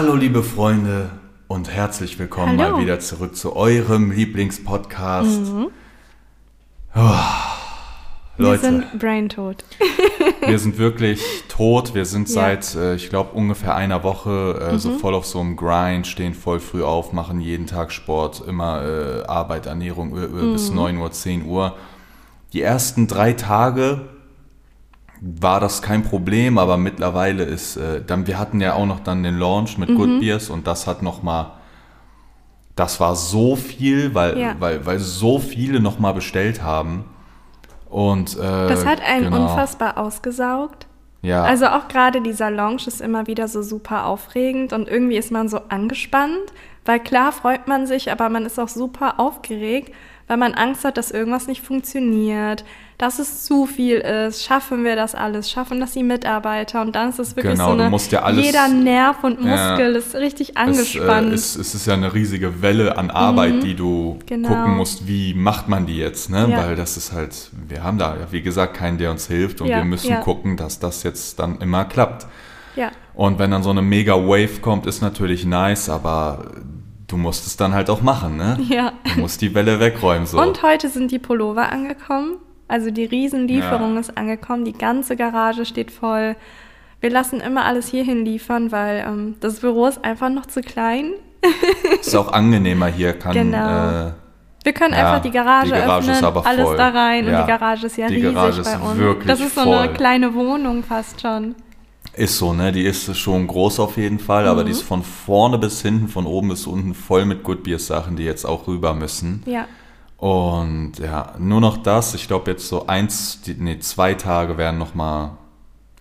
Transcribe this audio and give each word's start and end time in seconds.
Hallo 0.00 0.14
liebe 0.14 0.44
Freunde 0.44 1.10
und 1.48 1.68
herzlich 1.68 2.20
willkommen 2.20 2.56
Hallo. 2.56 2.76
mal 2.76 2.80
wieder 2.80 3.00
zurück 3.00 3.34
zu 3.34 3.56
eurem 3.56 4.12
Lieblingspodcast. 4.12 5.40
Mhm. 5.40 5.70
Oh, 6.94 7.00
Wir 8.36 8.44
Leute, 8.46 8.60
sind 8.62 8.98
braintot. 9.00 9.64
wir 10.46 10.56
sind 10.60 10.78
wirklich 10.78 11.20
tot. 11.48 11.96
Wir 11.96 12.04
sind 12.04 12.28
Ja. 12.28 12.30
Mhm. 12.30 12.62
seit, 12.62 12.74
äh, 12.76 12.94
ich 12.94 13.08
glaube, 13.10 13.32
ungefähr 13.32 13.74
einer 13.74 14.04
Woche 14.04 14.70
äh, 14.72 14.78
so 14.78 14.92
voll 14.98 15.14
auf 15.14 15.26
so 15.26 15.40
einem 15.40 15.56
Grind, 15.56 16.06
stehen 16.06 16.32
voll 16.34 16.60
früh 16.60 16.84
auf, 16.84 17.12
machen 17.12 17.40
jeden 17.40 17.66
Tag 17.66 17.90
Sport, 17.90 18.40
immer 18.46 18.84
äh, 18.84 19.24
Arbeit, 19.26 19.66
Ernährung 19.66 20.16
äh, 20.16 20.26
äh, 20.26 20.52
bis 20.52 20.70
Mhm. 20.70 20.76
9 20.76 20.96
Uhr, 20.98 21.10
10 21.10 21.44
Uhr. 21.44 21.74
Die 22.52 22.62
ersten 22.62 23.08
drei 23.08 23.32
Tage 23.32 24.02
war 25.20 25.60
das 25.60 25.82
kein 25.82 26.02
Problem, 26.02 26.58
aber 26.58 26.76
mittlerweile 26.76 27.44
ist, 27.44 27.76
äh, 27.76 28.02
dann, 28.04 28.26
wir 28.26 28.38
hatten 28.38 28.60
ja 28.60 28.74
auch 28.74 28.86
noch 28.86 29.00
dann 29.00 29.22
den 29.22 29.38
Launch 29.38 29.78
mit 29.78 29.88
Mhm. 29.90 29.96
Good 29.96 30.20
Beers 30.20 30.50
und 30.50 30.66
das 30.66 30.86
hat 30.86 31.02
nochmal, 31.02 31.52
das 32.76 33.00
war 33.00 33.16
so 33.16 33.56
viel, 33.56 34.14
weil, 34.14 34.38
Ja. 34.38 34.54
weil, 34.58 34.86
weil 34.86 34.98
so 34.98 35.38
viele 35.38 35.80
nochmal 35.80 36.14
bestellt 36.14 36.62
haben. 36.62 37.04
Und, 37.90 38.36
äh, 38.36 38.68
Das 38.68 38.84
hat 38.86 39.00
einen 39.00 39.24
genau. 39.24 39.42
unfassbar 39.42 39.98
ausgesaugt. 39.98 40.86
Ja, 41.22 41.42
Also 41.42 41.66
auch 41.66 41.88
gerade 41.88 42.20
dieser 42.20 42.50
Launch 42.50 42.86
ist 42.86 43.00
immer 43.00 43.26
wieder 43.26 43.48
so 43.48 43.62
super 43.62 44.06
aufregend 44.06 44.72
und 44.72 44.86
irgendwie 44.88 45.16
ist 45.16 45.32
man 45.32 45.48
so 45.48 45.60
angespannt, 45.68 46.52
weil 46.84 47.00
klar 47.00 47.32
freut 47.32 47.66
man 47.66 47.86
sich, 47.88 48.12
aber 48.12 48.28
man 48.28 48.46
ist 48.46 48.60
auch 48.60 48.68
super 48.68 49.18
aufgeregt, 49.18 49.92
weil 50.28 50.36
man 50.36 50.54
Angst 50.54 50.84
hat, 50.84 50.96
dass 50.96 51.10
irgendwas 51.10 51.46
nicht 51.48 51.62
funktioniert, 51.62 52.64
dass 52.98 53.18
es 53.18 53.44
zu 53.44 53.66
viel 53.66 53.96
ist. 53.98 54.44
Schaffen 54.44 54.84
wir 54.84 54.94
das 54.96 55.14
alles? 55.14 55.50
Schaffen 55.50 55.80
das 55.80 55.92
die 55.92 56.02
Mitarbeiter? 56.02 56.80
Und 56.82 56.94
dann 56.96 57.10
ist 57.10 57.18
es 57.18 57.34
wirklich 57.36 57.52
Genau, 57.54 57.70
so 57.70 57.76
du 57.76 57.80
eine, 57.82 57.90
musst 57.90 58.12
ja 58.12 58.22
alles- 58.22 58.44
jeder 58.44 58.68
Nerv 58.68 59.22
und 59.24 59.42
Ja. 59.44 59.70
Muskel 59.70 59.94
ist 59.96 60.14
richtig 60.14 60.50
es, 60.50 60.56
angespannt. 60.56 61.30
äh, 61.30 61.34
es, 61.34 61.56
es 61.56 61.74
ist 61.74 61.86
ja 61.86 61.94
eine 61.94 62.12
riesige 62.12 62.60
Welle 62.62 62.96
an 62.98 63.10
Arbeit, 63.10 63.62
die 63.62 63.74
du 63.74 64.18
Genau. 64.26 64.48
gucken 64.48 64.76
musst, 64.76 65.06
wie 65.08 65.32
macht 65.34 65.68
man 65.68 65.86
die 65.86 65.96
jetzt, 65.98 66.28
ne? 66.30 66.48
Ja. 66.50 66.58
Weil 66.58 66.76
das 66.76 66.96
ist 66.96 67.12
halt, 67.12 67.50
wir 67.68 67.82
haben 67.82 67.98
da, 67.98 68.14
ja, 68.16 68.26
wie 68.30 68.42
gesagt, 68.42 68.74
keinen, 68.74 68.98
der 68.98 69.10
uns 69.10 69.26
hilft 69.28 69.60
und 69.60 69.68
Ja, 69.68 69.78
wir 69.78 69.84
müssen 69.84 70.10
ja. 70.10 70.20
gucken, 70.20 70.56
dass 70.56 70.78
das 70.78 71.02
jetzt 71.04 71.38
dann 71.38 71.58
immer 71.60 71.84
klappt. 71.84 72.26
ja. 72.76 72.90
Und 73.14 73.40
wenn 73.40 73.50
dann 73.50 73.64
so 73.64 73.70
eine 73.70 73.82
mega 73.82 74.14
Wave 74.14 74.60
kommt, 74.60 74.86
ist 74.86 75.02
natürlich 75.02 75.44
nice, 75.44 75.88
aber 75.88 76.52
du 77.08 77.16
musst 77.16 77.46
es 77.46 77.56
dann 77.56 77.74
halt 77.74 77.90
auch 77.90 78.02
machen, 78.02 78.36
ne? 78.36 78.58
Ja. 78.68 78.92
Du 79.14 79.20
musst 79.20 79.40
die 79.40 79.54
Welle 79.54 79.80
wegräumen, 79.80 80.26
so. 80.26 80.40
Und 80.40 80.62
heute 80.62 80.88
sind 80.88 81.10
die 81.10 81.18
Pullover 81.18 81.72
angekommen. 81.72 82.36
Also 82.68 82.90
die 82.90 83.04
Riesenlieferung 83.06 83.94
Ja. 83.94 84.00
ist 84.00 84.16
angekommen. 84.16 84.64
Die 84.64 84.74
ganze 84.74 85.16
Garage 85.16 85.64
steht 85.64 85.90
voll. 85.90 86.36
Wir 87.00 87.10
lassen 87.10 87.40
immer 87.40 87.64
alles 87.64 87.88
hierhin 87.88 88.24
liefern, 88.24 88.70
weil 88.72 89.04
ähm, 89.06 89.36
das 89.40 89.60
Büro 89.60 89.86
ist 89.86 90.04
einfach 90.04 90.28
noch 90.30 90.46
zu 90.46 90.60
klein. 90.60 91.12
ist 92.00 92.14
auch 92.16 92.32
angenehmer 92.32 92.86
hier, 92.88 93.12
kann, 93.12 93.32
Genau. 93.32 94.08
äh, 94.08 94.12
Wir 94.64 94.72
können 94.72 94.92
Ja, 94.92 95.06
einfach 95.12 95.22
die 95.22 95.30
Garage, 95.30 95.66
die 95.66 95.72
Garage 95.72 95.98
öffnen, 96.10 96.14
ist 96.16 96.24
aber 96.24 96.44
alles 96.44 96.68
da 96.76 96.88
rein 96.88 97.26
Ja. 97.26 97.40
und 97.40 97.46
die 97.46 97.50
Garage 97.52 97.86
ist 97.86 97.96
ja 97.96 98.08
Die 98.08 98.16
riesig 98.16 98.34
Garage 98.34 98.62
bei 98.62 98.72
ist 98.72 98.80
uns. 98.82 98.98
wirklich 98.98 99.26
das 99.28 99.40
ist 99.40 99.54
so 99.54 99.62
voll. 99.62 99.76
eine 99.78 99.92
kleine 99.92 100.34
Wohnung 100.34 100.82
fast 100.82 101.20
schon. 101.20 101.54
Ist 102.18 102.36
so, 102.38 102.52
ne? 102.52 102.72
Die 102.72 102.82
ist 102.82 103.16
schon 103.16 103.46
groß 103.46 103.78
auf 103.80 103.96
jeden 103.96 104.18
Fall, 104.18 104.48
aber 104.48 104.62
Mhm. 104.62 104.66
die 104.66 104.72
ist 104.72 104.82
von 104.82 105.02
vorne 105.02 105.56
bis 105.58 105.82
hinten, 105.82 106.08
von 106.08 106.26
oben 106.26 106.48
bis 106.48 106.66
unten 106.66 106.94
voll 106.94 107.24
mit 107.24 107.44
Good 107.44 107.62
Beers 107.62 107.86
Sachen, 107.86 108.16
die 108.16 108.24
jetzt 108.24 108.44
auch 108.44 108.66
rüber 108.66 108.92
müssen. 108.92 109.42
Ja. 109.46 109.66
Und 110.16 110.94
ja, 110.98 111.34
nur 111.38 111.60
noch 111.60 111.76
das. 111.76 112.14
Ich 112.14 112.26
glaube 112.26 112.50
jetzt 112.50 112.68
so 112.68 112.86
eins, 112.88 113.40
die, 113.42 113.54
nee, 113.54 113.78
zwei 113.78 114.14
Tage 114.14 114.58
werden 114.58 114.78
noch 114.78 114.94
mal 114.96 115.38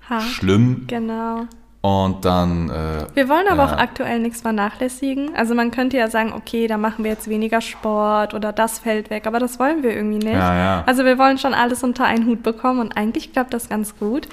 Hart. 0.09 0.23
schlimm. 0.23 0.85
Genau. 0.87 1.41
Und 1.81 2.25
dann, 2.25 2.69
äh, 2.71 3.05
Wir 3.13 3.29
wollen 3.29 3.47
aber 3.47 3.65
Ja. 3.65 3.75
auch 3.75 3.77
aktuell 3.77 4.19
nichts 4.19 4.41
vernachlässigen. 4.41 5.35
Also 5.35 5.53
man 5.53 5.69
könnte 5.69 5.97
ja 5.97 6.09
sagen, 6.09 6.33
okay, 6.35 6.65
da 6.65 6.77
machen 6.77 7.03
wir 7.03 7.11
jetzt 7.11 7.29
weniger 7.29 7.61
Sport 7.61 8.33
oder 8.33 8.51
das 8.51 8.79
fällt 8.79 9.11
weg, 9.11 9.27
aber 9.27 9.39
das 9.39 9.59
wollen 9.59 9.83
wir 9.83 9.95
irgendwie 9.95 10.17
nicht. 10.17 10.33
Ja, 10.33 10.55
ja. 10.57 10.83
Also 10.87 11.05
wir 11.05 11.19
wollen 11.19 11.37
schon 11.37 11.53
alles 11.53 11.83
unter 11.83 12.03
einen 12.05 12.25
Hut 12.25 12.41
bekommen 12.41 12.79
und 12.79 12.97
eigentlich 12.97 13.31
klappt 13.31 13.53
das 13.53 13.69
ganz 13.69 13.95
gut. 13.99 14.27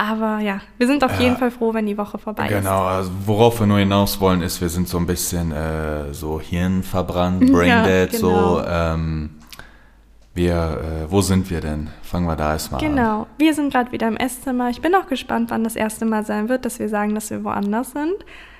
Aber 0.00 0.38
ja, 0.38 0.60
wir 0.78 0.86
sind 0.86 1.02
auf 1.02 1.12
Ja. 1.18 1.24
jeden 1.24 1.36
Fall 1.36 1.50
froh, 1.50 1.74
wenn 1.74 1.84
die 1.84 1.98
Woche 1.98 2.18
vorbei 2.18 2.44
ist. 2.46 2.50
genau, 2.50 2.84
also 2.84 3.10
worauf 3.26 3.58
wir 3.58 3.66
nur 3.66 3.78
hinaus 3.80 4.20
wollen, 4.20 4.42
ist, 4.42 4.60
wir 4.60 4.68
sind 4.68 4.86
so 4.88 4.96
ein 4.96 5.06
bisschen 5.06 5.50
äh, 5.50 6.14
so 6.14 6.40
hirnverbrannt, 6.40 7.40
braindead, 7.52 8.12
Ja, 8.12 8.18
so. 8.18 8.28
genau. 8.28 8.62
Ähm, 8.64 9.30
wir, 10.34 10.54
äh, 10.54 11.10
wo 11.10 11.20
sind 11.20 11.50
wir 11.50 11.60
denn? 11.60 11.90
Fangen 12.02 12.26
wir 12.26 12.36
da 12.36 12.52
erstmal 12.52 12.80
an. 12.80 12.88
Genau. 12.94 13.26
Wir 13.38 13.54
sind 13.54 13.72
gerade 13.72 13.90
wieder 13.90 14.06
im 14.06 14.16
Esszimmer. 14.16 14.70
Ich 14.70 14.80
bin 14.80 14.94
auch 14.94 15.08
gespannt, 15.08 15.50
wann 15.50 15.64
das 15.64 15.74
erste 15.74 16.04
Mal 16.04 16.24
sein 16.24 16.48
wird, 16.48 16.64
dass 16.64 16.78
wir 16.78 16.88
sagen, 16.88 17.16
dass 17.16 17.30
wir 17.30 17.42
woanders 17.42 17.90
sind. 17.90 18.14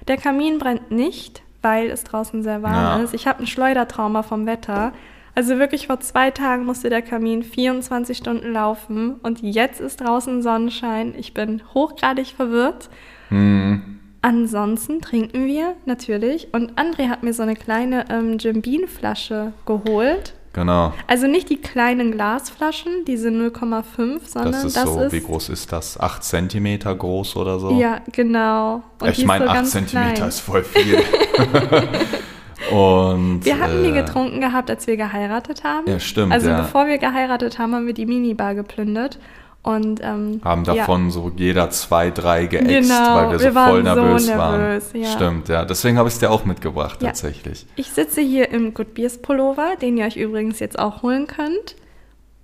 Der 0.08 0.16
Kamin 0.16 0.58
brennt 0.58 0.90
nicht, 0.90 1.42
weil 1.62 1.88
es 1.88 2.02
draußen 2.02 2.42
sehr 2.42 2.64
warm 2.64 2.74
Ja. 2.74 2.96
ist. 3.04 3.14
Ich 3.14 3.28
habe 3.28 3.40
ein 3.44 3.46
Schleudertrauma 3.46 4.24
vom 4.24 4.44
Wetter. 4.46 4.92
Also 5.38 5.60
wirklich 5.60 5.86
vor 5.86 6.00
zwei 6.00 6.32
Tagen 6.32 6.64
musste 6.64 6.90
der 6.90 7.00
Kamin 7.00 7.44
24 7.44 8.18
Stunden 8.18 8.52
laufen 8.52 9.20
und 9.22 9.40
jetzt 9.40 9.80
ist 9.80 10.00
draußen 10.00 10.42
Sonnenschein. 10.42 11.14
Ich 11.16 11.32
bin 11.32 11.62
hochgradig 11.74 12.34
verwirrt. 12.36 12.90
Hm, 13.28 14.00
Ansonsten 14.20 15.00
trinken 15.00 15.46
wir 15.46 15.76
natürlich 15.86 16.52
und 16.52 16.72
André 16.72 17.08
hat 17.08 17.22
mir 17.22 17.32
so 17.32 17.44
eine 17.44 17.54
kleine 17.54 18.06
ähm, 18.10 18.38
Jim 18.38 18.62
Beam 18.62 18.88
Flasche 18.88 19.52
geholt. 19.64 20.34
genau. 20.54 20.92
Also 21.06 21.28
nicht 21.28 21.50
die 21.50 21.58
kleinen 21.58 22.10
Glasflaschen, 22.10 23.04
diese 23.06 23.28
0,5, 23.28 24.18
sondern 24.24 24.52
Das 24.54 24.64
ist 24.64 24.74
so, 24.74 25.12
wie 25.12 25.20
groß 25.20 25.50
ist 25.50 25.70
das? 25.70 26.00
8 26.00 26.24
Zentimeter 26.24 26.92
groß 26.96 27.36
oder 27.36 27.60
so? 27.60 27.78
Ja, 27.78 28.00
genau. 28.10 28.82
Und 29.00 29.08
ich 29.08 29.20
ist 29.20 29.24
meine, 29.24 29.44
so 29.44 29.50
8 29.50 29.56
ganz 29.56 29.70
Zentimeter 29.70 30.14
klein. 30.14 30.28
ist 30.30 30.40
voll 30.40 30.64
viel. 30.64 30.98
Und, 32.72 33.44
Wir 33.44 33.58
hatten 33.60 33.82
die 33.84 33.90
äh, 33.90 34.02
getrunken 34.02 34.40
gehabt, 34.40 34.68
als 34.70 34.86
wir 34.86 34.96
geheiratet 34.96 35.64
haben. 35.64 35.88
Ja, 35.88 36.00
stimmt, 36.00 36.32
Also 36.32 36.48
ja. 36.48 36.60
bevor 36.62 36.86
wir 36.86 36.98
geheiratet 36.98 37.58
haben, 37.58 37.74
haben 37.74 37.86
wir 37.86 37.94
die 37.94 38.06
Minibar 38.06 38.54
geplündert. 38.54 39.18
Und 39.62 40.00
ähm, 40.02 40.40
Haben 40.44 40.64
ja. 40.64 40.74
davon 40.76 41.10
so 41.10 41.30
jeder 41.36 41.68
zwei, 41.70 42.10
drei 42.10 42.46
geäxt, 42.46 42.68
Genau, 42.68 43.14
weil 43.16 43.30
wir 43.32 43.38
so 43.38 43.44
wir 43.46 43.54
waren 43.54 43.70
voll 43.70 43.78
so 43.84 43.94
nervös, 43.94 44.26
nervös, 44.26 44.94
waren. 44.94 45.02
ja. 45.02 45.08
Stimmt, 45.10 45.48
ja. 45.48 45.64
Deswegen 45.64 45.98
habe 45.98 46.08
ich 46.08 46.14
es 46.14 46.20
dir 46.20 46.30
auch 46.30 46.44
mitgebracht, 46.44 47.02
Ja. 47.02 47.08
tatsächlich. 47.08 47.66
Ich 47.76 47.90
sitze 47.90 48.20
hier 48.20 48.50
im 48.50 48.72
Good 48.72 48.94
Beers 48.94 49.18
Pullover, 49.20 49.74
den 49.80 49.96
ihr 49.98 50.06
euch 50.06 50.16
übrigens 50.16 50.58
jetzt 50.60 50.78
auch 50.78 51.02
holen 51.02 51.26
könnt. 51.26 51.76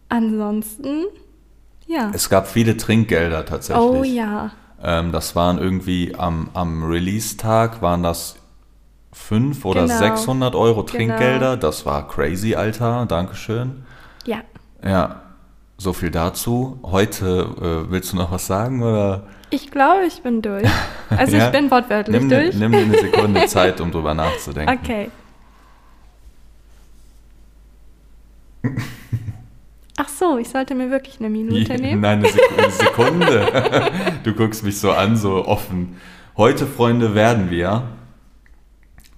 Ansonsten, 0.09 1.05
ja. 1.87 2.11
Es 2.13 2.29
gab 2.29 2.47
viele 2.49 2.77
Trinkgelder 2.77 3.45
tatsächlich. 3.47 3.85
Oh 3.85 4.03
ja. 4.05 4.51
Ähm, 4.83 5.13
das 5.13 5.35
waren 5.35 5.59
irgendwie 5.59 6.15
am, 6.17 6.51
am 6.53 6.85
Release-Tag 6.85 7.81
waren 7.81 8.03
das 8.03 8.37
5 9.15 9.65
oder 9.65 9.83
Genau. 9.87 9.97
600 9.99 10.55
Euro 10.55 10.83
Genau. 10.83 10.97
Trinkgelder. 10.97 11.57
Das 11.57 11.87
war 11.87 12.07
crazy, 12.09 12.55
Alter. 12.55 13.07
Dankeschön. 13.07 13.85
Ja. 14.27 14.39
Ja, 14.85 15.23
so 15.79 15.93
viel 15.95 16.11
dazu. 16.11 16.79
Heute 16.83 17.85
äh, 17.87 17.91
willst 17.91 18.13
du 18.13 18.17
noch 18.17 18.31
was 18.33 18.47
sagen 18.47 18.83
oder? 18.83 19.23
Ich 19.51 19.71
glaube, 19.71 20.05
ich 20.07 20.21
bin 20.23 20.43
durch. 20.43 20.69
Also 21.11 21.37
Ja? 21.37 21.47
ich 21.47 21.53
bin 21.53 21.71
wortwörtlich 21.71 22.19
Nimm, 22.19 22.29
dir- 22.29 22.43
durch. 22.43 22.57
nimm 22.57 22.73
dir 22.73 22.79
eine 22.79 22.99
Sekunde 22.99 23.47
Zeit, 23.47 23.81
um 23.81 23.93
drüber 23.93 24.15
nachzudenken. 24.15 24.79
Okay. 24.83 25.11
Ach 29.97 30.09
so, 30.09 30.39
ich 30.39 30.49
sollte 30.49 30.75
mir 30.75 30.91
wirklich 30.91 31.21
eine 31.21 31.29
Minute 31.31 31.75
nehmen. 31.75 32.01
Nein, 32.01 32.19
eine 32.19 32.29
Sek- 32.29 32.59
eine 32.59 32.71
Sekunde. 32.73 33.91
Du 34.25 34.33
guckst 34.35 34.65
mich 34.65 34.81
so 34.81 34.91
an, 34.91 35.17
so 35.17 35.47
offen. 35.47 35.97
Heute, 36.37 36.67
Freunde, 36.67 37.15
werden 37.15 37.49
wir 37.51 37.85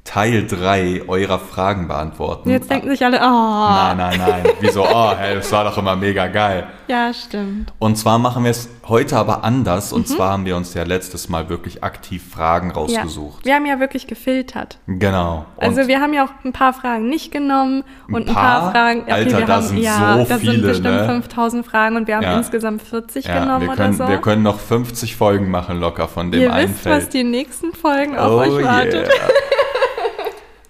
Teil 0.07 0.47
3 0.47 1.03
eurer 1.09 1.39
Fragen 1.41 1.89
beantworten. 1.89 2.49
Jetzt 2.49 2.71
denken 2.71 2.89
sich 2.89 3.05
alle, 3.05 3.19
oh. 3.19 3.21
Nein, 3.21 3.97
nein, 3.97 4.19
nein. 4.19 4.43
Wieso? 4.61 4.85
Oh, 4.85 5.13
hey, 5.19 5.35
das 5.35 5.51
war 5.51 5.65
doch 5.65 5.77
immer 5.77 5.97
mega 5.97 6.29
geil. 6.29 6.67
Ja, 6.87 7.13
stimmt. 7.13 7.73
Und 7.81 7.97
zwar 7.99 8.19
machen 8.21 8.45
wir 8.45 8.53
es 8.53 8.69
heute 8.89 9.17
aber 9.17 9.43
anders. 9.43 9.91
Mhm. 9.91 9.97
Und 9.97 10.09
zwar 10.09 10.31
haben 10.31 10.45
wir 10.45 10.57
uns 10.57 10.73
ja 10.75 10.85
letztes 10.85 11.29
Mal 11.29 11.49
wirklich 11.49 11.83
aktiv 11.83 12.23
Fragen 12.33 12.71
rausgesucht. 12.71 13.41
Ja. 13.45 13.47
Wir 13.47 13.55
haben 13.57 13.67
ja 13.67 13.81
wirklich 13.81 14.07
gefiltert. 14.07 14.79
Genau. 14.87 15.45
Also 15.57 15.81
Und 15.83 15.89
wir 15.89 16.01
haben 16.01 16.15
ja 16.15 16.25
auch 16.25 16.31
ein 16.45 16.53
paar 16.53 16.73
Fragen 16.73 17.09
nicht 17.09 17.33
genommen 17.33 17.83
und 18.09 18.29
ein 18.29 18.35
paar? 18.35 18.61
paar, 18.61 18.71
Fragen. 18.71 19.01
okay, 19.03 19.13
Alter, 19.13 19.39
wir 19.39 19.47
da 19.47 19.55
haben, 19.57 19.63
sind 19.67 19.79
ja, 19.79 20.19
so 20.19 20.25
da 20.29 20.39
viele, 20.39 20.53
sind 20.53 20.63
bestimmt 20.63 20.97
ne? 20.97 21.05
5000 21.07 21.67
Fragen 21.67 21.97
und 21.97 22.07
wir 22.07 22.15
haben 22.17 22.23
Ja. 22.23 22.37
insgesamt 22.39 22.83
40 22.83 23.25
ja, 23.27 23.41
genommen 23.41 23.67
wir 23.69 23.75
können, 23.75 23.95
oder 23.97 24.05
so. 24.07 24.09
wir 24.11 24.19
können 24.19 24.45
noch 24.45 24.61
50 24.61 25.17
Folgen 25.17 25.51
machen 25.51 25.81
locker 25.81 26.07
von 26.07 26.31
dem 26.31 26.43
Ihr 26.43 26.53
einen 26.53 26.71
wisst, 26.71 26.83
Feld. 26.83 26.97
was 26.97 27.09
die 27.09 27.25
nächsten 27.25 27.73
Folgen 27.75 28.17
auf 28.17 28.31
Oh 28.31 28.37
euch 28.39 28.65
wartet. 28.65 29.09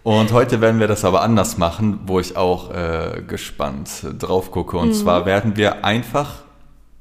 Und 0.06 0.30
heute 0.32 0.60
werden 0.60 0.78
wir 0.78 0.86
das 0.86 1.04
aber 1.04 1.22
anders 1.22 1.58
machen, 1.58 1.98
wo 2.06 2.20
ich 2.20 2.36
auch 2.36 2.70
äh, 2.70 3.22
gespannt 3.26 4.06
drauf 4.20 4.52
gucke. 4.52 4.76
Mhm. 4.76 4.82
Und 4.82 4.92
zwar 4.94 5.26
werden 5.26 5.56
wir 5.56 5.84
einfach 5.84 6.44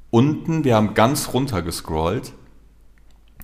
unten, 0.10 0.63
wir 0.63 0.74
haben 0.75 0.96
ganz 0.96 1.31
runter 1.31 1.62
gescrollt 1.62 2.34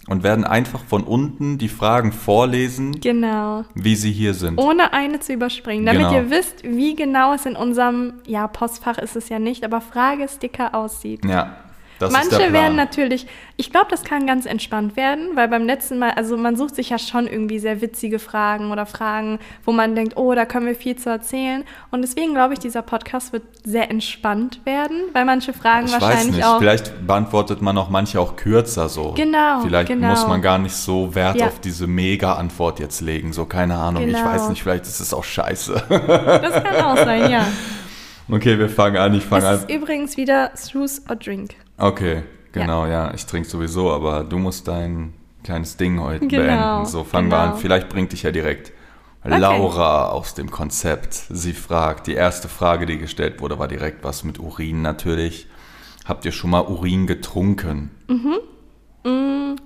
und 0.08 0.24
werden 0.24 0.46
einfach 0.46 0.84
von 0.84 1.04
unten 1.04 1.60
die 1.60 1.68
Fragen 1.68 2.12
vorlesen, 2.12 3.00
Genau. 3.02 3.64
wie 3.76 3.96
sie 3.96 4.12
hier 4.12 4.34
sind. 4.34 4.58
Ohne 4.58 4.94
eine 4.94 5.20
zu 5.20 5.34
überspringen, 5.34 5.86
damit 5.86 6.08
Genau. 6.08 6.16
ihr 6.16 6.32
wisst, 6.32 6.64
wie 6.64 6.96
genau 6.96 7.36
es 7.36 7.46
in 7.46 7.56
unserem, 7.56 8.14
ja, 8.26 8.48
Postfach 8.48 8.98
ist 8.98 9.16
es 9.16 9.30
ja 9.30 9.38
nicht, 9.38 9.64
aber 9.64 9.80
Fragesticker 9.80 10.74
aussieht. 10.74 11.24
Ja, 11.24 11.58
Das 12.02 12.12
Manche 12.12 12.52
werden 12.52 12.76
natürlich, 12.76 13.28
ich 13.58 13.72
glaube, 13.72 13.88
das 13.90 14.04
kann 14.04 14.26
ganz 14.26 14.46
entspannt 14.46 14.96
werden, 14.96 15.30
weil 15.36 15.48
beim 15.48 15.66
letzten 15.66 16.00
Mal, 16.00 16.12
also 16.12 16.36
man 16.38 16.56
sucht 16.58 16.76
sich 16.76 16.90
ja 16.90 16.98
schon 16.98 17.28
irgendwie 17.28 17.60
sehr 17.60 17.82
witzige 17.82 18.18
Fragen 18.20 18.72
oder 18.72 18.86
Fragen, 18.86 19.40
wo 19.66 19.72
man 19.72 19.94
denkt, 19.96 20.18
oh, 20.18 20.34
da 20.34 20.46
können 20.46 20.66
wir 20.66 20.76
viel 20.76 20.96
zu 20.96 21.10
erzählen. 21.10 21.64
Und 21.92 22.02
deswegen 22.02 22.34
glaube 22.34 22.54
ich, 22.54 22.60
dieser 22.60 22.82
Podcast 22.82 23.34
wird 23.34 23.44
sehr 23.64 23.90
entspannt 23.92 24.60
werden, 24.66 24.98
weil 25.14 25.26
manche 25.26 25.54
Fragen 25.54 25.86
Ich 25.88 25.94
weiß 25.94 26.02
wahrscheinlich 26.02 26.36
nicht, 26.38 26.46
auch. 26.46 26.58
vielleicht 26.60 27.06
beantwortet 27.06 27.62
man 27.62 27.78
auch 27.78 27.90
manche 27.90 28.20
auch 28.20 28.36
kürzer 28.36 28.90
so. 28.90 29.14
Genau, 29.16 29.62
Vielleicht 29.62 29.88
genau. 29.90 30.08
muss 30.10 30.28
man 30.28 30.42
gar 30.42 30.58
nicht 30.58 30.74
so 30.76 31.14
Wert 31.14 31.36
Ja. 31.38 31.48
auf 31.48 31.60
diese 31.60 31.86
Mega-Antwort 31.88 32.80
jetzt 32.80 33.02
legen, 33.02 33.32
so 33.34 33.46
keine 33.46 33.76
Ahnung. 33.78 34.04
Ich 34.08 34.14
Genau. 34.16 34.26
weiß 34.26 34.50
nicht, 34.50 34.64
vielleicht 34.64 34.86
ist 34.86 35.00
es 35.00 35.14
auch 35.14 35.24
scheiße. 35.24 35.74
Das 35.90 36.64
kann 36.64 36.76
auch 36.84 36.98
sein, 36.98 37.30
ja. 37.30 37.46
okay, 38.32 38.58
wir 38.58 38.70
fangen 38.70 38.98
an, 38.98 39.14
ich 39.14 39.24
fange 39.24 39.48
an. 39.48 39.56
ist 39.56 39.70
übrigens 39.70 40.18
wieder 40.18 40.52
Truth 40.54 41.02
or 41.10 41.16
Drink. 41.16 41.52
Okay, 41.82 42.22
genau, 42.52 42.86
ja, 42.86 43.12
ich 43.14 43.26
trinke 43.26 43.50
sowieso, 43.50 43.92
aber 43.92 44.24
du 44.24 44.38
musst 44.38 44.68
dein 44.68 45.14
kleines 45.44 45.78
Ding 45.78 46.00
heute 46.00 46.28
Genau, 46.28 46.44
beenden. 46.44 46.86
So, 46.86 47.04
fangen 47.04 47.30
wir 47.32 47.40
genau. 47.40 47.54
an. 47.54 47.60
Vielleicht 47.60 47.90
bringt 47.90 48.12
dich 48.12 48.22
ja 48.22 48.32
direkt 48.32 48.72
Laura 49.24 50.10
aus 50.10 50.36
dem 50.36 50.52
Konzept. 50.52 51.14
Sie 51.14 51.54
fragt, 51.54 52.06
die 52.06 52.14
erste 52.14 52.48
Frage, 52.48 52.86
die 52.86 53.00
gestellt 53.00 53.42
wurde, 53.42 53.58
war 53.58 53.68
direkt 53.68 54.04
was 54.04 54.24
mit 54.24 54.40
Urin 54.40 54.84
natürlich. 54.84 55.48
Habt 56.06 56.24
ihr 56.26 56.32
schon 56.32 56.52
mal 56.52 56.62
Urin 56.62 57.08
getrunken? 57.08 57.90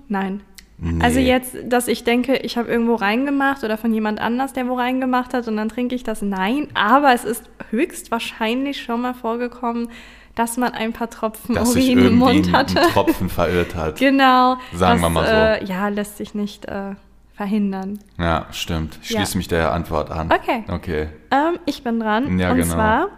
Nein. 0.08 0.40
Nee. 0.78 1.02
Also 1.02 1.20
jetzt, 1.20 1.54
dass 1.64 1.88
ich 1.88 2.04
denke, 2.04 2.36
ich 2.36 2.58
habe 2.58 2.68
irgendwo 2.68 2.94
reingemacht 2.94 3.64
oder 3.64 3.78
von 3.78 3.92
jemand 3.94 4.20
anders, 4.20 4.52
der 4.52 4.68
wo 4.68 4.74
reingemacht 4.74 5.32
hat 5.32 5.48
und 5.48 5.56
dann 5.56 5.70
trinke 5.70 5.94
ich 5.94 6.02
das. 6.02 6.20
Nein, 6.20 6.68
aber 6.74 7.14
es 7.14 7.24
ist 7.24 7.44
höchstwahrscheinlich 7.70 8.82
schon 8.82 9.00
mal 9.00 9.14
vorgekommen, 9.14 9.88
dass 10.36 10.56
man 10.56 10.72
ein 10.72 10.92
paar 10.92 11.10
Tropfen 11.10 11.56
dass 11.56 11.70
Urin 11.70 11.98
im 11.98 12.14
Mund 12.18 12.52
hatte. 12.52 12.80
ein 12.80 12.88
Tropfen 12.90 13.28
verirrt 13.28 13.74
hat. 13.74 13.98
Genau. 13.98 14.58
Sagen 14.72 15.00
wir 15.00 15.06
das, 15.06 15.12
mal 15.12 15.26
so. 15.26 15.64
Äh, 15.64 15.64
ja, 15.64 15.88
lässt 15.88 16.18
sich 16.18 16.34
nicht 16.34 16.66
äh, 16.66 16.94
verhindern. 17.34 17.98
Ja, 18.18 18.46
stimmt. 18.52 18.98
Ich 19.02 19.10
Ja. 19.10 19.18
schließe 19.20 19.36
mich 19.38 19.48
der 19.48 19.72
Antwort 19.72 20.10
an. 20.10 20.30
Okay. 20.32 20.64
Okay. 20.68 21.08
Ähm, 21.32 21.58
ich 21.66 21.82
bin 21.82 21.98
dran. 22.00 22.38
Ja, 22.38 22.52
und 22.52 22.58
genau. 22.58 22.74
zwar, 22.74 23.08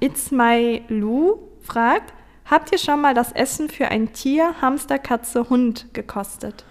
It's 0.00 0.30
My 0.30 0.82
Lou 0.88 1.38
fragt, 1.62 2.12
habt 2.44 2.70
ihr 2.72 2.78
schon 2.78 3.00
mal 3.00 3.14
das 3.14 3.32
Essen 3.32 3.70
für 3.70 3.88
ein 3.88 4.12
Tier, 4.12 4.54
Hamster, 4.60 4.98
Katze, 4.98 5.48
Hund 5.48 5.86
gekostet? 5.94 6.64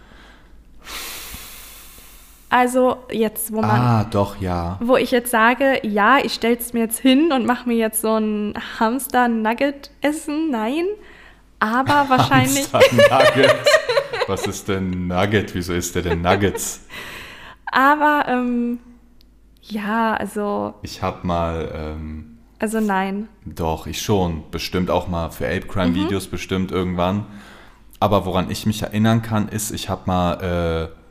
Also 2.55 2.97
jetzt, 3.09 3.51
wo 3.51 3.61
man 3.61 3.81
Ah, 3.81 4.03
doch, 4.03 4.39
ja. 4.39 4.77
wo 4.79 4.95
ich 4.95 5.09
jetzt 5.09 5.31
sage, 5.31 5.79
ja, 5.81 6.19
ich 6.23 6.35
stell's 6.35 6.71
mir 6.71 6.81
jetzt 6.81 6.99
hin 6.99 7.31
und 7.31 7.47
mache 7.47 7.67
mir 7.67 7.77
jetzt 7.77 8.01
so 8.01 8.15
ein 8.15 8.53
Hamster-Nugget 8.79 9.89
essen, 10.01 10.51
nein. 10.51 10.85
Aber 11.57 12.05
wahrscheinlich, 12.09 12.71
Hamster 12.71 12.95
Nugget. 12.95 13.55
Was 14.27 14.45
ist 14.45 14.67
denn 14.67 15.07
Nugget? 15.07 15.55
Wieso 15.55 15.73
ist 15.73 15.95
der 15.95 16.03
denn 16.03 16.21
Nuggets? 16.21 16.81
aber 17.71 18.25
ähm, 18.27 18.77
ja, 19.63 20.13
also, 20.13 20.75
Ich 20.83 21.01
hab 21.01 21.23
mal, 21.23 21.71
ähm, 21.73 22.37
also 22.59 22.79
nein. 22.79 23.29
doch, 23.47 23.87
ich 23.87 23.99
schon. 23.99 24.43
Bestimmt 24.51 24.91
auch 24.91 25.07
mal 25.07 25.31
für 25.31 25.47
Ape 25.47 25.61
Crime 25.67 25.87
Mhm. 25.87 25.95
Videos, 25.95 26.27
bestimmt 26.27 26.71
irgendwann. 26.71 27.25
Aber 27.99 28.27
woran 28.27 28.51
ich 28.51 28.67
mich 28.67 28.83
erinnern 28.83 29.23
kann, 29.23 29.47
ist, 29.47 29.71
ich 29.71 29.89
hab 29.89 30.05
mal, 30.05 30.91
äh, 30.93 31.02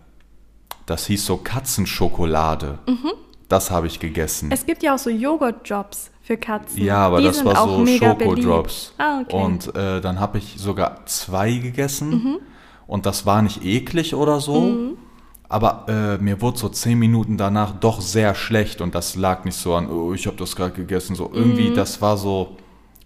das 0.86 1.06
hieß 1.06 1.24
so 1.26 1.36
Katzenschokolade. 1.38 2.78
Das 3.48 3.70
habe 3.70 3.86
ich 3.86 4.00
gegessen. 4.00 4.46
Mhm. 4.46 4.52
Es 4.52 4.64
gibt 4.66 4.82
ja 4.82 4.94
auch 4.94 4.98
so 4.98 5.10
Joghurt-Jobs 5.10 6.10
für 6.22 6.36
Katzen. 6.36 6.82
Ja, 6.82 6.98
aber 7.06 7.18
Die 7.18 7.24
das 7.24 7.36
sind 7.38 7.46
war 7.46 7.68
so 7.68 7.86
Schokodrops. 7.86 8.94
Ah, 8.98 9.20
okay. 9.20 9.36
Und 9.36 9.74
äh, 9.76 10.00
dann 10.00 10.18
habe 10.20 10.38
ich 10.38 10.54
sogar 10.56 11.04
zwei 11.06 11.52
gegessen. 11.52 12.10
Mhm. 12.10 12.38
Und 12.86 13.06
das 13.06 13.26
war 13.26 13.42
nicht 13.42 13.64
eklig 13.64 14.14
oder 14.14 14.40
so. 14.40 14.94
Aber 15.48 15.84
äh, 15.88 16.16
mir 16.22 16.40
wurde 16.40 16.58
so 16.58 16.68
zehn 16.70 16.98
Minuten 16.98 17.36
danach 17.36 17.72
doch 17.72 18.00
sehr 18.00 18.34
schlecht. 18.34 18.80
Und 18.80 18.94
das 18.94 19.16
lag 19.16 19.44
nicht 19.44 19.56
so 19.56 19.74
an, 19.74 19.90
oh, 19.90 20.14
ich 20.14 20.26
habe 20.26 20.36
das 20.36 20.56
gerade 20.56 20.72
gegessen. 20.72 21.14
So 21.14 21.30
irgendwie, 21.32 21.70
Mhm. 21.70 21.74
das 21.74 22.00
war 22.00 22.16
so, 22.16 22.56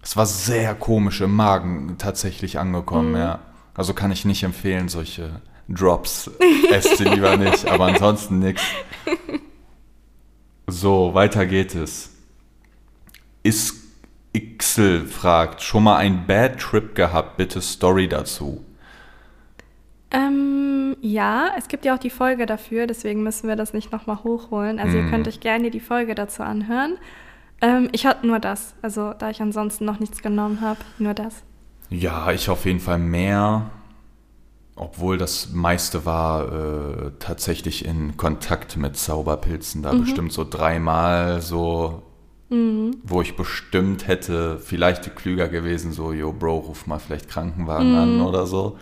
es 0.01 0.15
war 0.15 0.25
sehr 0.25 0.73
komisch 0.75 1.19
im 1.21 1.35
Magen 1.35 1.95
tatsächlich 1.97 2.57
angekommen, 2.57 3.11
Mhm. 3.11 3.17
ja. 3.17 3.39
Also 3.75 3.93
kann 3.93 4.11
ich 4.11 4.23
nicht 4.25 4.43
empfehlen, 4.43 4.87
solche 4.87 5.41
Drops. 5.69 6.31
Esst 6.71 6.97
sie 6.97 7.03
lieber 7.05 7.35
nicht, 7.37 7.65
aber 7.67 7.85
ansonsten 7.87 8.39
nix. 8.39 8.61
So, 10.67 11.13
weiter 11.13 11.45
geht 11.45 11.75
es. 11.75 12.11
Ist 13.43 13.75
Ixel 14.33 15.05
fragt, 15.05 15.61
schon 15.61 15.83
mal 15.83 15.97
einen 15.97 16.25
Bad 16.27 16.59
Trip 16.59 16.93
gehabt? 16.95 17.37
Bitte 17.37 17.61
Story 17.61 18.07
dazu. 18.07 18.63
Ähm, 20.11 20.95
ja, 21.01 21.49
es 21.57 21.67
gibt 21.67 21.83
ja 21.85 21.93
auch 21.95 21.99
die 21.99 22.09
Folge 22.09 22.45
dafür, 22.45 22.87
deswegen 22.87 23.23
müssen 23.23 23.47
wir 23.47 23.55
das 23.55 23.73
nicht 23.73 23.91
nochmal 23.91 24.23
hochholen. 24.23 24.79
Also 24.79 24.97
Mhm. 24.97 25.05
ihr 25.05 25.09
könnt 25.11 25.27
euch 25.27 25.39
gerne 25.39 25.69
die 25.69 25.79
Folge 25.81 26.15
dazu 26.15 26.43
anhören. 26.43 26.97
Ähm, 27.61 27.89
ich 27.91 28.05
hatte 28.05 28.25
nur 28.27 28.39
das, 28.39 28.75
also 28.81 29.13
da 29.13 29.29
ich 29.29 29.41
ansonsten 29.41 29.83
noch 29.85 29.99
nichts 29.99 30.21
genommen 30.21 30.61
habe, 30.61 30.79
nur 30.97 31.13
das. 31.13 31.43
Ja, 31.89 32.31
ich 32.31 32.49
auf 32.49 32.65
jeden 32.65 32.79
Fall 32.79 32.99
mehr. 32.99 33.69
Obwohl 34.77 35.17
das 35.17 35.49
meiste 35.53 36.05
war 36.05 36.45
äh, 37.07 37.11
tatsächlich 37.19 37.83
in 37.85 38.15
Kontakt 38.15 38.77
mit 38.77 38.95
Zauberpilzen. 38.95 39.81
Da 39.83 39.91
bestimmt 39.93 40.31
so 40.31 40.45
dreimal 40.49 41.41
so, 41.41 42.03
wo 43.03 43.21
ich 43.21 43.35
bestimmt 43.35 44.07
hätte, 44.07 44.57
vielleicht 44.59 45.15
klüger 45.17 45.49
gewesen, 45.49 45.91
so, 45.91 46.13
yo, 46.13 46.31
Bro, 46.31 46.59
ruf 46.59 46.87
mal 46.87 46.99
vielleicht 46.99 47.27
Krankenwagen 47.27 47.93
an 47.95 48.21
oder 48.21 48.45
so. 48.47 48.77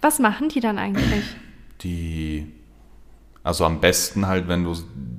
Was 0.00 0.18
machen 0.20 0.48
die 0.48 0.60
dann 0.60 0.78
eigentlich? 0.78 1.24
die, 1.82 2.46
also 3.42 3.64
am 3.64 3.80
besten 3.80 4.26
halt, 4.26 4.48
wenn 4.48 4.64
du, 4.64 4.74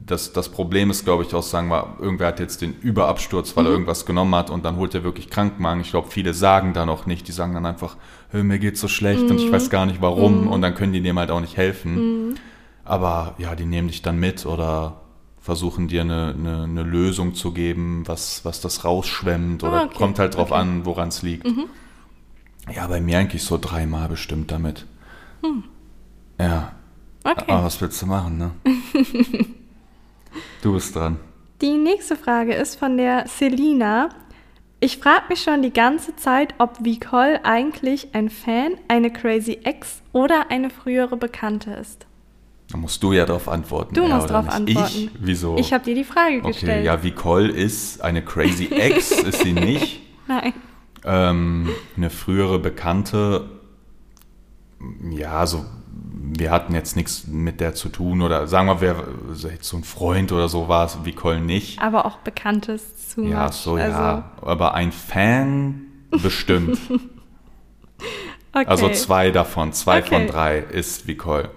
das, 0.05 0.33
das 0.33 0.49
Problem 0.49 0.89
ist, 0.91 1.05
glaube 1.05 1.23
ich, 1.23 1.33
auch, 1.33 1.43
sagen 1.43 1.69
wir, 1.69 1.95
irgendwer 1.99 2.27
hat 2.27 2.39
jetzt 2.39 2.61
den 2.61 2.73
Überabsturz, 2.79 3.55
weil 3.55 3.65
er 3.65 3.71
irgendwas 3.71 4.05
genommen 4.05 4.35
hat 4.35 4.49
und 4.49 4.63
dann 4.65 4.75
holt 4.75 4.93
er 4.93 5.03
wirklich 5.03 5.29
Krankenwagen. 5.29 5.81
Ich 5.81 5.91
glaube, 5.91 6.09
viele 6.09 6.33
sagen 6.33 6.73
da 6.73 6.85
noch 6.85 7.05
nicht, 7.05 7.27
die 7.27 7.31
sagen 7.31 7.53
dann 7.53 7.65
einfach, 7.65 7.95
"Hö, 7.95 7.99
mir 8.33 8.59
geht's 8.59 8.79
so 8.79 8.87
schlecht 8.87 9.23
und 9.29 9.39
ich 9.39 9.51
weiß 9.51 9.69
gar 9.69 9.85
nicht 9.85 10.01
warum 10.01 10.47
und 10.47 10.61
dann 10.61 10.75
können 10.75 10.93
die 10.93 11.01
dem 11.01 11.19
halt 11.19 11.31
auch 11.31 11.41
nicht 11.41 11.57
helfen. 11.57 12.35
Aber 12.85 13.35
ja, 13.37 13.55
die 13.55 13.65
nehmen 13.65 13.87
dich 13.89 14.01
dann 14.01 14.19
mit 14.19 14.45
oder 14.45 15.01
versuchen 15.39 15.87
dir 15.87 16.01
eine, 16.01 16.35
eine, 16.37 16.63
eine 16.63 16.83
Lösung 16.83 17.33
zu 17.35 17.51
geben, 17.51 18.03
was, 18.05 18.45
was 18.45 18.61
das 18.61 18.85
rausschwemmt 18.85 19.63
oder 19.63 19.81
Ah, 19.81 19.85
okay, 19.85 19.95
kommt 19.95 20.19
halt 20.19 20.35
drauf 20.35 20.51
okay. 20.51 20.59
an, 20.61 20.85
woran 20.85 21.09
es 21.09 21.21
liegt. 21.23 21.47
Ja, 22.73 22.87
bei 22.87 23.01
mir 23.01 23.17
eigentlich 23.19 23.43
so 23.43 23.57
dreimal 23.59 24.07
bestimmt 24.07 24.51
damit. 24.51 24.85
Ja, 26.39 26.73
Okay. 27.23 27.51
aber 27.51 27.65
was 27.65 27.79
willst 27.81 28.01
du 28.01 28.07
machen, 28.07 28.37
ne? 28.39 28.51
du 30.63 30.73
bist 30.73 30.95
dran. 30.95 31.17
Die 31.61 31.77
nächste 31.77 32.15
Frage 32.15 32.53
ist 32.55 32.79
von 32.79 32.97
der 32.97 33.27
Selina. 33.27 34.09
Ich 34.83 34.97
frage 34.97 35.25
mich 35.29 35.43
schon 35.43 35.61
die 35.61 35.71
ganze 35.71 36.15
Zeit, 36.15 36.55
ob 36.57 36.83
Vicole 36.83 37.45
eigentlich 37.45 38.15
ein 38.15 38.31
Fan, 38.31 38.73
eine 38.87 39.13
Crazy 39.13 39.59
Ex 39.63 40.01
oder 40.11 40.49
eine 40.49 40.71
frühere 40.71 41.17
Bekannte 41.17 41.71
ist. 41.73 42.07
Da 42.71 42.77
musst 42.79 43.03
du 43.03 43.13
ja 43.13 43.27
darauf 43.27 43.47
antworten. 43.47 43.93
Du 43.93 44.07
musst 44.07 44.29
nicht? 44.29 44.33
antworten. 44.33 44.67
Ich? 44.67 45.11
Wieso? 45.19 45.55
Ich 45.57 45.71
habe 45.71 45.83
dir 45.83 45.93
die 45.93 46.03
Frage 46.03 46.37
okay, 46.39 46.47
gestellt. 46.47 46.83
ja, 46.83 47.03
Vicole 47.03 47.51
ist 47.51 48.01
eine 48.01 48.23
Crazy 48.23 48.69
Ex, 48.71 49.11
ist 49.23 49.43
sie 49.43 49.53
nicht. 49.53 50.01
Nein. 50.27 50.53
Ähm, 51.05 51.69
eine 51.95 52.09
frühere 52.09 52.57
Bekannte, 52.57 53.51
ja, 55.11 55.45
so, 55.45 55.63
wir 56.33 56.49
hatten 56.51 56.73
jetzt 56.73 56.95
nichts 56.95 57.27
mit 57.27 57.59
der 57.59 57.75
zu 57.75 57.89
tun 57.89 58.21
oder 58.21 58.47
sagen 58.47 58.67
wir, 58.67 58.79
wer 58.81 59.03
so 59.61 59.77
ein 59.77 59.83
Freund 59.83 60.31
oder 60.31 60.47
so 60.47 60.67
war 60.69 60.85
es, 60.85 61.03
Vicole 61.03 61.41
nicht. 61.41 61.81
Aber 61.81 62.05
auch 62.05 62.17
Bekanntes 62.19 63.09
zu 63.09 63.23
Ja, 63.23 63.45
much. 63.45 63.53
so, 63.53 63.75
also, 63.75 63.97
ja. 63.99 64.31
Aber 64.41 64.73
ein 64.73 64.91
Fan 64.91 65.81
bestimmt. 66.09 66.77
Okay. 68.53 68.65
Also 68.67 68.89
zwei 68.89 69.31
davon, 69.31 69.71
zwei 69.71 69.99
Okay. 69.99 70.09
von 70.09 70.27
drei 70.27 70.57
ist 70.57 71.07
Vicole. 71.07 71.51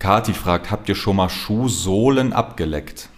Kati 0.00 0.32
fragt, 0.32 0.72
habt 0.72 0.88
ihr 0.88 0.96
schon 0.96 1.14
mal 1.14 1.28
Schuhsohlen 1.28 2.32
abgeleckt? 2.32 3.08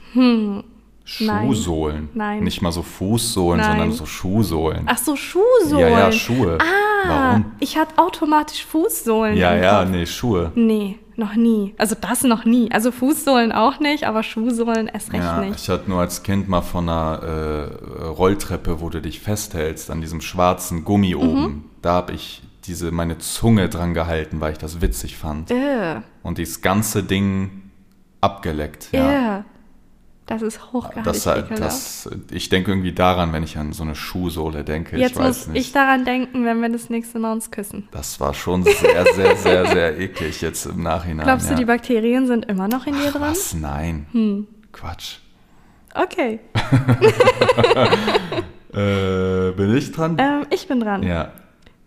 Schuhsohlen. 1.11 1.97
Hm. 1.99 2.09
Nein. 2.15 2.45
Nicht 2.45 2.63
mal 2.63 2.71
so 2.73 2.83
Fußsohlen, 2.83 3.61
Nein. 3.61 3.71
sondern 3.71 3.93
so 3.93 4.07
Schuhsohlen. 4.07 4.83
Ach 4.87 4.99
so, 4.99 5.17
Schuhsohlen. 5.17 5.79
ja, 5.81 5.89
ja, 5.89 6.13
Schuhe. 6.13 6.59
Ah, 6.61 7.09
Warum? 7.33 7.45
ich 7.59 7.77
hatte 7.77 7.99
automatisch 7.99 8.65
Fußsohlen. 8.67 9.37
Ja, 9.37 9.55
ja, 9.55 9.85
nee, 9.85 10.07
Schuhe. 10.07 10.53
Nee, 10.55 10.99
noch 11.17 11.35
nie. 11.35 11.75
Also 11.79 11.97
das 12.01 12.23
noch 12.23 12.45
nie. 12.45 12.71
Also 12.71 12.93
Fußsohlen 12.93 13.51
auch 13.53 13.81
nicht, 13.81 14.05
aber 14.05 14.23
Schuhsohlen 14.23 14.87
erst 14.87 15.13
recht 15.13 15.25
Ja, 15.25 15.41
nicht. 15.41 15.61
ich 15.61 15.69
hatte 15.69 15.91
nur 15.91 16.01
als 16.01 16.23
Kind 16.23 16.49
mal 16.49 16.63
von 16.63 16.89
einer 16.89 17.21
äh, 17.23 18.05
Rolltreppe, 18.07 18.81
wo 18.81 18.89
du 18.89 19.01
dich 19.03 19.21
festhältst, 19.21 19.91
an 19.91 20.01
diesem 20.01 20.21
schwarzen 20.21 20.85
Gummi 20.85 21.15
Mhm. 21.15 21.21
oben. 21.21 21.71
Da 21.83 21.93
habe 21.95 22.13
ich 22.13 22.43
diese 22.67 22.93
meine 22.93 23.19
Zunge 23.19 23.69
dran 23.69 23.95
gehalten, 23.95 24.41
weil 24.41 24.53
ich 24.53 24.59
das 24.59 24.81
witzig 24.81 25.17
fand. 25.17 25.51
Äh, 25.51 26.03
Und 26.23 26.39
dieses 26.39 26.61
ganze 26.63 27.03
Ding 27.03 27.63
abgeleckt. 28.21 28.91
Ja. 28.93 29.39
äh. 29.39 29.43
Das 30.31 30.43
ist 30.43 30.73
hochgradig 30.73 31.03
Das, 31.05 31.27
halt- 31.27 31.47
ekelhaft. 31.51 31.63
das, 31.65 32.09
ich 32.31 32.49
denke 32.49 32.71
irgendwie 32.71 32.93
daran, 32.93 33.33
wenn 33.33 33.43
ich 33.43 33.59
an 33.59 33.73
so 33.73 33.83
eine 33.83 33.95
Schuhsohle 33.95 34.65
denke. 34.65 34.97
Jetzt 34.97 35.17
ich 35.17 35.19
muss 35.19 35.47
nicht. 35.49 35.67
ich 35.67 35.73
daran 35.73 36.05
denken, 36.05 36.45
wenn 36.47 36.61
wir 36.63 36.69
das 36.71 36.89
nächste 36.89 37.19
Mal 37.19 37.33
uns 37.33 37.51
küssen. 37.51 37.89
das 37.91 38.19
war 38.21 38.33
schon 38.33 38.63
sehr, 38.63 39.05
sehr, 39.15 39.37
sehr, 39.37 39.67
sehr 39.67 39.99
eklig 39.99 40.41
jetzt 40.41 40.67
im 40.67 40.83
Nachhinein. 40.83 41.27
Glaubst 41.27 41.47
ja. 41.49 41.55
du, 41.55 41.59
die 41.59 41.65
Bakterien 41.67 42.27
sind 42.29 42.47
immer 42.47 42.69
noch 42.69 42.87
in 42.87 42.95
dir 42.95 43.11
drin? 43.11 43.21
Was? 43.21 43.55
Nein. 43.55 44.07
Hm. 44.13 44.47
Quatsch. 44.73 45.17
Okay, 45.95 46.39
Äh, 48.73 49.51
bin 49.57 49.77
ich 49.77 49.91
dran? 49.91 50.17
ähm, 50.21 50.47
ich 50.51 50.69
bin 50.69 50.79
dran. 50.79 51.03
ja. 51.03 51.33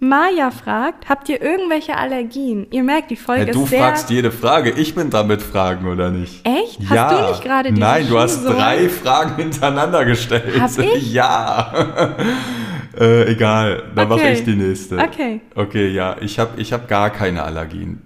Maja 0.03 0.51
fragt, 0.51 1.07
habt 1.09 1.29
ihr 1.29 1.41
irgendwelche 1.41 1.97
Allergien? 1.97 2.67
Ihr 2.71 2.83
merkt, 2.83 3.09
die 3.09 3.15
Folge 3.15 3.47
ja. 3.47 3.51
Du 3.53 3.63
ist 3.63 3.69
sehr... 3.69 3.79
fragst 3.79 4.09
jede 4.09 4.31
Frage. 4.31 4.71
Ich 4.71 4.93
bin 4.93 5.09
dran 5.09 5.27
mit 5.27 5.41
Fragen, 5.41 5.87
oder 5.87 6.09
nicht? 6.11 6.45
Echt? 6.45 6.79
Hast 6.81 6.91
ja. 6.91 7.21
du 7.25 7.29
nicht 7.31 7.43
gerade 7.43 7.69
diese 7.69 7.79
Nein, 7.79 8.07
du 8.09 8.19
hast 8.19 8.43
drei 8.43 8.89
Fragen 8.89 9.35
hintereinander 9.37 10.05
gestellt. 10.05 10.59
Hab 10.59 10.77
ich? 10.77 11.13
Ja. 11.13 11.73
äh, 12.99 13.31
egal, 13.31 13.83
dann 13.95 14.09
mache 14.09 14.19
Okay. 14.21 14.33
ich 14.33 14.43
die 14.43 14.55
nächste. 14.55 14.97
Okay. 14.97 15.41
Okay, 15.55 15.89
ja. 15.89 16.15
Ich 16.21 16.39
habe 16.39 16.59
ich 16.59 16.73
hab 16.73 16.87
gar 16.87 17.09
keine 17.09 17.43
Allergien. 17.43 18.01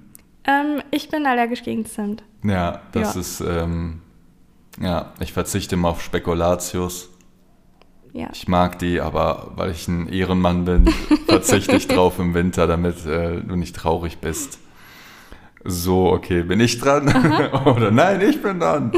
Ähm, 0.46 0.82
ich 0.92 1.10
bin 1.10 1.26
allergisch 1.26 1.64
gegen 1.64 1.86
Zimt. 1.86 2.24
Ja, 2.44 2.82
das 2.92 3.16
Ja. 3.16 3.22
ist, 3.22 3.42
ähm, 3.42 4.02
ja, 4.80 5.14
ich 5.20 5.34
verzichte 5.34 5.76
immer 5.76 5.90
auf 5.90 6.02
Spekulatius. 6.02 7.10
Ja. 8.18 8.30
Ich 8.34 8.48
mag 8.48 8.80
die, 8.80 9.00
aber 9.00 9.52
weil 9.56 9.70
ich 9.72 9.88
ein 9.88 10.08
Ehrenmann 10.10 10.66
bin, 10.66 10.88
verzichte 11.28 11.76
ich 11.76 11.88
drauf 11.88 12.18
im 12.18 12.34
Winter, 12.34 12.66
damit 12.66 13.06
äh, 13.06 13.42
du 13.42 13.56
nicht 13.56 13.76
traurig 13.76 14.18
bist. 14.18 14.58
So, 15.64 16.12
okay, 16.12 16.42
bin 16.44 16.60
ich 16.60 16.80
dran? 16.80 17.08
Oder 17.66 17.92
nein, 17.92 18.22
ich 18.22 18.42
bin 18.42 18.60
dran. 18.60 18.92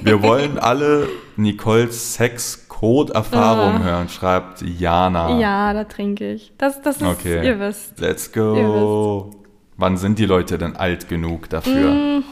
Wir 0.00 0.22
wollen 0.22 0.56
alle 0.58 1.08
Nicoles 1.36 2.14
Sex-Code-Erfahrung 2.14 3.80
Ah. 3.80 3.84
hören, 3.84 4.08
schreibt 4.08 4.62
Jana. 4.62 5.38
Ja, 5.38 5.72
da 5.74 5.84
trinke 5.84 6.32
ich. 6.32 6.52
Das, 6.56 6.80
das 6.82 6.96
ist, 6.98 7.02
Okay. 7.06 7.44
ihr 7.44 7.58
wisst. 7.60 7.98
Let's 8.00 8.32
go. 8.32 9.30
Wann 9.76 9.96
sind 9.96 10.18
die 10.18 10.26
Leute 10.26 10.56
denn 10.56 10.76
alt 10.76 11.08
genug 11.08 11.48
dafür? 11.50 12.22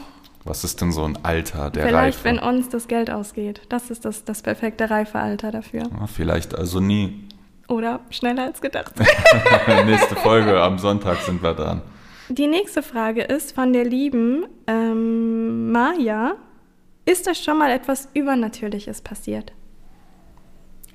Was 0.47 0.63
ist 0.63 0.81
denn 0.81 0.91
so 0.91 1.03
ein 1.03 1.17
Alter 1.23 1.69
der. 1.69 1.87
Vielleicht, 1.87 2.25
Reife? 2.25 2.25
wenn 2.25 2.39
uns 2.39 2.69
das 2.69 2.87
Geld 2.87 3.09
ausgeht. 3.09 3.61
Das 3.69 3.89
ist 3.89 4.05
das, 4.05 4.23
das 4.23 4.41
perfekte 4.41 4.89
Reifealter 4.89 5.51
dafür. 5.51 5.83
Ah, 5.99 6.07
Vielleicht 6.07 6.55
also 6.55 6.79
nie. 6.79 7.27
Oder 7.67 7.99
schneller 8.09 8.43
als 8.43 8.61
gedacht. 8.61 8.93
Nächste 9.85 10.15
Folge 10.15 10.61
am 10.61 10.79
Sonntag 10.79 11.17
sind 11.17 11.43
wir 11.43 11.53
dran. 11.53 11.81
Die 12.29 12.47
nächste 12.47 12.83
Frage 12.83 13.23
ist 13.23 13.53
von 13.55 13.73
der 13.73 13.85
lieben 13.85 14.45
ähm, 14.67 15.71
Maja. 15.71 16.35
Ist 17.05 17.27
euch 17.27 17.39
schon 17.39 17.57
mal 17.57 17.71
etwas 17.71 18.09
Übernatürliches 18.13 19.01
passiert? 19.01 19.53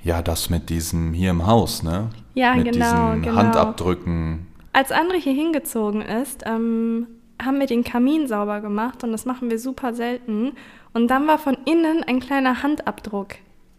Ja, 0.03 0.21
das 0.21 0.51
mit 0.51 0.69
diesem 0.69 1.13
hier 1.13 1.31
im 1.31 1.47
Haus, 1.47 1.83
ne? 1.83 2.11
Ja, 2.35 2.55
mit 2.55 2.73
genau, 2.73 3.13
diesen 3.13 3.23
genau. 3.23 3.37
Handabdrücken. 3.37 4.47
Als 4.73 4.91
André 4.91 5.21
hier 5.21 5.33
hingezogen 5.33 6.03
ist, 6.03 6.43
ähm, 6.47 7.07
haben 7.45 7.59
wir 7.61 7.67
den 7.67 7.85
Kamin 7.85 8.27
sauber 8.27 8.61
gemacht 8.61 9.03
und 9.05 9.13
das 9.13 9.25
machen 9.25 9.51
wir 9.51 9.59
super 9.59 9.95
selten. 9.95 10.53
Und 10.95 11.09
dann 11.09 11.27
war 11.27 11.39
von 11.39 11.57
innen 11.65 12.03
ein 12.05 12.21
kleiner 12.21 12.63
Handabdruck. 12.63 13.29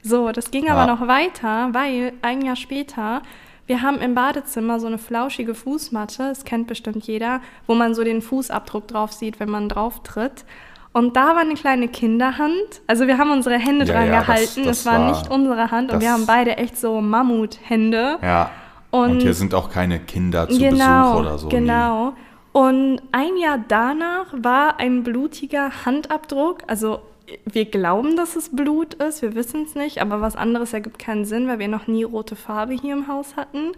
So, 0.01 0.31
das 0.31 0.51
ging 0.51 0.65
Ja. 0.65 0.73
aber 0.75 0.91
noch 0.91 1.07
weiter, 1.07 1.69
weil 1.73 2.13
ein 2.21 2.41
Jahr 2.43 2.55
später, 2.55 3.21
wir 3.67 3.81
haben 3.81 3.99
im 4.01 4.15
Badezimmer 4.15 4.79
so 4.79 4.87
eine 4.87 4.97
flauschige 4.97 5.55
Fußmatte, 5.55 6.29
das 6.29 6.43
kennt 6.43 6.67
bestimmt 6.67 7.05
jeder, 7.07 7.39
wo 7.67 7.75
man 7.75 7.93
so 7.95 8.03
den 8.03 8.21
Fußabdruck 8.21 8.87
drauf 8.87 9.13
sieht, 9.13 9.39
wenn 9.39 9.49
man 9.49 9.69
drauf 9.69 10.01
tritt. 10.03 10.43
Und 10.91 11.15
da 11.15 11.27
war 11.35 11.37
eine 11.39 11.55
kleine 11.55 11.87
Kinderhand. 11.87 12.81
Also 12.85 13.07
wir 13.07 13.17
haben 13.17 13.31
unsere 13.31 13.57
Hände 13.57 13.85
Ja, 13.85 13.93
dran 13.93 14.07
ja, 14.07 14.17
das- 14.17 14.25
gehalten. 14.27 14.63
das 14.65 14.79
es 14.79 14.85
war, 14.85 14.99
war- 14.99 15.09
nicht 15.09 15.31
unsere 15.31 15.71
Hand 15.71 15.91
und 15.91 16.01
wir 16.01 16.07
das- 16.09 16.17
haben 16.17 16.25
beide 16.27 16.57
echt 16.57 16.77
so 16.77 16.99
Mammuthände. 17.01 18.17
Ja. 18.21 18.49
Und, 18.91 19.11
Und- 19.11 19.21
hier 19.21 19.33
sind 19.33 19.55
auch 19.55 19.69
keine 19.71 19.99
Kinder 19.99 20.47
zu 20.47 20.59
genau, 20.59 21.11
Besuch 21.13 21.19
oder 21.21 21.37
so. 21.39 21.49
Genau. 21.49 22.13
Und 22.53 23.01
ein 23.11 23.35
Jahr 23.37 23.63
danach 23.67 24.27
war 24.31 24.79
ein 24.79 25.03
blutiger 25.03 25.85
Handabdruck. 25.85 26.59
Also 26.67 27.01
wir 27.45 27.65
glauben, 27.65 28.15
dass 28.15 28.35
es 28.35 28.55
Blut 28.55 28.93
ist, 28.95 29.21
wir 29.21 29.33
wissen 29.33 29.63
es 29.63 29.75
nicht, 29.75 30.01
aber 30.01 30.21
was 30.21 30.35
anderes 30.35 30.71
ergibt 30.71 30.99
keinen 30.99 31.25
Sinn, 31.25 31.47
weil 31.47 31.59
wir 31.59 31.67
noch 31.67 31.87
nie 31.87 32.03
rote 32.03 32.35
Farbe 32.35 32.73
hier 32.73 32.93
im 32.93 33.07
Haus 33.07 33.35
hatten. 33.35 33.71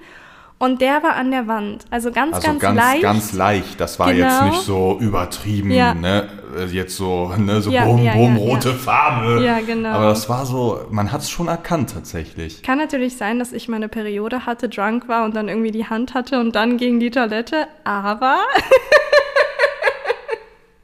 Und 0.57 0.79
der 0.79 1.03
war 1.03 1.15
an 1.15 1.31
der 1.31 1.47
Wand. 1.47 1.83
Also 1.91 2.11
ganz, 2.13 2.33
Also 2.35 2.47
ganz, 2.47 2.61
ganz, 2.61 2.77
leicht. 2.77 3.01
ganz 3.01 3.33
leicht. 3.33 3.77
Das 3.79 3.99
war 3.99 4.13
Genau. 4.13 4.25
jetzt 4.25 4.41
nicht 4.43 4.61
so 4.63 4.97
übertrieben, 5.01 5.69
Ja. 5.71 5.93
ne? 5.93 6.29
Äh, 6.57 6.65
Jetzt 6.67 6.95
so, 6.95 7.33
ne, 7.37 7.61
so 7.61 7.69
Ja, 7.69 7.83
bum, 7.83 8.01
ja, 8.01 8.13
bum, 8.13 8.37
ja, 8.37 8.41
rote. 8.41 8.73
Farbe. 8.73 9.43
Ja, 9.43 9.59
genau. 9.59 9.89
Aber 9.89 10.05
das 10.07 10.29
war 10.29 10.45
so, 10.45 10.79
man 10.89 11.11
hat 11.11 11.19
es 11.21 11.29
schon 11.29 11.49
erkannt 11.49 11.91
tatsächlich. 11.93 12.63
Kann 12.63 12.77
natürlich 12.77 13.17
sein, 13.17 13.39
dass 13.39 13.51
ich 13.51 13.67
meine 13.67 13.89
Periode 13.89 14.45
hatte, 14.45 14.69
drunk 14.69 15.09
war 15.09 15.25
und 15.25 15.35
dann 15.35 15.49
irgendwie 15.49 15.71
die 15.71 15.87
Hand 15.87 16.13
hatte 16.13 16.39
und 16.39 16.55
dann 16.55 16.77
gegen 16.77 17.01
die 17.01 17.11
Toilette. 17.11 17.67
Aber 17.83 18.37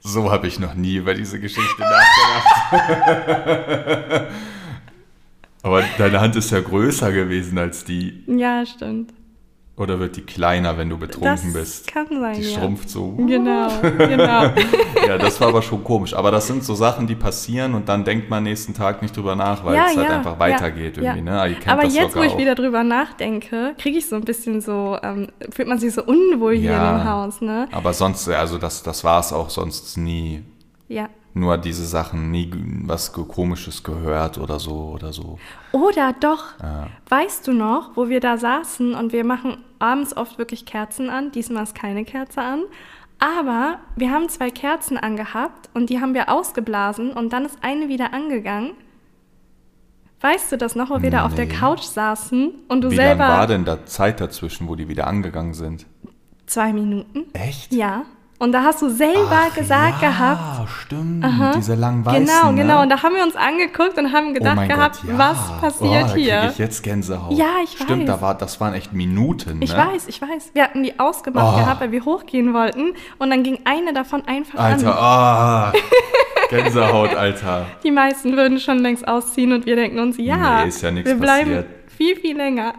So 0.03 0.31
habe 0.31 0.47
ich 0.47 0.59
noch 0.59 0.73
nie 0.73 0.95
über 0.95 1.13
diese 1.13 1.39
Geschichte 1.39 1.79
nachgedacht. 1.81 4.27
Aber 5.63 5.83
deine 5.97 6.19
Hand 6.19 6.35
ist 6.35 6.51
ja 6.51 6.59
größer 6.59 7.11
gewesen 7.13 7.57
als 7.59 7.85
die. 7.85 8.23
ja, 8.27 8.65
stimmt. 8.65 9.13
Oder 9.77 9.99
wird 9.99 10.15
die 10.17 10.21
kleiner, 10.21 10.77
wenn 10.77 10.89
du 10.89 10.97
betrunken 10.97 11.53
das 11.53 11.53
bist? 11.53 11.87
kann 11.87 12.05
sein, 12.09 12.35
Die 12.35 12.41
ja. 12.51 12.59
schrumpft 12.59 12.89
so. 12.89 13.11
Genau, 13.13 13.67
genau. 13.97 14.51
Ja, 15.07 15.17
das 15.17 15.41
war 15.41 15.47
aber 15.47 15.61
schon 15.63 15.83
komisch. 15.83 16.13
Aber 16.13 16.29
das 16.29 16.45
sind 16.45 16.63
so 16.63 16.75
Sachen, 16.75 17.07
die 17.07 17.15
passieren 17.15 17.73
und 17.73 17.89
dann 17.89 18.03
denkt 18.03 18.29
man 18.29 18.43
nächsten 18.43 18.73
Tag 18.75 19.01
nicht 19.01 19.15
drüber 19.17 19.35
nach, 19.35 19.63
weil 19.65 19.75
es 19.75 19.97
halt 19.97 20.09
einfach 20.09 20.37
weitergeht 20.37 20.97
ja, 20.97 21.03
irgendwie. 21.15 21.25
ja. 21.31 21.43
Ne? 21.45 21.49
Ihr 21.53 21.55
kennt 21.55 21.69
Aber 21.69 21.83
das 21.83 21.95
jetzt, 21.95 22.15
wo 22.15 22.21
ich 22.21 22.33
auch. 22.33 22.37
wieder 22.37 22.53
drüber 22.53 22.83
nachdenke, 22.83 23.73
kriege 23.79 23.97
ich 23.97 24.07
so 24.07 24.15
ein 24.17 24.23
bisschen 24.23 24.61
so, 24.61 24.97
ähm, 25.01 25.29
fühlt 25.49 25.67
man 25.67 25.79
sich 25.79 25.93
so 25.93 26.03
unwohl 26.03 26.53
hier 26.55 26.71
Ja. 26.71 26.91
in 26.91 26.97
dem 26.99 27.09
Haus, 27.09 27.41
ne? 27.41 27.67
Aber 27.71 27.93
sonst, 27.93 28.27
also 28.29 28.57
das, 28.59 28.83
das 28.83 29.03
war 29.03 29.21
es 29.21 29.33
auch 29.33 29.49
sonst 29.49 29.97
nie. 29.97 30.43
Ja. 30.89 31.09
Nur 31.33 31.57
diese 31.57 31.85
Sachen, 31.85 32.29
nie 32.31 32.51
was 32.85 33.13
Komisches 33.13 33.83
gehört 33.83 34.37
oder 34.37 34.59
so 34.59 34.91
oder 34.93 35.13
so. 35.13 35.39
Oder 35.71 36.13
doch, 36.19 36.59
Ja. 36.61 36.87
weißt 37.07 37.47
du 37.47 37.53
noch, 37.53 37.95
wo 37.95 38.09
wir 38.09 38.19
da 38.19 38.37
saßen 38.37 38.93
und 38.95 39.13
wir 39.13 39.23
machen 39.23 39.57
abends 39.79 40.15
oft 40.17 40.37
wirklich 40.37 40.65
Kerzen 40.65 41.09
an, 41.09 41.31
diesmal 41.31 41.63
ist 41.63 41.73
keine 41.73 42.03
Kerze 42.03 42.41
an, 42.41 42.63
aber 43.19 43.79
wir 43.95 44.11
haben 44.11 44.27
zwei 44.29 44.49
Kerzen 44.49 44.97
angehabt 44.97 45.69
und 45.73 45.89
die 45.89 46.01
haben 46.01 46.13
wir 46.13 46.27
ausgeblasen 46.29 47.11
und 47.13 47.31
dann 47.31 47.45
ist 47.45 47.57
eine 47.61 47.87
wieder 47.87 48.13
angegangen. 48.13 48.71
Weißt 50.19 50.51
du 50.51 50.57
das 50.57 50.75
noch, 50.75 50.89
wo 50.91 51.01
wir 51.01 51.09
da 51.11 51.25
auf 51.25 51.33
der 51.33 51.45
Nee. 51.45 51.53
Couch 51.53 51.81
saßen 51.81 52.51
und 52.67 52.81
du 52.81 52.91
Wie 52.91 52.95
lange 52.95 53.07
selber 53.09 53.27
war 53.27 53.47
denn 53.47 53.65
da 53.65 53.85
Zeit 53.85 54.19
dazwischen, 54.21 54.67
wo 54.67 54.75
die 54.75 54.87
wieder 54.87 55.07
angegangen 55.07 55.53
sind? 55.53 55.85
zwei 56.45 56.73
Minuten? 56.73 57.23
Echt? 57.33 57.71
Ja. 57.73 58.03
Und 58.41 58.53
da 58.53 58.63
hast 58.63 58.81
du 58.81 58.89
selber 58.89 59.51
gesagt 59.55 60.01
ja, 60.01 60.09
gehabt, 60.09 60.67
stimmt. 60.67 61.23
Diese 61.55 61.75
langen 61.75 62.03
weißen. 62.03 62.25
Genau, 62.25 62.51
ne? 62.51 62.61
genau. 62.63 62.81
Und 62.81 62.89
da 62.89 63.03
haben 63.03 63.13
wir 63.13 63.21
uns 63.21 63.35
angeguckt 63.35 63.99
und 63.99 64.11
haben 64.13 64.29
oh 64.29 64.33
gedacht 64.33 64.55
mein 64.55 64.67
gehabt, 64.67 65.01
Gott, 65.01 65.11
ja. 65.11 65.17
was 65.19 65.61
passiert 65.61 66.07
oh, 66.09 66.15
hier? 66.15 66.49
ich 66.51 66.57
jetzt 66.57 66.81
Gänsehaut. 66.81 67.37
Ja, 67.37 67.57
ich 67.63 67.73
Stimmt, 67.73 67.99
weiß. 68.01 68.07
da 68.07 68.19
war, 68.19 68.33
das 68.33 68.59
waren 68.59 68.73
echt 68.73 68.93
Minuten. 68.93 69.61
Ich 69.61 69.71
ne? 69.71 69.77
weiß, 69.77 70.07
ich 70.07 70.19
weiß. 70.19 70.55
Wir 70.55 70.63
hatten 70.63 70.81
die 70.81 70.99
ausgemacht 70.99 71.53
Oh. 71.53 71.59
gehabt, 71.59 71.81
weil 71.81 71.91
wir 71.91 72.03
hochgehen 72.03 72.51
wollten. 72.55 72.93
Und 73.19 73.29
dann 73.29 73.43
ging 73.43 73.59
eine 73.65 73.93
davon 73.93 74.25
einfach 74.25 74.57
Alter, 74.57 74.87
an. 74.87 74.97
ah, 74.97 75.73
Gänsehaut, 76.49 77.13
Alter. 77.13 77.67
Die 77.83 77.91
meisten 77.91 78.35
würden 78.35 78.59
schon 78.59 78.79
längst 78.79 79.07
ausziehen 79.07 79.53
und 79.53 79.67
wir 79.67 79.75
denken 79.75 79.99
uns, 79.99 80.17
ja, 80.17 80.63
Nee, 80.63 80.69
ist 80.69 80.81
ja 80.81 80.95
wir 80.95 81.13
bleiben 81.13 81.51
passiert. 81.51 81.67
viel, 81.95 82.15
viel 82.15 82.37
länger. 82.37 82.73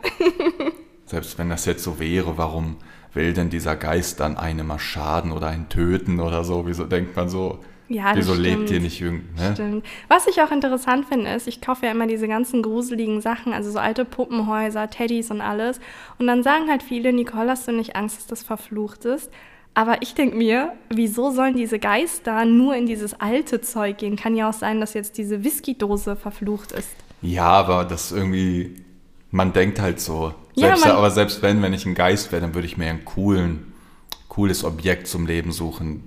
Selbst 1.06 1.38
wenn 1.38 1.50
das 1.50 1.66
jetzt 1.66 1.84
so 1.84 2.00
wäre, 2.00 2.36
warum 2.36 2.78
will 3.14 3.32
denn 3.32 3.50
dieser 3.50 3.76
Geist 3.76 4.20
dann 4.20 4.36
einem 4.36 4.66
mal 4.66 4.78
schaden 4.78 5.32
oder 5.32 5.48
einen 5.48 5.68
töten 5.68 6.20
oder 6.20 6.44
so? 6.44 6.66
Wieso 6.66 6.84
denkt 6.84 7.14
man 7.16 7.28
so, 7.28 7.58
Ja, 7.88 8.12
wieso 8.14 8.34
lebt 8.34 8.54
stimmt. 8.68 8.70
ihr 8.70 8.80
nicht 8.80 9.00
irgend, 9.00 9.36
ne? 9.36 9.52
Stimmt. 9.54 9.84
Was 10.08 10.26
ich 10.26 10.40
auch 10.42 10.50
interessant 10.50 11.06
finde, 11.06 11.30
ist, 11.32 11.46
ich 11.46 11.60
kaufe 11.60 11.84
ja 11.86 11.92
immer 11.92 12.06
diese 12.06 12.26
ganzen 12.28 12.62
gruseligen 12.62 13.20
Sachen, 13.20 13.52
also 13.52 13.70
so 13.70 13.78
alte 13.78 14.04
Puppenhäuser, 14.04 14.88
Teddys 14.88 15.30
und 15.30 15.40
alles. 15.40 15.80
Und 16.18 16.26
dann 16.26 16.42
sagen 16.42 16.70
halt 16.70 16.82
viele, 16.82 17.12
Nicole, 17.12 17.50
hast 17.50 17.68
du 17.68 17.72
nicht 17.72 17.96
Angst, 17.96 18.16
dass 18.18 18.26
das 18.26 18.42
verflucht 18.42 19.04
ist? 19.04 19.30
Aber 19.74 20.02
ich 20.02 20.14
denke 20.14 20.36
mir, 20.36 20.72
wieso 20.90 21.30
sollen 21.30 21.56
diese 21.56 21.78
Geister 21.78 22.44
nur 22.44 22.74
in 22.76 22.84
dieses 22.86 23.18
alte 23.20 23.62
Zeug 23.62 23.96
gehen? 23.98 24.16
Kann 24.16 24.36
ja 24.36 24.48
auch 24.50 24.52
sein, 24.54 24.80
dass 24.80 24.92
jetzt 24.92 25.16
diese 25.16 25.44
Whiskydose 25.44 26.14
verflucht 26.14 26.72
ist. 26.72 26.90
Ja, 27.22 27.44
aber 27.46 27.84
das 27.86 28.12
irgendwie, 28.12 28.76
man 29.30 29.52
denkt 29.54 29.80
halt 29.80 29.98
so. 30.00 30.34
Ja, 30.54 30.68
Selbst, 30.68 30.86
man- 30.86 30.96
aber 30.96 31.10
selbst 31.10 31.42
wenn, 31.42 31.62
wenn 31.62 31.72
ich 31.72 31.86
ein 31.86 31.94
Geist 31.94 32.30
wäre, 32.32 32.42
dann 32.42 32.54
würde 32.54 32.66
ich 32.66 32.76
mir 32.76 32.88
einen 32.90 33.04
coolen, 33.04 33.72
cooles 34.28 34.64
Objekt 34.64 35.06
zum 35.08 35.26
Leben 35.26 35.52
suchen. 35.52 36.02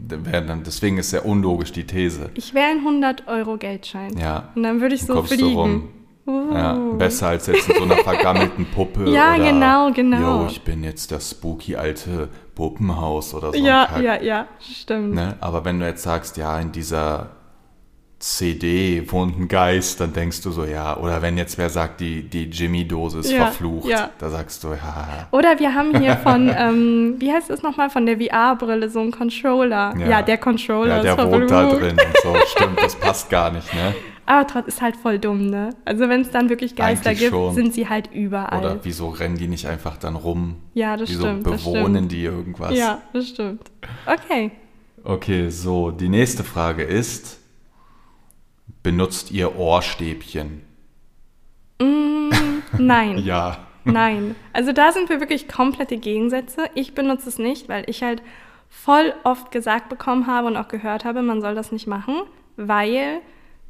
Deswegen 0.65 0.97
ist 0.97 1.09
sehr 1.11 1.25
unlogisch 1.25 1.71
die 1.71 1.85
These. 1.85 2.29
Ich 2.35 2.53
wäre 2.53 2.67
ein 2.71 2.81
100-Euro-Geldschein. 2.85 4.17
Ja. 4.17 4.49
Und 4.55 4.63
dann 4.63 4.81
würde 4.81 4.95
ich 4.95 5.01
Dann 5.01 5.07
so 5.07 5.13
kommst 5.15 5.31
du 5.33 5.35
fliegen. 5.37 5.55
rum. 5.59 5.89
Uh. 6.27 6.55
Ja, 6.55 6.73
besser 6.97 7.27
als 7.27 7.45
jetzt 7.45 7.69
in 7.69 7.75
so 7.75 7.83
einer 7.83 7.97
vergammelten 7.97 8.65
Puppe. 8.65 9.07
Ja, 9.11 9.35
oder, 9.35 9.43
genau, 9.43 9.91
genau. 9.91 10.41
Yo, 10.41 10.47
ich 10.47 10.59
bin 10.63 10.83
jetzt 10.83 11.11
das 11.11 11.29
spooky 11.29 11.75
alte 11.75 12.29
Puppenhaus 12.55 13.35
oder 13.35 13.51
so. 13.51 13.59
ein 13.59 13.63
Ja, 13.63 13.99
ja, 14.01 14.19
ja, 14.19 14.47
stimmt. 14.59 15.13
Ne? 15.13 15.35
Aber 15.39 15.65
wenn 15.65 15.79
du 15.79 15.85
jetzt 15.85 16.01
sagst, 16.01 16.37
ja, 16.37 16.59
in 16.59 16.71
dieser 16.71 17.29
CD 18.19 19.03
wohnt 19.11 19.37
ein 19.37 19.47
Geist, 19.47 19.99
dann 19.99 20.13
denkst 20.13 20.41
du 20.41 20.51
so, 20.51 20.63
ja. 20.65 20.97
Oder 20.97 21.21
wenn 21.21 21.37
jetzt 21.37 21.57
wer 21.57 21.69
sagt, 21.69 21.99
die, 21.99 22.23
die 22.23 22.45
Jimmy-Dose 22.45 23.19
ist 23.19 23.31
Ja, 23.31 23.45
verflucht, 23.47 23.87
ja. 23.89 24.09
da 24.17 24.29
sagst 24.29 24.63
du, 24.63 24.69
ja. 24.73 25.27
Oder 25.31 25.59
wir 25.59 25.73
haben 25.75 25.99
hier 25.99 26.15
von, 26.17 26.49
ähm, 26.57 27.15
wie 27.19 27.31
heißt 27.31 27.49
es 27.49 27.61
nochmal, 27.61 27.89
von 27.89 28.05
der 28.05 28.17
VR-Brille 28.17 28.89
so 28.89 28.99
einen 29.01 29.11
Controller. 29.11 29.93
Ja, 29.97 30.21
der 30.21 30.37
Controller 30.37 30.97
Ja, 30.97 31.01
der 31.03 31.17
ist 31.17 31.31
wohnt 31.31 31.51
da 31.51 31.69
verflucht. 31.69 31.81
drin 31.81 31.97
und 31.99 32.17
so. 32.23 32.35
Stimmt, 32.47 32.81
das 32.81 32.95
passt 32.95 33.29
gar 33.29 33.51
nicht, 33.51 33.73
ne? 33.73 33.93
Aber 34.27 34.47
trotzdem 34.47 34.69
ist 34.69 34.81
halt 34.81 34.95
voll 34.97 35.19
dumm, 35.19 35.51
ne? 35.51 35.69
Also 35.85 36.09
wenn 36.09 36.21
es 36.21 36.31
dann 36.31 36.49
wirklich 36.49 36.75
Geister 36.75 37.09
Eigentlich 37.11 37.19
gibt, 37.19 37.31
schon. 37.31 37.53
sind 37.53 37.73
sie 37.75 37.87
halt 37.89 38.09
überall. 38.11 38.57
Oder 38.59 38.79
wieso 38.81 39.09
rennen 39.09 39.37
die 39.37 39.47
nicht 39.47 39.67
einfach 39.67 39.97
dann 39.97 40.15
rum? 40.15 40.55
ja, 40.73 40.97
das 40.97 41.09
wieso 41.09 41.25
stimmt. 41.25 41.45
Das 41.45 41.63
bewohnen 41.63 41.95
stimmt. 41.95 42.11
die 42.11 42.23
irgendwas? 42.23 42.75
Ja, 42.75 43.03
das 43.13 43.27
stimmt. 43.27 43.61
Okay. 44.07 44.49
Okay, 45.03 45.49
so, 45.51 45.91
die 45.91 46.09
nächste 46.09 46.43
Frage 46.43 46.81
ist, 46.81 47.37
benutzt 48.85 49.31
ihr 49.31 49.57
Ohrstäbchen? 49.57 50.61
Nein. 52.77 53.17
Ja. 53.25 53.57
Nein. 53.83 54.35
Also 54.53 54.71
da 54.71 54.91
sind 54.91 55.09
wir 55.09 55.19
wirklich 55.19 55.47
komplette 55.47 55.97
Gegensätze. 55.97 56.65
Ich 56.73 56.95
benutze 56.95 57.29
es 57.29 57.37
nicht, 57.37 57.69
weil 57.69 57.83
ich 57.87 58.01
halt 58.01 58.23
voll 58.67 59.13
oft 59.23 59.51
gesagt 59.51 59.89
bekommen 59.89 60.25
habe 60.25 60.47
und 60.47 60.57
auch 60.57 60.67
gehört 60.67 61.05
habe, 61.05 61.21
man 61.21 61.39
soll 61.41 61.53
das 61.53 61.71
nicht 61.71 61.85
machen, 61.85 62.15
weil 62.57 63.19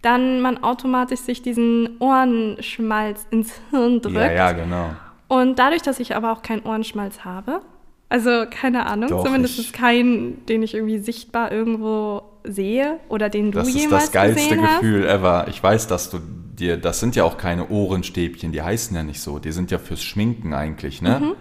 dann 0.02 0.40
man 0.42 0.64
automatisch 0.64 1.20
sich 1.20 1.42
diesen 1.42 1.98
Ohrenschmalz 2.00 3.28
ins 3.32 3.60
Hirn 3.72 4.02
drückt. 4.02 4.16
Ja, 4.16 4.32
ja, 4.32 4.52
genau. 4.54 4.92
Und 5.28 5.60
dadurch, 5.60 5.82
dass 5.82 6.00
ich 6.00 6.16
aber 6.16 6.32
auch 6.32 6.42
keinen 6.42 6.62
Ohrenschmalz 6.64 7.26
habe, 7.26 7.62
also 8.08 8.46
keine 8.50 8.86
Ahnung, 8.86 9.10
Doch, 9.10 9.26
zumindest 9.26 9.60
ich- 9.60 9.74
keinen, 9.74 10.46
den 10.46 10.64
ich 10.64 10.76
irgendwie 10.76 11.00
sichtbar 11.00 11.52
irgendwo 11.52 12.22
sehe 12.48 13.00
oder 13.10 13.30
den 13.30 13.52
du 13.52 13.60
Das 13.60 13.68
ist 13.68 13.76
jemals 13.76 14.04
das 14.06 14.12
geilste 14.12 14.56
gesehen 14.56 14.62
Gefühl 14.62 15.06
ever. 15.08 15.48
Ich 15.50 15.62
weiß, 15.62 15.88
dass 15.88 16.10
du 16.10 16.20
dir, 16.20 16.78
das 16.78 17.00
sind 17.00 17.16
ja 17.16 17.24
auch 17.24 17.38
keine 17.38 17.68
Ohrenstäbchen, 17.70 18.52
die 18.52 18.62
heißen 18.62 18.96
ja 18.96 19.04
nicht 19.04 19.20
so. 19.20 19.40
Die 19.40 19.52
sind 19.52 19.72
ja 19.72 19.78
fürs 19.78 20.02
Schminken 20.04 20.54
eigentlich, 20.54 21.02
ne? 21.02 21.20
Mhm. 21.22 21.32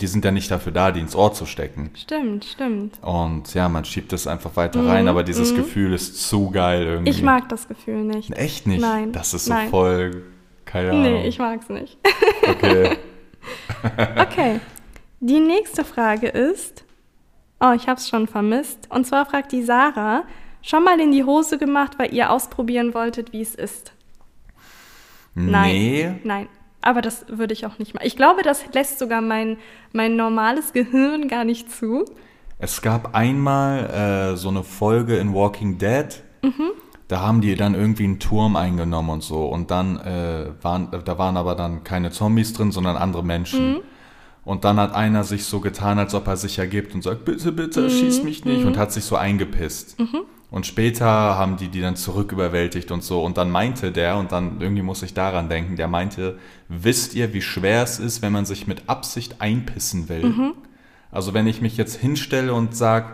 Die 0.00 0.06
sind 0.06 0.24
ja 0.24 0.30
nicht 0.30 0.50
dafür 0.50 0.72
da, 0.72 0.92
die 0.92 1.00
ins 1.00 1.14
Ohr 1.14 1.34
zu 1.34 1.44
stecken. 1.44 1.90
hast. 1.92 2.02
Stimmt, 2.02 2.44
stimmt. 2.46 2.98
Und 3.02 3.52
ja, 3.52 3.68
man 3.68 3.84
schiebt 3.84 4.12
es 4.14 4.26
einfach 4.26 4.56
weiter 4.56 4.84
rein, 4.86 5.08
aber 5.08 5.22
dieses 5.22 5.54
Gefühl 5.54 5.92
ist 5.92 6.26
zu 6.26 6.50
geil 6.50 6.84
irgendwie. 6.84 7.10
Mhm, 7.12 7.16
Ich 7.18 7.22
mag 7.22 7.48
das 7.50 7.68
Gefühl 7.68 8.04
nicht. 8.04 8.32
Echt 8.32 8.66
nicht? 8.66 8.80
Nein, 8.80 9.12
Das 9.12 9.34
ist 9.34 9.44
so 9.44 9.52
nein. 9.52 9.68
voll, 9.68 10.22
keine 10.64 10.90
Ahnung. 10.92 11.02
Nee, 11.02 11.28
ich 11.28 11.38
mag's 11.38 11.68
nicht. 11.68 11.98
Okay. 12.48 12.96
Okay. 14.16 14.60
Die 15.20 15.40
nächste 15.40 15.84
Frage 15.84 16.28
ist, 16.28 16.84
oh, 17.60 17.72
ich 17.74 17.88
hab's 17.88 18.08
schon 18.08 18.26
vermisst. 18.26 18.88
Und 18.90 19.06
zwar 19.06 19.26
fragt 19.26 19.52
die 19.52 19.62
Sarah, 19.62 20.24
schon 20.62 20.84
mal 20.84 20.98
in 21.00 21.12
die 21.12 21.24
Hose 21.24 21.58
gemacht, 21.58 21.98
weil 21.98 22.12
ihr 22.12 22.30
ausprobieren 22.30 22.94
wolltet, 22.94 23.32
wie 23.32 23.42
es 23.42 23.54
ist? 23.54 23.92
Nein. 25.34 25.72
Nee. 25.72 26.12
Nein. 26.24 26.48
Aber 26.82 27.02
das 27.02 27.26
würde 27.28 27.52
ich 27.52 27.66
auch 27.66 27.78
nicht 27.78 27.94
machen. 27.94 28.06
Ich 28.06 28.16
glaube, 28.16 28.42
das 28.42 28.64
lässt 28.72 28.98
sogar 28.98 29.20
mein, 29.20 29.58
mein 29.92 30.16
normales 30.16 30.72
Gehirn 30.72 31.28
gar 31.28 31.44
nicht 31.44 31.70
zu. 31.70 32.06
Es 32.58 32.80
gab 32.80 33.14
einmal 33.14 34.32
äh, 34.32 34.36
so 34.36 34.48
eine 34.48 34.64
Folge 34.64 35.16
in 35.16 35.34
Walking 35.34 35.78
Dead. 35.78 36.22
Da 37.08 37.20
haben 37.20 37.40
die 37.40 37.54
dann 37.54 37.74
irgendwie 37.74 38.04
einen 38.04 38.18
Turm 38.18 38.56
eingenommen 38.56 39.10
und 39.10 39.22
so. 39.22 39.46
Und 39.46 39.70
dann 39.70 39.98
äh, 39.98 40.52
waren, 40.62 40.90
da 41.04 41.18
waren 41.18 41.36
aber 41.36 41.54
dann 41.54 41.84
keine 41.84 42.10
Zombies 42.10 42.52
drin, 42.52 42.70
sondern 42.70 42.96
andere 42.96 43.24
Menschen. 43.24 43.80
Und 44.44 44.64
dann 44.64 44.78
hat 44.78 44.94
einer 44.94 45.22
sich 45.24 45.44
so 45.44 45.60
getan, 45.60 45.98
als 45.98 46.14
ob 46.14 46.26
er 46.26 46.36
sich 46.36 46.58
ergibt 46.58 46.94
und 46.94 47.02
sagt, 47.02 47.24
bitte, 47.24 47.52
bitte, 47.52 47.90
schieß 47.90 48.22
mich 48.22 48.44
nicht. 48.44 48.64
Und 48.64 48.78
hat 48.78 48.92
sich 48.92 49.04
so 49.04 49.16
eingepisst. 49.16 49.96
Und 50.50 50.66
später 50.66 51.06
haben 51.06 51.56
die 51.56 51.68
die 51.68 51.80
dann 51.80 51.94
zurück 51.94 52.32
überwältigt 52.32 52.90
und 52.90 53.04
so. 53.04 53.22
Und 53.22 53.36
dann 53.36 53.50
meinte 53.50 53.92
der, 53.92 54.16
und 54.16 54.32
dann 54.32 54.60
irgendwie 54.60 54.82
muss 54.82 55.02
ich 55.02 55.14
daran 55.14 55.48
denken, 55.48 55.76
der 55.76 55.86
meinte, 55.86 56.38
wisst 56.68 57.14
ihr, 57.14 57.32
wie 57.32 57.42
schwer 57.42 57.82
es 57.84 57.98
ist, 58.00 58.22
wenn 58.22 58.32
man 58.32 58.44
sich 58.46 58.66
mit 58.66 58.88
Absicht 58.88 59.40
einpissen 59.40 60.08
will? 60.08 60.24
Also 61.12 61.34
wenn 61.34 61.46
ich 61.46 61.60
mich 61.60 61.76
jetzt 61.76 61.96
hinstelle 61.96 62.52
und 62.52 62.74
sage, 62.74 63.12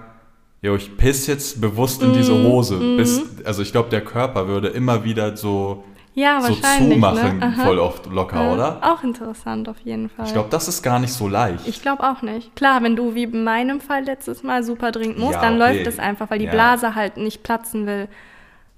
jo, 0.63 0.77
ich 0.77 0.97
piss 0.97 1.27
jetzt 1.27 1.61
bewusst 1.61 2.03
in 2.03 2.13
diese 2.15 2.33
Hose, 2.33 2.79
bis, 2.97 3.23
also 3.45 3.63
ich 3.63 3.73
glaube, 3.73 3.91
der 3.91 4.03
Körper 4.03 4.49
würde 4.49 4.69
immer 4.69 5.05
wieder 5.05 5.37
so, 5.37 5.85
Ja, 6.17 6.41
so 6.41 6.49
wahrscheinlich. 6.49 6.95
zumachen, 6.95 7.39
ne? 7.41 7.53
Voll 7.63 7.79
oft 7.79 8.07
locker, 8.07 8.43
Ja, 8.43 8.53
oder? 8.55 8.79
Auch 8.81 9.05
interessant 9.05 9.69
auf 9.69 9.79
jeden 9.81 10.09
Fall. 10.09 10.25
Ich 10.25 10.33
glaube, 10.33 10.49
das 10.49 10.67
ist 10.67 10.83
gar 10.83 10.99
nicht 10.99 11.13
so 11.13 11.29
leicht. 11.29 11.69
Ich 11.69 11.83
glaube 11.83 12.03
auch 12.05 12.23
nicht. 12.23 12.57
Klar, 12.57 12.83
wenn 12.83 12.97
du 12.97 13.15
wie 13.15 13.25
in 13.25 13.45
meinem 13.45 13.83
Fall 13.83 14.05
letztes 14.05 14.43
Mal 14.43 14.63
super 14.63 14.93
dringend 14.93 15.19
musst, 15.19 15.35
Ja, 15.35 15.43
dann 15.43 15.61
okay. 15.61 15.75
läuft 15.75 15.87
es 15.87 15.99
einfach, 15.99 16.31
weil 16.31 16.39
die. 16.39 16.47
Blase 16.47 16.95
halt 16.95 17.19
nicht 17.19 17.43
platzen 17.43 17.85
will. 17.87 18.09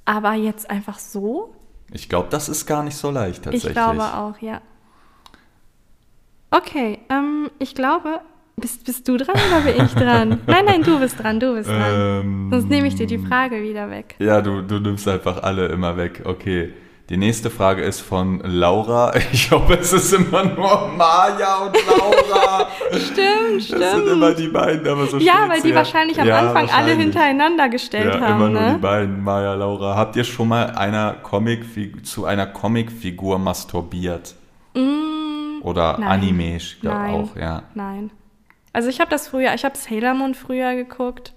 Aber 0.04 0.32
jetzt 0.32 0.68
einfach 0.68 0.98
so? 0.98 1.54
Ich 1.92 2.08
glaube, 2.08 2.26
das 2.28 2.48
ist 2.48 2.66
gar 2.66 2.82
nicht 2.82 2.96
so 2.96 3.12
leicht 3.12 3.44
tatsächlich. 3.44 3.70
Ich 3.70 3.72
glaube 3.72 4.02
auch, 4.02 4.38
ja. 4.40 4.60
Okay, 6.50 6.98
ähm, 7.08 7.50
ich 7.60 7.74
glaube, 7.76 8.20
bist, 8.56 8.84
bist 8.84 9.06
du 9.06 9.16
dran 9.16 9.36
oder 9.36 9.60
bin 9.60 9.84
ich 9.84 9.94
dran? 9.94 10.40
nein, 10.46 10.64
nein, 10.64 10.82
du 10.82 10.98
bist 10.98 11.22
dran, 11.22 11.38
du 11.38 11.54
bist 11.54 11.68
dran. 11.70 11.92
Ähm, 11.94 12.48
Sonst 12.50 12.68
nehme 12.68 12.88
ich 12.88 12.96
dir 12.96 13.06
die 13.06 13.18
Frage 13.18 13.62
wieder 13.62 13.90
weg. 13.90 14.16
Ja, 14.18 14.40
du, 14.40 14.62
du 14.62 14.80
nimmst 14.80 15.06
einfach 15.06 15.42
alle 15.44 15.68
immer 15.68 15.96
weg. 15.96 16.22
Okay. 16.24 16.72
Die 17.08 17.16
nächste 17.16 17.48
Frage 17.48 17.82
ist 17.82 18.00
von 18.00 18.40
Laura. 18.44 19.12
Ich 19.32 19.50
hoffe, 19.50 19.78
es 19.80 19.92
ist 19.94 20.12
immer 20.12 20.44
nur 20.44 20.88
Maja 20.88 21.56
und 21.64 21.76
Laura. 21.86 22.68
Stimmt, 22.92 23.62
stimmt. 23.64 23.80
Das 23.80 23.94
sind 23.96 24.08
immer 24.08 24.32
die 24.34 24.48
beiden, 24.48 24.86
aber 24.86 25.06
so 25.06 25.16
ja, 25.18 25.46
weil 25.48 25.62
die 25.62 25.70
ja. 25.70 25.74
wahrscheinlich 25.76 26.20
am 26.20 26.26
Ja, 26.26 26.38
Anfang 26.40 26.68
alle 26.68 26.70
wahrscheinlich. 26.72 26.98
hintereinander 26.98 27.68
gestellt 27.70 28.14
Ja, 28.14 28.20
haben, 28.20 28.40
immer 28.40 28.48
nur 28.50 28.60
die 28.60 28.72
ne? 28.74 28.78
beiden, 28.78 29.22
Maja, 29.24 29.54
Laura. 29.54 29.96
Habt 29.96 30.16
ihr 30.16 30.24
schon 30.24 30.48
mal 30.48 30.66
einer 30.72 31.14
Comic 31.22 31.64
zu 32.04 32.26
einer 32.26 32.46
Comicfigur 32.46 33.38
masturbiert? 33.38 34.34
Oder 35.62 35.96
Mm, 35.98 36.00
nein. 36.00 36.08
Anime, 36.10 36.56
ich 36.56 36.80
glaube 36.80 36.96
auch, 37.08 37.36
ja. 37.36 37.62
Nein. 37.74 38.10
Also 38.74 38.90
ich 38.90 39.00
habe 39.00 39.10
das 39.10 39.28
früher, 39.28 39.54
ich 39.54 39.64
habe 39.64 39.76
Sailor 39.76 40.12
Moon 40.14 40.34
früher 40.34 40.74
geguckt. 40.74 41.32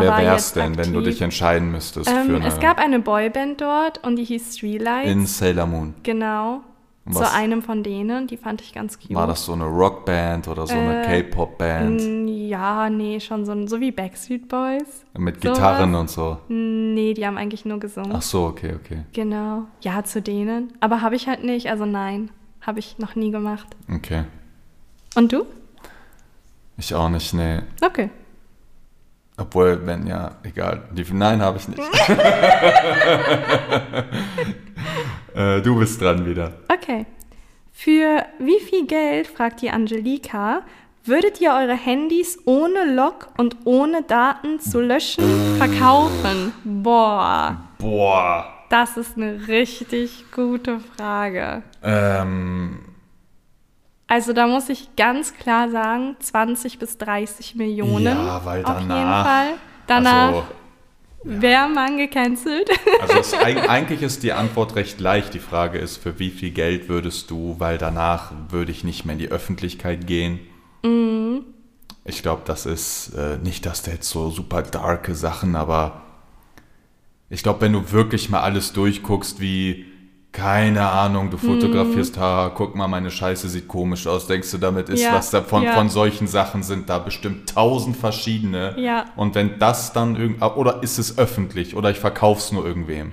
Wer 0.00 0.16
wär's 0.18 0.52
denn, 0.54 0.76
wenn 0.78 0.92
du 0.92 0.98
aktiv- 1.00 1.04
dich 1.04 1.22
entscheiden 1.22 1.70
müsstest 1.70 2.08
für 2.08 2.16
Ähm, 2.16 2.34
eine 2.36 2.46
es 2.46 2.58
gab 2.60 2.78
eine 2.78 2.98
Boyband 3.00 3.60
dort 3.60 4.02
und 4.04 4.16
die 4.16 4.24
hieß 4.24 4.56
Three 4.56 4.78
Lights. 4.78 5.10
in 5.10 5.26
Sailor 5.26 5.66
Moon? 5.66 5.94
genau. 6.02 6.62
Und 7.04 7.14
Zu 7.14 7.20
was- 7.20 7.34
einem 7.34 7.62
von 7.62 7.82
denen, 7.82 8.28
die 8.28 8.36
fand 8.36 8.60
ich 8.60 8.72
ganz 8.72 8.96
cute. 8.96 9.12
War 9.16 9.26
das 9.26 9.44
so 9.44 9.52
eine 9.54 9.64
Rockband 9.64 10.46
oder 10.46 10.68
so 10.68 10.74
eine 10.74 11.02
Äh, 11.04 11.22
K-Pop-Band 11.24 12.00
Ja, 12.28 12.88
nee, 12.90 13.18
schon 13.18 13.44
so, 13.44 13.66
so 13.66 13.80
wie 13.80 13.90
Backstreet 13.90 14.46
Boys. 14.48 15.04
mit. 15.18 15.40
Gitarren 15.40 15.96
und 15.96 16.08
so? 16.08 16.38
Nee, 16.48 17.12
die 17.14 17.26
haben 17.26 17.38
eigentlich 17.38 17.64
nur 17.64 17.80
gesungen. 17.80 18.12
Ach 18.14 18.22
so, 18.22 18.44
okay, 18.44 18.74
okay. 18.80 18.98
Genau. 19.14 19.64
Ja, 19.80 20.04
zu 20.04 20.22
denen. 20.22 20.74
Aber 20.78 21.00
habe 21.02 21.16
ich 21.16 21.26
halt 21.26 21.42
nicht, 21.42 21.68
also 21.70 21.86
nein, 21.86 22.30
habe 22.60 22.78
ich 22.78 22.96
noch 23.00 23.16
nie 23.16 23.32
gemacht. 23.32 23.66
Okay. 23.92 24.22
Und 25.16 25.32
du? 25.32 25.44
Ich 26.78 26.94
auch 26.94 27.08
nicht, 27.08 27.34
nee. 27.34 27.62
Okay. 27.84 28.10
Obwohl, 29.36 29.86
wenn 29.86 30.06
ja, 30.06 30.36
egal. 30.42 30.82
Die, 30.92 31.04
nein, 31.12 31.42
habe 31.42 31.58
ich 31.58 31.68
nicht. 31.68 31.80
äh, 35.34 35.60
du 35.62 35.78
bist 35.78 36.00
dran 36.00 36.26
wieder. 36.26 36.52
Okay. 36.68 37.06
Für 37.72 38.24
wie 38.38 38.60
viel 38.60 38.86
Geld, 38.86 39.26
fragt 39.26 39.62
die 39.62 39.70
Angelika, 39.70 40.62
würdet 41.04 41.40
ihr 41.40 41.52
eure 41.52 41.74
Handys 41.74 42.38
ohne 42.44 42.94
Log 42.94 43.28
und 43.38 43.56
ohne 43.64 44.02
Daten 44.02 44.60
zu 44.60 44.80
löschen 44.80 45.56
verkaufen? 45.56 46.52
Boah, 46.64 47.56
Boah. 47.78 48.46
das 48.68 48.96
ist 48.96 49.16
eine 49.16 49.48
richtig 49.48 50.26
gute 50.30 50.78
Frage. 50.78 51.62
Ähm, 51.82 52.91
Also 54.12 54.34
da 54.34 54.46
muss 54.46 54.68
ich 54.68 54.94
ganz 54.94 55.32
klar 55.32 55.70
sagen, 55.70 56.16
20 56.20 56.78
bis 56.78 56.98
30 56.98 57.54
Millionen. 57.54 58.04
Ja, 58.04 58.44
weil 58.44 58.62
Auf 58.62 58.76
jeden 58.76 58.90
danach- 58.90 59.24
Fall. 59.26 59.46
Danach 59.86 60.26
also, 60.28 60.44
wäre 61.24 61.66
man 61.70 61.96
gecancelt. 61.96 62.68
also 63.00 63.18
es, 63.18 63.34
eig- 63.34 63.66
eigentlich 63.68 64.02
ist 64.02 64.22
die 64.22 64.34
Antwort 64.34 64.76
recht 64.76 65.00
leicht. 65.00 65.32
Die 65.32 65.38
Frage 65.38 65.78
ist, 65.78 65.96
für 65.96 66.18
wie 66.18 66.28
viel 66.28 66.50
Geld 66.50 66.90
würdest 66.90 67.30
du, 67.30 67.56
weil 67.58 67.78
danach 67.78 68.32
würde 68.50 68.70
ich 68.70 68.84
nicht 68.84 69.06
mehr 69.06 69.14
in 69.14 69.18
die 69.18 69.30
Öffentlichkeit 69.30 70.06
gehen. 70.06 70.40
Mhm. 70.82 71.46
Ich 72.04 72.20
glaube, 72.20 72.42
das 72.44 72.66
ist 72.66 73.14
äh, 73.16 73.38
nicht, 73.38 73.64
dass 73.64 73.80
der 73.80 73.94
jetzt 73.94 74.10
so 74.10 74.28
super 74.28 74.60
darke 74.60 75.14
Sachen, 75.14 75.56
aber 75.56 76.02
ich 77.30 77.42
glaube, 77.42 77.62
wenn 77.62 77.72
du 77.72 77.92
wirklich 77.92 78.28
mal 78.28 78.40
alles 78.40 78.74
durchguckst, 78.74 79.40
wie, 79.40 79.86
keine 80.32 80.88
Ahnung, 80.88 81.30
du 81.30 81.36
fotografierst, 81.36 82.18
ha, 82.18 82.50
guck 82.54 82.74
mal, 82.74 82.88
meine 82.88 83.10
Scheiße 83.10 83.48
sieht 83.48 83.68
komisch 83.68 84.06
aus, 84.06 84.26
denkst 84.26 84.50
du, 84.50 84.58
damit 84.58 84.88
ist 84.88 85.02
Ja, 85.02 85.14
was 85.14 85.30
davon, 85.30 85.62
ja. 85.62 85.74
von 85.74 85.90
solchen 85.90 86.26
Sachen 86.26 86.62
sind 86.62 86.88
da 86.88 86.98
bestimmt 86.98 87.50
tausend 87.54 87.96
verschiedene. 87.96 88.74
Ja. 88.78 89.04
Und 89.16 89.34
wenn 89.34 89.58
das 89.58 89.92
dann 89.92 90.16
irgend, 90.16 90.42
oder 90.42 90.82
ist 90.82 90.98
es 90.98 91.18
öffentlich 91.18 91.76
oder 91.76 91.90
ich 91.90 91.98
verkauf's 91.98 92.50
nur 92.50 92.64
irgendwem? 92.64 93.12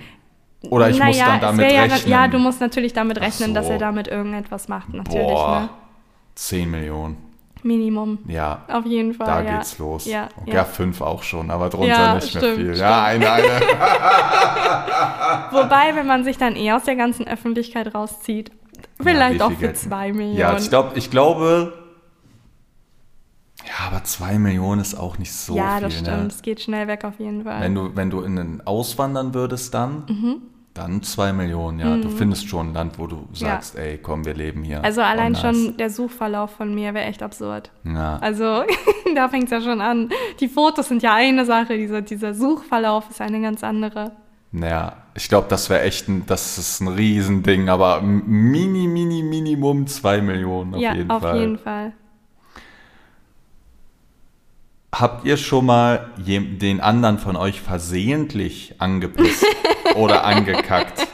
Oder 0.61 0.89
ich 0.89 0.97
muss 0.97 1.17
Naja, 1.17 1.25
dann 1.25 1.35
es 1.35 1.41
damit 1.41 1.71
ja, 1.71 1.83
rechnen. 1.83 2.11
Ja, 2.11 2.27
du 2.27 2.39
musst 2.39 2.61
natürlich 2.61 2.93
damit 2.93 3.19
rechnen, 3.19 3.53
dass 3.53 3.67
so. 3.67 3.73
er 3.73 3.79
damit 3.79 4.07
irgendetwas 4.07 4.67
macht, 4.67 4.93
natürlich. 4.93 5.27
Boah, 5.27 5.61
Ne? 5.61 5.69
10 6.35 6.71
Millionen. 6.71 7.28
Minimum. 7.63 8.19
Ja, 8.27 8.63
Auf 8.67 8.85
jeden 8.85 9.13
Fall. 9.13 9.27
da 9.27 9.41
ja. 9.41 9.57
geht's 9.57 9.77
los. 9.79 10.05
Ja, 10.05 10.29
ja. 10.45 10.53
ja. 10.55 10.63
fünf 10.65 11.01
auch 11.01 11.23
schon, 11.23 11.49
aber 11.51 11.69
drunter 11.69 11.87
Ja, 11.87 12.15
nicht 12.15 12.33
mehr 12.33 12.43
stimmt, 12.43 12.55
viel. 12.57 12.65
stimmt. 12.75 12.79
Ja, 12.79 13.03
eine, 13.03 13.31
eine. 13.31 13.43
Wobei, 15.51 15.95
wenn 15.95 16.07
man 16.07 16.23
sich 16.23 16.37
dann 16.37 16.55
eh 16.55 16.71
aus 16.71 16.83
der 16.83 16.95
ganzen 16.95 17.27
Öffentlichkeit 17.27 17.93
rauszieht, 17.93 18.51
vielleicht 19.01 19.41
auch 19.41 19.51
für 19.51 19.57
Geld? 19.57 19.77
zwei 19.77 20.11
Millionen. 20.11 20.37
Ja, 20.37 20.57
ich, 20.57 20.69
glaub, 20.69 20.95
ich 20.95 21.09
glaube. 21.11 21.73
Ja, 23.65 23.87
aber 23.87 24.03
zwei 24.03 24.39
Millionen 24.39 24.81
ist 24.81 24.95
auch 24.95 25.17
nicht 25.17 25.33
so 25.33 25.55
ja, 25.55 25.73
viel. 25.77 25.81
das 25.83 25.93
stimmt. 25.99 26.17
Ne? 26.21 26.27
Es 26.27 26.41
geht 26.41 26.61
schnell 26.61 26.87
weg 26.87 27.03
auf 27.03 27.19
jeden 27.19 27.43
Fall. 27.43 27.61
Wenn 27.61 27.75
du, 27.75 27.95
wenn 27.95 28.09
du 28.09 28.21
in 28.21 28.35
den 28.35 28.65
auswandern 28.65 29.33
würdest, 29.33 29.73
dann, 29.73 30.03
Mhm. 30.07 30.41
Dann 30.79 31.03
zwei 31.03 31.33
Millionen, 31.33 31.79
ja. 31.79 31.97
Du 31.97 32.09
findest 32.09 32.47
schon 32.47 32.69
ein 32.69 32.73
Land, 32.73 32.97
wo 32.97 33.07
du 33.07 33.27
sagst, 33.33 33.77
ey, 33.77 33.97
komm, 33.97 34.25
wir 34.25 34.33
leben 34.33 34.63
hier. 34.63 34.81
also 34.83 35.01
allein 35.01 35.35
Oh, 35.35 35.39
schon 35.39 35.75
der 35.77 35.89
Suchverlauf 35.89 36.51
von 36.51 36.73
mir 36.73 36.93
wäre 36.93 37.05
echt 37.05 37.21
absurd. 37.21 37.69
Ja. 37.83 38.17
Also 38.21 38.63
da 39.15 39.27
fängt 39.27 39.45
es 39.45 39.51
ja 39.51 39.61
schon 39.61 39.81
an. 39.81 40.09
Die 40.39 40.47
Fotos 40.47 40.87
sind 40.87 41.03
ja 41.03 41.13
eine 41.13 41.45
Sache, 41.45 41.77
dieser, 41.77 42.01
dieser 42.01 42.33
Suchverlauf 42.33 43.09
ist 43.09 43.19
eine 43.19 43.41
ganz 43.41 43.63
andere. 43.63 44.13
Naja, 44.51 44.93
ich 45.13 45.27
glaube, 45.27 45.47
das 45.49 45.69
wäre 45.69 45.81
echt 45.81 46.07
ein, 46.07 46.25
das 46.25 46.57
ist 46.57 46.79
ein 46.79 46.87
Riesending, 46.87 47.69
aber 47.69 48.01
mini, 48.01 48.87
mini, 48.87 49.21
Minimum 49.21 49.85
zwei 49.87 50.21
Millionen 50.21 50.75
auf 50.75 50.81
ja, 50.81 50.93
jeden 50.95 51.11
auf 51.11 51.21
Fall. 51.21 51.39
jeden 51.39 51.57
Fall. 51.59 51.93
Habt 54.95 55.25
ihr 55.25 55.37
schon 55.37 55.67
mal 55.67 56.09
den 56.17 56.81
anderen 56.81 57.19
von 57.19 57.35
euch 57.35 57.61
versehentlich 57.61 58.75
angepisst 58.79 59.45
oder 59.95 60.23
angekackt? 60.25 61.07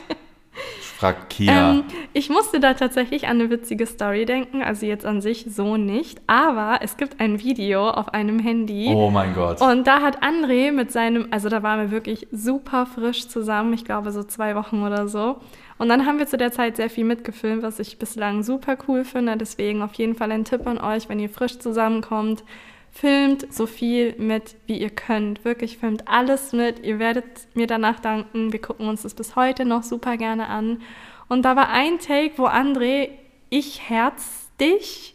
Fragt 0.95 1.29
Kia. 1.29 1.71
Ähm, 1.71 1.83
ich 2.13 2.29
musste 2.29 2.61
da 2.61 2.73
tatsächlich 2.73 3.27
an 3.27 3.41
eine 3.41 3.49
witzige 3.49 3.85
Story 3.85 4.25
denken, 4.25 4.63
also 4.63 4.85
jetzt 4.85 5.05
an 5.05 5.19
sich 5.19 5.45
so 5.49 5.75
nicht, 5.75 6.21
aber 6.27 6.79
es 6.81 6.95
gibt 6.95 7.19
ein 7.19 7.43
Video 7.43 7.89
auf 7.89 8.13
einem 8.13 8.39
Handy. 8.39 8.93
oh 8.95 9.09
mein 9.09 9.33
Gott. 9.33 9.59
Und 9.61 9.87
da 9.87 10.01
hat 10.01 10.23
André 10.23 10.71
mit 10.71 10.93
seinem, 10.93 11.27
also 11.31 11.49
da 11.49 11.63
waren 11.63 11.81
wir 11.81 11.91
wirklich 11.91 12.27
super 12.31 12.85
frisch 12.85 13.27
zusammen, 13.27 13.73
ich 13.73 13.83
glaube 13.83 14.11
so 14.11 14.23
zwei 14.23 14.55
Wochen 14.55 14.83
oder 14.83 15.09
so. 15.09 15.37
Und 15.77 15.89
dann 15.89 16.05
haben 16.05 16.17
wir 16.17 16.27
zu 16.27 16.37
der 16.37 16.53
Zeit 16.53 16.77
sehr 16.77 16.89
viel 16.89 17.03
mitgefilmt, 17.03 17.61
was 17.61 17.79
ich 17.79 17.99
bislang 17.99 18.43
super 18.43 18.77
cool 18.87 19.03
finde. 19.03 19.35
Deswegen 19.35 19.81
auf 19.81 19.93
jeden 19.95 20.15
Fall 20.15 20.31
ein 20.31 20.45
Tipp 20.45 20.65
an 20.65 20.77
euch, 20.77 21.09
wenn 21.09 21.19
ihr 21.19 21.29
frisch 21.29 21.59
zusammenkommt, 21.59 22.45
filmt 22.95 23.53
so 23.53 23.67
viel 23.67 24.15
mit, 24.17 24.55
wie 24.67 24.79
ihr 24.79 24.89
könnt. 24.89 25.43
Wirklich 25.43 25.77
filmt 25.77 26.07
alles 26.07 26.53
mit. 26.53 26.79
Ihr 26.79 26.97
werdet 26.97 27.25
mir 27.53 27.67
danach 27.67 27.99
danken. 27.99 28.53
Wir 28.53 28.61
gucken 28.61 28.87
uns 28.87 29.01
das 29.01 29.13
bis 29.13 29.35
heute 29.35 29.65
noch 29.65 29.83
super 29.83 30.15
gerne 30.15 30.47
an. 30.47 30.81
Und 31.27 31.43
da 31.43 31.57
war 31.57 31.69
ein 31.69 31.99
Take, 31.99 32.37
wo 32.37 32.45
André, 32.47 33.09
ich 33.49 33.89
herz 33.89 34.49
dich 34.61 35.13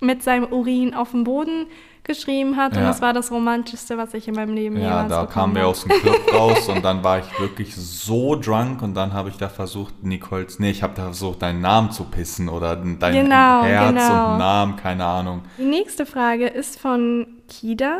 mit 0.00 0.22
seinem 0.22 0.52
Urin 0.52 0.92
auf 0.92 1.12
dem 1.12 1.24
Boden 1.24 1.66
geschrieben 2.04 2.56
hat. 2.56 2.72
Und 2.72 2.82
Ja. 2.82 2.88
das 2.88 3.00
war 3.00 3.12
das 3.12 3.30
Romantischste, 3.30 3.96
was 3.98 4.14
ich 4.14 4.28
in 4.28 4.34
meinem 4.34 4.54
Leben 4.54 4.76
Ja, 4.76 4.82
jemals 5.02 5.08
da 5.08 5.26
kamen 5.26 5.54
wir 5.56 5.66
aus 5.66 5.82
dem 5.84 5.90
Club 6.00 6.20
raus 6.34 6.68
und 6.68 6.84
dann 6.84 7.02
war 7.02 7.18
ich 7.18 7.40
wirklich 7.40 7.74
so 7.74 8.36
drunk 8.36 8.82
und 8.82 8.94
dann 8.94 9.12
habe 9.14 9.30
ich 9.30 9.36
da 9.36 9.48
versucht, 9.48 10.02
Nicoles, 10.04 10.58
nee, 10.58 10.70
ich 10.70 10.82
habe 10.82 10.94
da 10.94 11.04
versucht, 11.04 11.42
deinen 11.42 11.60
Namen 11.62 11.90
zu 11.90 12.04
pissen 12.04 12.48
oder 12.48 12.76
dein 12.76 12.96
Genau, 13.14 13.62
Herz 13.64 13.88
genau. 13.88 14.32
und 14.32 14.38
Namen, 14.38 14.76
keine 14.76 15.04
Ahnung. 15.06 15.42
Die 15.58 15.64
nächste 15.64 16.06
Frage 16.06 16.46
ist 16.46 16.78
von 16.78 17.26
Kida. 17.48 17.98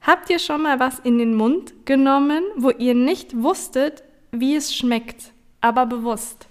Habt 0.00 0.28
ihr 0.30 0.38
schon 0.38 0.62
mal 0.62 0.80
was 0.80 0.98
in 0.98 1.18
den 1.18 1.34
Mund 1.34 1.72
genommen, 1.86 2.42
wo 2.56 2.70
ihr 2.70 2.94
nicht 2.94 3.42
wusstet, 3.42 4.02
wie 4.32 4.56
es 4.56 4.74
schmeckt, 4.74 5.32
aber 5.60 5.86
bewusst? 5.86 6.46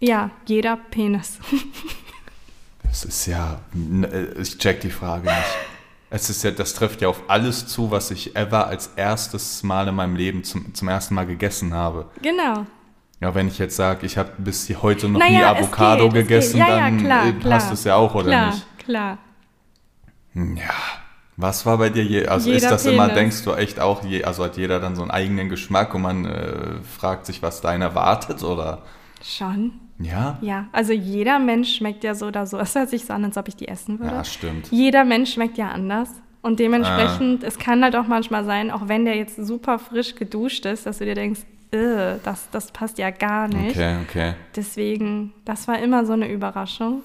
Ja, 0.00 0.30
jeder 0.46 0.76
Penis. 0.76 1.38
Das 2.92 3.06
ist 3.06 3.24
ja, 3.24 3.58
äh, 3.74 4.38
ich 4.38 4.58
check 4.58 4.82
die 4.82 4.90
Frage 4.90 5.24
nicht. 5.24 5.56
Es 6.10 6.28
ist 6.28 6.44
ja, 6.44 6.50
das 6.50 6.74
trifft 6.74 7.00
ja 7.00 7.08
auf 7.08 7.22
alles 7.28 7.66
zu, 7.66 7.90
was 7.90 8.10
ich 8.10 8.36
ever 8.36 8.66
als 8.66 8.90
erstes 8.96 9.62
Mal 9.62 9.88
in 9.88 9.94
meinem 9.94 10.14
Leben 10.14 10.44
zum, 10.44 10.74
zum 10.74 10.88
ersten 10.88 11.14
Mal 11.14 11.24
gegessen 11.26 11.72
habe. 11.72 12.10
genau. 12.20 12.66
Ja, 13.18 13.34
wenn 13.36 13.46
ich 13.46 13.56
jetzt 13.58 13.76
sage, 13.76 14.04
ich 14.04 14.18
habe 14.18 14.32
bis 14.38 14.68
heute 14.82 15.08
noch 15.08 15.20
Naja, 15.20 15.30
nie 15.30 15.60
es 15.60 15.66
Avocado 15.68 16.08
geht, 16.08 16.22
es 16.22 16.28
gegessen. 16.28 16.56
Ja, 16.58 16.68
ja, 16.68 16.76
dann 16.80 16.98
klar, 16.98 17.26
äh, 17.28 17.32
klar. 17.32 17.52
passt 17.52 17.72
es 17.72 17.84
ja 17.84 17.94
auch, 17.94 18.14
oder 18.16 18.26
klar, 18.30 18.46
nicht? 18.50 18.78
Klar, 18.78 19.18
Ja. 20.34 20.74
Was 21.36 21.64
war 21.64 21.78
bei 21.78 21.88
dir 21.88 22.04
je? 22.04 22.26
Also 22.26 22.50
ist 22.50 22.62
Jeder 22.62 22.70
das 22.72 22.84
immer, 22.84 23.04
Penis. 23.08 23.14
denkst 23.14 23.44
du 23.44 23.52
echt 23.54 23.80
auch, 23.80 24.04
je, 24.04 24.24
also 24.24 24.44
hat 24.44 24.56
jeder 24.58 24.80
dann 24.80 24.96
so 24.96 25.02
einen 25.02 25.10
eigenen 25.12 25.48
Geschmack 25.48 25.94
und 25.94 26.02
man 26.02 26.24
äh, 26.26 26.82
fragt 26.98 27.24
sich, 27.24 27.42
was 27.42 27.60
deiner 27.62 27.86
erwartet, 27.86 28.42
oder? 28.42 28.82
Schon. 29.24 29.72
Ja? 29.98 30.38
Ja, 30.40 30.66
also 30.72 30.92
jeder 30.92 31.38
Mensch 31.38 31.76
schmeckt 31.76 32.02
ja 32.04 32.14
so 32.14 32.26
oder 32.26 32.46
so. 32.46 32.58
Es 32.58 32.74
hört 32.74 32.90
sich 32.90 33.04
so 33.04 33.12
an, 33.12 33.24
als 33.24 33.36
ob 33.36 33.46
ich 33.48 33.56
die 33.56 33.68
essen 33.68 33.98
würde. 34.00 34.14
Ja, 34.16 34.24
stimmt. 34.24 34.68
Jeder 34.70 35.04
Mensch 35.04 35.32
schmeckt 35.34 35.58
ja 35.58 35.68
anders. 35.70 36.08
Und 36.40 36.54
Ah. 36.54 36.56
dementsprechend, 36.56 37.44
es 37.44 37.56
kann 37.58 37.84
halt 37.84 37.94
auch 37.94 38.08
manchmal 38.08 38.44
sein, 38.44 38.70
auch 38.72 38.88
wenn 38.88 39.04
der 39.04 39.16
jetzt 39.16 39.36
super 39.36 39.78
frisch 39.78 40.16
geduscht 40.16 40.66
ist, 40.66 40.86
dass 40.86 40.98
du 40.98 41.04
dir 41.04 41.14
denkst, 41.14 41.42
"Äh, 41.70 42.16
das, 42.24 42.48
das 42.50 42.72
passt 42.72 42.98
ja 42.98 43.10
gar 43.10 43.46
nicht. 43.46 43.76
Okay, 43.76 43.98
okay. 44.02 44.34
Deswegen, 44.56 45.32
das 45.44 45.68
war 45.68 45.78
immer 45.78 46.04
so 46.04 46.14
eine 46.14 46.28
Überraschung. 46.28 47.02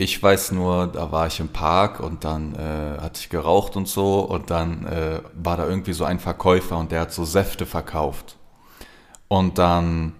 Ich 0.00 0.22
weiß 0.22 0.52
nur, 0.52 0.86
da 0.86 1.10
war 1.10 1.26
ich 1.26 1.40
im 1.40 1.48
Park 1.48 1.98
und 1.98 2.22
dann 2.22 2.54
äh, 2.54 3.00
hatte 3.00 3.18
ich 3.20 3.28
geraucht 3.28 3.74
und 3.74 3.88
so 3.88 4.20
und 4.20 4.48
dann 4.50 4.86
äh, 4.86 5.20
war 5.34 5.56
da 5.56 5.66
irgendwie 5.68 5.92
so 5.92 6.04
ein 6.04 6.20
Verkäufer 6.20 6.78
und 6.78 6.92
der 6.92 7.00
hat 7.00 7.12
so 7.12 7.24
Säfte 7.24 7.66
verkauft. 7.66 8.36
Und 9.26 9.58
dann 9.58 10.12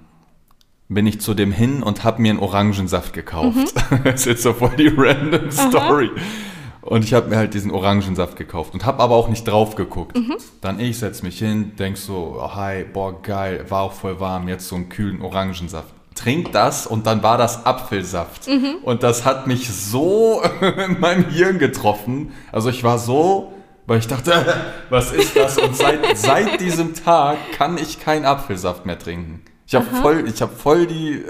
bin 0.89 1.07
ich 1.07 1.21
zu 1.21 1.35
dem 1.35 1.53
hin 1.53 1.83
und 1.83 2.05
habe 2.05 2.23
mir 2.23 2.31
einen 2.31 2.41
Orangensaft 2.41 3.13
gekauft. 3.13 3.75
Das 4.05 4.21
ist 4.21 4.27
jetzt 4.27 4.43
so 4.43 4.53
voll 4.53 4.73
die 4.77 4.93
random 4.95 5.51
Story. 5.51 6.11
Und 6.83 7.05
ich 7.05 7.13
habe 7.13 7.29
mir 7.29 7.37
halt 7.37 7.53
diesen 7.53 7.71
Orangensaft 7.71 8.37
gekauft 8.37 8.73
und 8.73 8.87
habe 8.87 9.03
aber 9.03 9.15
auch 9.15 9.29
nicht 9.29 9.47
drauf 9.47 9.75
geguckt. 9.77 10.19
Dann 10.61 10.81
ich 10.81 10.99
setz 10.99 11.23
mich 11.23 11.39
hin, 11.39 11.73
denk 11.79 11.99
so, 11.99 12.39
oh, 12.41 12.55
hi, 12.55 12.85
boah, 12.85 13.21
geil, 13.23 13.65
war 13.69 13.83
auch 13.83 13.93
voll 13.93 14.21
warm, 14.21 14.49
jetzt 14.49 14.69
so 14.69 14.77
einen 14.77 14.89
kühlen 14.89 15.21
Orangensaft. 15.21 15.93
Trink 16.15 16.53
das 16.53 16.87
und 16.87 17.07
dann 17.07 17.23
war 17.23 17.37
das 17.39 17.67
Apfelsaft. 17.67 18.49
Und 18.83 19.03
das 19.03 19.25
hat 19.25 19.47
mich 19.47 19.69
so 19.69 20.43
in 20.89 20.99
meinem 21.01 21.27
Hirn 21.27 21.59
getroffen. 21.59 22.33
Also 22.51 22.71
ich 22.71 22.83
war 22.83 22.99
so, 22.99 23.53
weil 23.87 23.99
ich 23.99 24.07
dachte, 24.07 24.33
was 24.91 25.13
ist 25.13 25.37
das? 25.37 25.59
Und 25.59 25.77
seit, 25.77 26.17
seit 26.17 26.61
diesem 26.61 26.95
Tag 26.95 27.37
kann 27.57 27.77
ich 27.77 28.01
keinen 28.01 28.25
Apfelsaft 28.25 28.87
mehr 28.87 28.99
trinken. 28.99 29.43
Ich 29.69 29.75
habe 29.75 29.85
voll, 29.85 30.25
ich 30.27 30.41
habe 30.41 30.53
voll 30.57 30.87
die, 30.87 31.23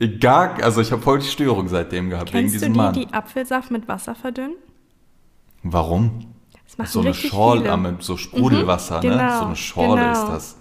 gar, 0.18 0.62
also 0.62 0.80
ich 0.80 0.90
habe 0.92 1.02
voll 1.02 1.18
die 1.18 1.26
Störung 1.26 1.68
seitdem 1.68 2.08
gehabt 2.08 2.32
wegen 2.32 2.40
Kennst 2.48 2.54
du 2.54 2.58
diesem 2.58 2.72
die, 2.72 2.78
Mann. 2.78 2.92
die 2.94 3.12
Apfelsaft 3.12 3.70
mit 3.70 3.86
Wasser 3.86 4.14
verdünnen? 4.14 4.54
Warum? 5.62 6.26
Das 6.66 6.78
machen 6.78 6.88
So 6.90 7.00
eine 7.00 7.12
Schorle, 7.12 7.76
mit 7.76 8.02
so 8.02 8.16
Sprudelwasser, 8.16 8.96
Mhm, 9.02 9.08
ne? 9.10 9.16
genau, 9.18 9.38
So 9.40 9.44
eine 9.44 9.56
Schorle 9.56 10.00
genau. 10.00 10.12
ist 10.12 10.26
das. 10.28 10.56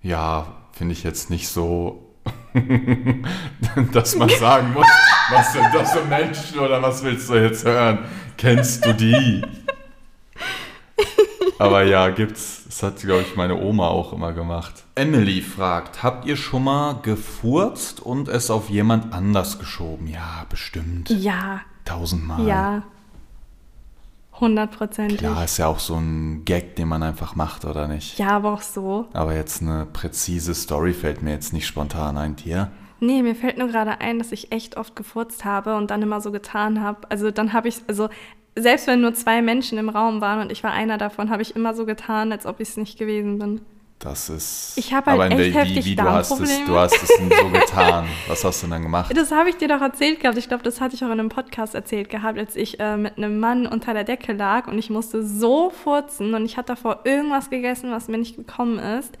Ja, 0.00 0.46
finde 0.72 0.94
ich 0.94 1.02
jetzt 1.04 1.28
nicht 1.28 1.48
so, 1.48 2.14
dass 3.92 4.16
man 4.16 4.30
sagen 4.30 4.72
muss, 4.72 4.86
was 5.30 5.52
sind 5.52 5.66
das 5.74 5.92
für 5.92 6.04
Menschen 6.06 6.58
oder 6.60 6.80
was 6.80 7.02
willst 7.04 7.28
du 7.28 7.34
jetzt 7.34 7.64
hören? 7.66 7.98
Kennst 8.38 8.86
du 8.86 8.94
die? 8.94 9.42
Aber 11.58 11.82
ja, 11.84 12.08
gibt's. 12.08 12.61
Das 12.72 12.82
hat, 12.82 13.00
glaube 13.00 13.20
ich, 13.20 13.36
meine 13.36 13.60
Oma 13.60 13.88
auch 13.88 14.14
immer 14.14 14.32
gemacht. 14.32 14.84
Emily 14.94 15.42
fragt, 15.42 16.02
habt 16.02 16.24
ihr 16.24 16.36
schon 16.36 16.64
mal 16.64 16.94
gefurzt 17.02 18.00
und 18.00 18.28
es 18.28 18.50
auf 18.50 18.70
jemand 18.70 19.12
anders 19.12 19.58
geschoben? 19.58 20.06
Ja, 20.06 20.46
bestimmt. 20.48 21.10
Ja, 21.10 21.60
Tausendmal. 21.84 22.46
ja. 22.46 22.82
Hundertprozentig. 24.40 25.18
Klar, 25.18 25.44
ist 25.44 25.58
ja 25.58 25.66
auch 25.66 25.80
so 25.80 25.96
ein 25.96 26.46
Gag, 26.46 26.74
den 26.76 26.88
man 26.88 27.02
einfach 27.02 27.36
macht, 27.36 27.66
oder 27.66 27.88
nicht? 27.88 28.18
Ja, 28.18 28.30
aber 28.30 28.54
auch 28.54 28.62
so. 28.62 29.06
Aber 29.12 29.34
jetzt 29.34 29.60
eine 29.60 29.84
präzise 29.84 30.54
Story 30.54 30.94
fällt 30.94 31.20
mir 31.20 31.32
jetzt 31.32 31.52
nicht 31.52 31.66
spontan 31.66 32.16
ein. 32.16 32.36
Dir? 32.36 32.72
Nee, 33.00 33.20
mir 33.22 33.34
fällt 33.34 33.58
nur 33.58 33.68
gerade 33.68 34.00
ein, 34.00 34.18
dass 34.18 34.32
ich 34.32 34.50
echt 34.50 34.78
oft 34.78 34.96
gefurzt 34.96 35.44
habe 35.44 35.76
und 35.76 35.90
dann 35.90 36.00
immer 36.00 36.22
so 36.22 36.32
getan 36.32 36.80
habe. 36.80 37.00
Also 37.10 37.30
dann 37.30 37.52
habe 37.52 37.68
ich, 37.68 37.82
also 37.86 38.08
selbst 38.54 38.86
wenn 38.86 39.00
nur 39.00 39.14
zwei 39.14 39.42
Menschen 39.42 39.78
im 39.78 39.88
Raum 39.88 40.20
waren 40.20 40.40
und 40.40 40.52
ich 40.52 40.62
war 40.62 40.72
einer 40.72 40.98
davon, 40.98 41.30
habe 41.30 41.42
ich 41.42 41.56
immer 41.56 41.74
so 41.74 41.86
getan, 41.86 42.32
als 42.32 42.46
ob 42.46 42.60
ich 42.60 42.70
es 42.70 42.76
nicht 42.76 42.98
gewesen 42.98 43.38
bin. 43.38 43.60
Das 44.02 44.28
ist. 44.28 44.72
Ich 44.76 44.92
hab 44.92 45.06
halt 45.06 45.14
Aber 45.14 45.26
in 45.26 45.38
echt 45.38 45.54
der, 45.54 45.62
heftig 45.62 45.84
wie 45.84 45.94
du 45.94 46.02
hast 46.02 46.32
es, 46.32 46.64
du 46.64 46.76
hast 46.76 47.00
es 47.00 47.08
denn 47.16 47.30
so 47.30 47.48
getan. 47.52 48.08
Was 48.26 48.44
hast 48.44 48.60
du 48.60 48.66
denn 48.66 48.72
dann 48.72 48.82
gemacht? 48.82 49.16
Das 49.16 49.30
habe 49.30 49.48
ich 49.48 49.56
dir 49.56 49.68
doch 49.68 49.80
erzählt 49.80 50.18
gehabt. 50.18 50.36
Ich 50.36 50.48
glaube, 50.48 50.64
das 50.64 50.80
hatte 50.80 50.96
ich 50.96 51.04
auch 51.04 51.10
in 51.10 51.20
einem 51.20 51.28
Podcast 51.28 51.76
erzählt 51.76 52.10
gehabt, 52.10 52.36
als 52.36 52.56
ich 52.56 52.80
äh, 52.80 52.96
mit 52.96 53.16
einem 53.16 53.38
Mann 53.38 53.64
unter 53.64 53.94
der 53.94 54.02
Decke 54.02 54.32
lag 54.32 54.66
und 54.66 54.76
ich 54.76 54.90
musste 54.90 55.24
so 55.24 55.70
furzen 55.70 56.34
und 56.34 56.44
ich 56.44 56.56
hatte 56.56 56.72
davor 56.74 57.02
irgendwas 57.04 57.48
gegessen, 57.48 57.92
was 57.92 58.08
mir 58.08 58.18
nicht 58.18 58.34
gekommen 58.34 58.80
ist. 58.80 59.16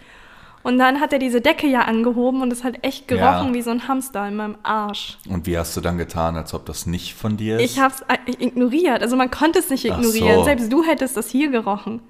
Und 0.62 0.78
dann 0.78 1.00
hat 1.00 1.12
er 1.12 1.18
diese 1.18 1.40
Decke 1.40 1.66
ja 1.66 1.80
angehoben 1.82 2.40
und 2.42 2.52
es 2.52 2.62
hat 2.62 2.74
echt 2.82 3.08
gerochen 3.08 3.48
Ja. 3.48 3.54
wie 3.54 3.62
so 3.62 3.70
ein 3.70 3.88
Hamster 3.88 4.28
in 4.28 4.36
meinem 4.36 4.56
Arsch. 4.62 5.18
Und 5.28 5.46
wie 5.46 5.58
hast 5.58 5.76
du 5.76 5.80
dann 5.80 5.98
getan, 5.98 6.36
als 6.36 6.54
ob 6.54 6.66
das 6.66 6.86
nicht 6.86 7.14
von 7.14 7.36
dir 7.36 7.58
ist? 7.58 7.72
Ich 7.72 7.80
habe 7.80 7.92
es 7.94 8.04
ignoriert. 8.38 9.02
Also 9.02 9.16
man 9.16 9.30
konnte 9.30 9.58
es 9.58 9.70
nicht 9.70 9.84
ignorieren. 9.84 10.36
so. 10.36 10.44
Selbst 10.44 10.72
du 10.72 10.84
hättest 10.84 11.16
das 11.16 11.28
hier 11.30 11.50
gerochen. 11.50 12.00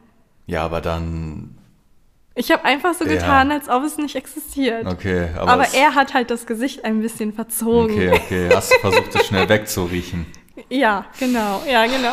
ja, 0.46 0.62
aber 0.64 0.80
dann. 0.80 1.56
Ich 2.34 2.50
habe 2.50 2.64
einfach 2.64 2.94
so 2.94 3.04
Ja. 3.04 3.12
getan, 3.12 3.52
als 3.52 3.68
ob 3.68 3.84
es 3.84 3.98
nicht 3.98 4.16
existiert. 4.16 4.86
Okay, 4.86 5.28
aber. 5.36 5.50
Aber 5.52 5.66
er 5.74 5.94
hat 5.94 6.14
halt 6.14 6.30
das 6.30 6.46
Gesicht 6.46 6.84
ein 6.84 7.00
bisschen 7.02 7.32
verzogen. 7.34 7.94
Okay, 7.94 8.10
okay. 8.12 8.48
Hast 8.54 8.72
du 8.72 8.78
versucht, 8.80 9.14
es 9.14 9.26
schnell 9.26 9.48
wegzuriechen? 9.48 10.26
Ja, 10.68 11.06
genau, 11.18 11.62
ja, 11.66 11.86
genau. 11.86 12.12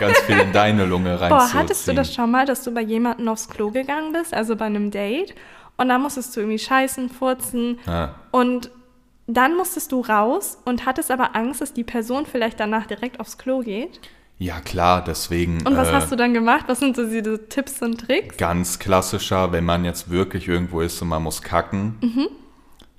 Ganz 0.00 0.18
viel 0.22 0.36
in 0.38 0.52
deine 0.52 0.84
Lunge 0.84 1.20
rein. 1.20 1.28
Boah, 1.30 1.52
hattest 1.54 1.86
du 1.86 1.94
das 1.94 2.12
schon 2.12 2.32
mal, 2.32 2.44
dass 2.44 2.64
du 2.64 2.72
bei 2.74 2.80
jemandem 2.80 3.28
aufs 3.28 3.48
Klo 3.48 3.70
gegangen 3.70 4.12
bist, 4.12 4.34
also 4.34 4.56
bei 4.56 4.64
einem 4.64 4.90
Date, 4.90 5.34
und 5.76 5.88
dann 5.88 6.02
musstest 6.02 6.34
du 6.36 6.40
irgendwie 6.40 6.58
scheißen, 6.58 7.08
furzen 7.10 7.78
Ja. 7.86 8.14
und 8.30 8.70
dann 9.26 9.56
musstest 9.56 9.90
du 9.92 10.00
raus 10.02 10.58
und 10.64 10.86
hattest 10.86 11.10
aber 11.10 11.34
Angst, 11.34 11.60
dass 11.60 11.72
die 11.72 11.82
Person 11.84 12.26
vielleicht 12.26 12.60
danach 12.60 12.86
direkt 12.86 13.18
aufs 13.18 13.38
Klo 13.38 13.60
geht. 13.60 14.00
Ja, 14.38 14.60
klar, 14.60 15.02
deswegen. 15.02 15.66
Und 15.66 15.76
was 15.76 15.88
äh, 15.88 15.92
hast 15.92 16.12
du 16.12 16.16
dann 16.16 16.34
gemacht? 16.34 16.64
Was 16.68 16.78
sind 16.80 16.94
so 16.94 17.04
diese 17.06 17.48
Tipps 17.48 17.80
und 17.82 17.98
Tricks? 18.02 18.36
Ganz 18.36 18.78
klassischer, 18.78 19.50
wenn 19.50 19.64
man 19.64 19.84
jetzt 19.84 20.10
wirklich 20.10 20.46
irgendwo 20.46 20.80
ist 20.82 21.00
und 21.02 21.08
man 21.08 21.22
muss 21.22 21.40
kacken, 21.42 21.96
Mhm. 22.02 22.28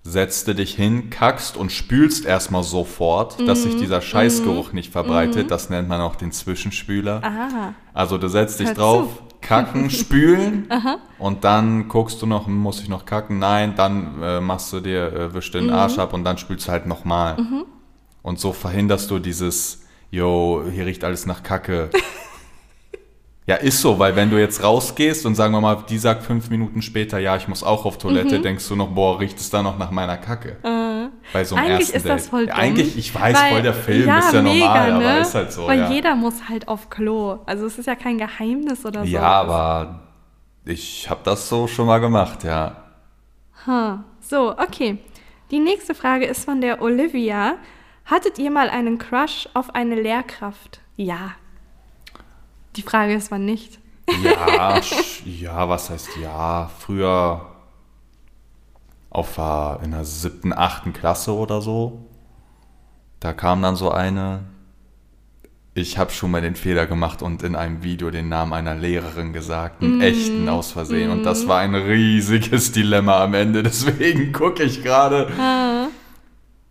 setzt 0.03 0.47
du 0.47 0.55
dich 0.55 0.73
hin, 0.75 1.09
kackst 1.09 1.57
und 1.57 1.71
spülst 1.71 2.25
erstmal 2.25 2.63
sofort, 2.63 3.39
dass 3.47 3.59
Mhm. 3.65 3.71
sich 3.71 3.79
dieser 3.81 4.01
Scheißgeruch 4.01 4.73
nicht 4.73 4.91
verbreitet. 4.91 5.51
Das 5.51 5.69
nennt 5.69 5.87
man 5.87 6.01
auch 6.01 6.15
den 6.15 6.31
Zwischenspüler. 6.31 7.21
Ah, 7.23 7.73
Also 7.93 8.17
du 8.17 8.27
setzt 8.29 8.59
dich 8.59 8.69
Hör 8.69 8.75
drauf, 8.75 9.21
kacken, 9.41 9.89
spülen 9.91 10.67
und 11.19 11.43
dann 11.43 11.87
guckst 11.87 12.21
du 12.21 12.25
noch, 12.25 12.47
muss 12.47 12.81
ich 12.81 12.89
noch 12.89 13.05
kacken? 13.05 13.39
Nein, 13.39 13.73
dann 13.75 14.21
äh, 14.21 14.39
machst 14.41 14.71
du 14.73 14.79
dir, 14.79 15.11
äh, 15.13 15.33
wischst 15.33 15.53
Mhm. 15.53 15.59
den 15.59 15.69
Arsch 15.71 15.97
ab 15.99 16.13
und 16.13 16.23
dann 16.23 16.37
spülst 16.37 16.67
du 16.67 16.71
halt 16.71 16.85
nochmal. 16.87 17.37
Und 18.21 18.39
so 18.39 18.51
verhinderst 18.53 19.09
du 19.09 19.19
dieses, 19.19 19.85
yo, 20.11 20.63
hier 20.71 20.85
riecht 20.85 21.03
alles 21.03 21.25
nach 21.25 21.43
Kacke. 21.43 21.89
ja, 23.47 23.55
ist 23.55 23.79
so, 23.81 23.97
weil 23.99 24.15
wenn 24.17 24.29
du 24.29 24.37
jetzt 24.39 24.61
rausgehst 24.61 25.25
und 25.25 25.35
sagen 25.35 25.53
wir 25.53 25.61
mal, 25.61 25.77
die 25.89 25.97
sagt 25.97 26.23
fünf 26.23 26.49
Minuten 26.49 26.81
später, 26.81 27.19
ja, 27.19 27.37
ich 27.37 27.47
muss 27.47 27.63
auch 27.63 27.85
auf 27.85 27.97
Toilette, 27.97 28.41
denkst 28.41 28.67
du 28.67 28.75
noch, 28.75 28.89
boah, 28.89 29.19
riecht 29.19 29.39
es 29.39 29.49
da 29.49 29.63
noch 29.63 29.77
nach 29.77 29.91
meiner 29.91 30.17
Kacke? 30.17 30.57
Bei 31.33 31.43
so 31.43 31.55
einem 31.55 31.65
eigentlich 31.65 31.93
ersten 31.93 31.97
ist 31.97 32.05
das 32.07 32.21
Date. 32.23 32.29
voll 32.29 32.47
ja, 32.47 32.53
dumm. 32.53 32.63
Eigentlich, 32.63 32.97
ich 32.97 33.13
weiß, 33.13 33.35
weil- 33.37 33.51
voll 33.51 33.61
der 33.61 33.73
Film 33.73 34.07
ja, 34.07 34.19
ist 34.19 34.33
ja 34.33 34.41
mega, 34.41 34.65
normal, 34.65 34.99
ne? 34.99 35.09
aber 35.09 35.21
ist 35.21 35.35
halt 35.35 35.51
so, 35.51 35.67
Weil 35.67 35.79
ja. 35.79 35.89
jeder 35.91 36.15
muss 36.15 36.47
halt 36.49 36.67
auf 36.67 36.89
Klo. 36.89 37.39
Also 37.45 37.65
es 37.65 37.77
ist 37.77 37.85
ja 37.85 37.95
kein 37.95 38.17
Geheimnis 38.17 38.85
oder 38.85 39.01
so. 39.01 39.07
Ja, 39.07 39.23
aber 39.23 39.99
ich 40.65 41.09
habe 41.09 41.21
das 41.23 41.49
so 41.49 41.67
schon 41.67 41.87
mal 41.87 41.99
gemacht, 41.99 42.43
ja. 42.43 42.83
Huh. 43.65 43.97
So, 44.21 44.51
okay. 44.57 44.99
Die 45.51 45.59
nächste 45.59 45.95
Frage 45.95 46.25
ist 46.25 46.45
von 46.45 46.61
der 46.61 46.81
Olivia. 46.81 47.55
Hattet 48.05 48.39
ihr 48.39 48.51
mal 48.51 48.69
einen 48.69 48.97
Crush 48.97 49.49
auf 49.53 49.75
eine 49.75 49.95
Lehrkraft? 49.95 50.81
Ja. 50.95 51.31
Die 52.75 52.81
Frage 52.81 53.13
ist, 53.15 53.31
wann 53.31 53.45
nicht. 53.45 53.79
Ja, 54.23 54.79
ja, 55.25 55.67
was 55.67 55.89
heißt 55.89 56.09
ja? 56.21 56.69
Früher 56.79 57.45
auf 59.09 59.37
äh, 59.37 59.83
in 59.83 59.91
der 59.91 60.05
siebten, 60.05 60.53
achten 60.53 60.93
Klasse 60.93 61.33
oder 61.33 61.61
so. 61.61 62.05
Da 63.19 63.33
kam 63.33 63.61
dann 63.61 63.75
so 63.75 63.91
eine. 63.91 64.41
Ich 65.73 65.99
habe 65.99 66.11
schon 66.11 66.31
mal 66.31 66.41
den 66.41 66.55
Fehler 66.55 66.87
gemacht 66.87 67.21
und 67.21 67.43
in 67.43 67.55
einem 67.55 67.83
Video 67.83 68.09
den 68.09 68.29
Namen 68.29 68.53
einer 68.53 68.73
Lehrerin 68.73 69.31
gesagt, 69.31 69.83
einen 69.83 70.01
echten 70.01 70.49
aus 70.49 70.71
Versehen. 70.71 71.11
Und 71.11 71.23
das 71.23 71.47
war 71.47 71.59
ein 71.59 71.75
riesiges 71.75 72.71
Dilemma 72.71 73.23
am 73.23 73.35
Ende. 73.35 73.61
Deswegen 73.63 74.31
gucke 74.31 74.63
ich 74.63 74.83
gerade. 74.83 75.27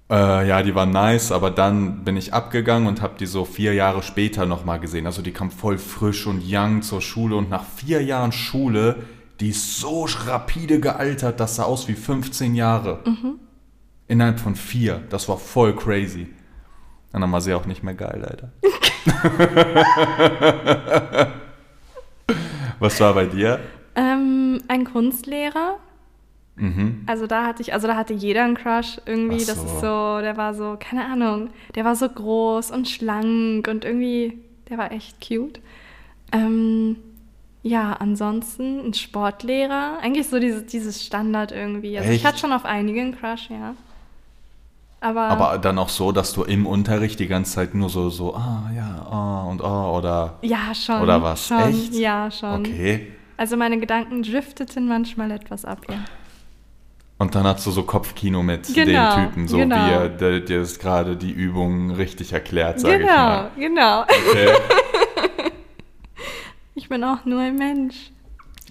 Äh, 0.09 0.49
ja, 0.49 0.63
die 0.63 0.75
war 0.75 0.87
nice, 0.87 1.33
aber 1.33 1.51
dann 1.51 2.05
bin 2.05 2.17
ich 2.17 2.33
abgegangen 2.33 2.87
und 2.87 3.03
habe 3.03 3.15
die 3.19 3.27
so 3.27 3.45
vier 3.45 3.75
Jahre 3.75 4.03
später 4.03 4.47
nochmal 4.47 4.79
gesehen. 4.79 5.07
Also 5.07 5.21
die 5.21 5.33
kam 5.33 5.51
voll 5.51 5.79
frisch 5.79 6.27
und 6.27 6.43
young 6.45 6.83
zur 6.83 7.01
Schule 7.01 7.35
und 7.35 7.51
nach 7.51 7.65
vier 7.65 8.03
Jahren 8.03 8.31
Schule, 8.33 9.05
die 9.41 9.51
ist 9.51 9.79
so 9.81 10.07
rapide 10.27 10.81
gealtert, 10.81 11.41
das 11.41 11.57
sah 11.57 11.65
aus 11.65 11.89
wie 11.89 11.95
15 11.95 12.55
Jahre. 12.55 13.01
Innerhalb 14.09 14.39
von 14.41 14.55
vier. 14.57 15.03
Das 15.11 15.29
war 15.29 15.37
voll 15.39 15.75
crazy. 15.75 16.29
Dann 17.13 17.31
war 17.33 17.41
sie 17.41 17.55
auch 17.55 17.67
nicht 17.67 17.83
mehr 17.83 17.95
geil, 17.95 18.21
leider. 18.23 18.53
Was 22.79 23.01
war 23.01 23.15
bei 23.15 23.27
dir? 23.27 23.61
Ähm, 23.95 24.61
ein 24.69 24.85
Kunstlehrer. 24.85 25.79
Mhm. 26.57 27.03
Also 27.07 27.27
da 27.27 27.47
hatte 27.47 27.63
ich, 27.63 27.73
also 27.73 27.87
da 27.87 27.97
hatte 27.97 28.15
jeder 28.15 28.45
einen 28.45 28.57
Crush 28.57 28.99
irgendwie. 29.07 29.43
Ach 29.43 29.47
Das 29.47 29.57
so. 29.57 29.65
ist 29.65 29.81
so, 29.81 30.19
der 30.21 30.37
war 30.37 30.55
so, 30.55 30.77
keine 30.79 31.05
Ahnung, 31.07 31.51
der 31.75 31.85
war 31.85 31.97
so 31.97 32.09
groß 32.09 32.71
und 32.71 32.89
schlank 32.89 33.69
und 33.69 33.85
irgendwie, 33.85 34.39
der 34.69 34.79
war 34.79 34.93
echt 34.93 35.27
cute. 35.27 35.61
Ähm, 36.33 36.97
ja, 37.67 37.93
ansonsten 37.95 38.87
ein 38.87 38.95
Sportlehrer. 38.95 39.99
Eigentlich 40.01 40.29
so 40.29 40.39
dieses, 40.39 40.67
dieses 40.67 41.05
Standard 41.05 41.51
irgendwie. 41.53 41.99
Also 41.99 42.11
ich 42.11 42.17
Echt? 42.17 42.25
hatte 42.25 42.39
schon 42.39 42.53
auf 42.53 42.65
einige 42.65 43.01
einen 43.01 43.19
Crush, 43.19 43.51
ja. 43.51 43.75
Aber, 45.01 45.23
Aber 45.23 45.59
dann 45.59 45.79
auch 45.79 45.89
so, 45.91 46.11
dass 46.13 46.33
du 46.33 46.43
im 46.45 46.67
Unterricht 46.67 47.19
die 47.21 47.27
ganze 47.27 47.53
Zeit 47.53 47.75
nur 47.75 47.91
so, 47.91 48.09
so, 48.09 48.35
ah, 48.35 48.71
ja, 48.75 49.07
ah 49.11 49.45
und 49.45 49.63
ah 49.63 49.91
oder. 49.91 50.39
ja, 50.43 50.75
schon. 50.75 51.03
Oder 51.03 51.23
was? 51.23 51.49
Schon, 51.49 51.59
Echt? 51.69 51.95
Ja, 51.95 52.31
schon. 52.31 52.61
Okay. 52.61 53.13
Also 53.37 53.57
meine 53.57 53.79
Gedanken 53.79 54.23
drifteten 54.23 54.89
manchmal 54.89 55.31
etwas 55.31 55.65
ab, 55.65 55.83
ja. 55.91 55.99
Und 57.19 57.35
dann 57.35 57.45
hast 57.45 57.67
du 57.67 57.71
so 57.71 57.83
Kopfkino 57.83 58.43
mit 58.43 58.73
Genau, 58.75 59.17
dem 59.17 59.25
Typen, 59.27 59.49
so 59.49 59.57
genau. 59.57 59.77
wie 59.77 59.91
er 59.91 60.09
dir 60.09 60.59
jetzt 60.59 60.81
gerade 60.81 61.17
die 61.17 61.31
Übung 61.33 61.91
richtig 61.93 62.33
erklärt, 62.33 62.79
sage 62.81 62.95
ich 62.97 63.01
Genau, 63.01 63.13
mal. 63.13 63.51
genau. 63.57 64.03
Okay. 64.03 64.49
Ich 66.77 66.91
bin 66.91 67.03
auch 67.05 67.25
nur 67.25 67.41
ein 67.41 67.57
Mensch. 67.57 68.13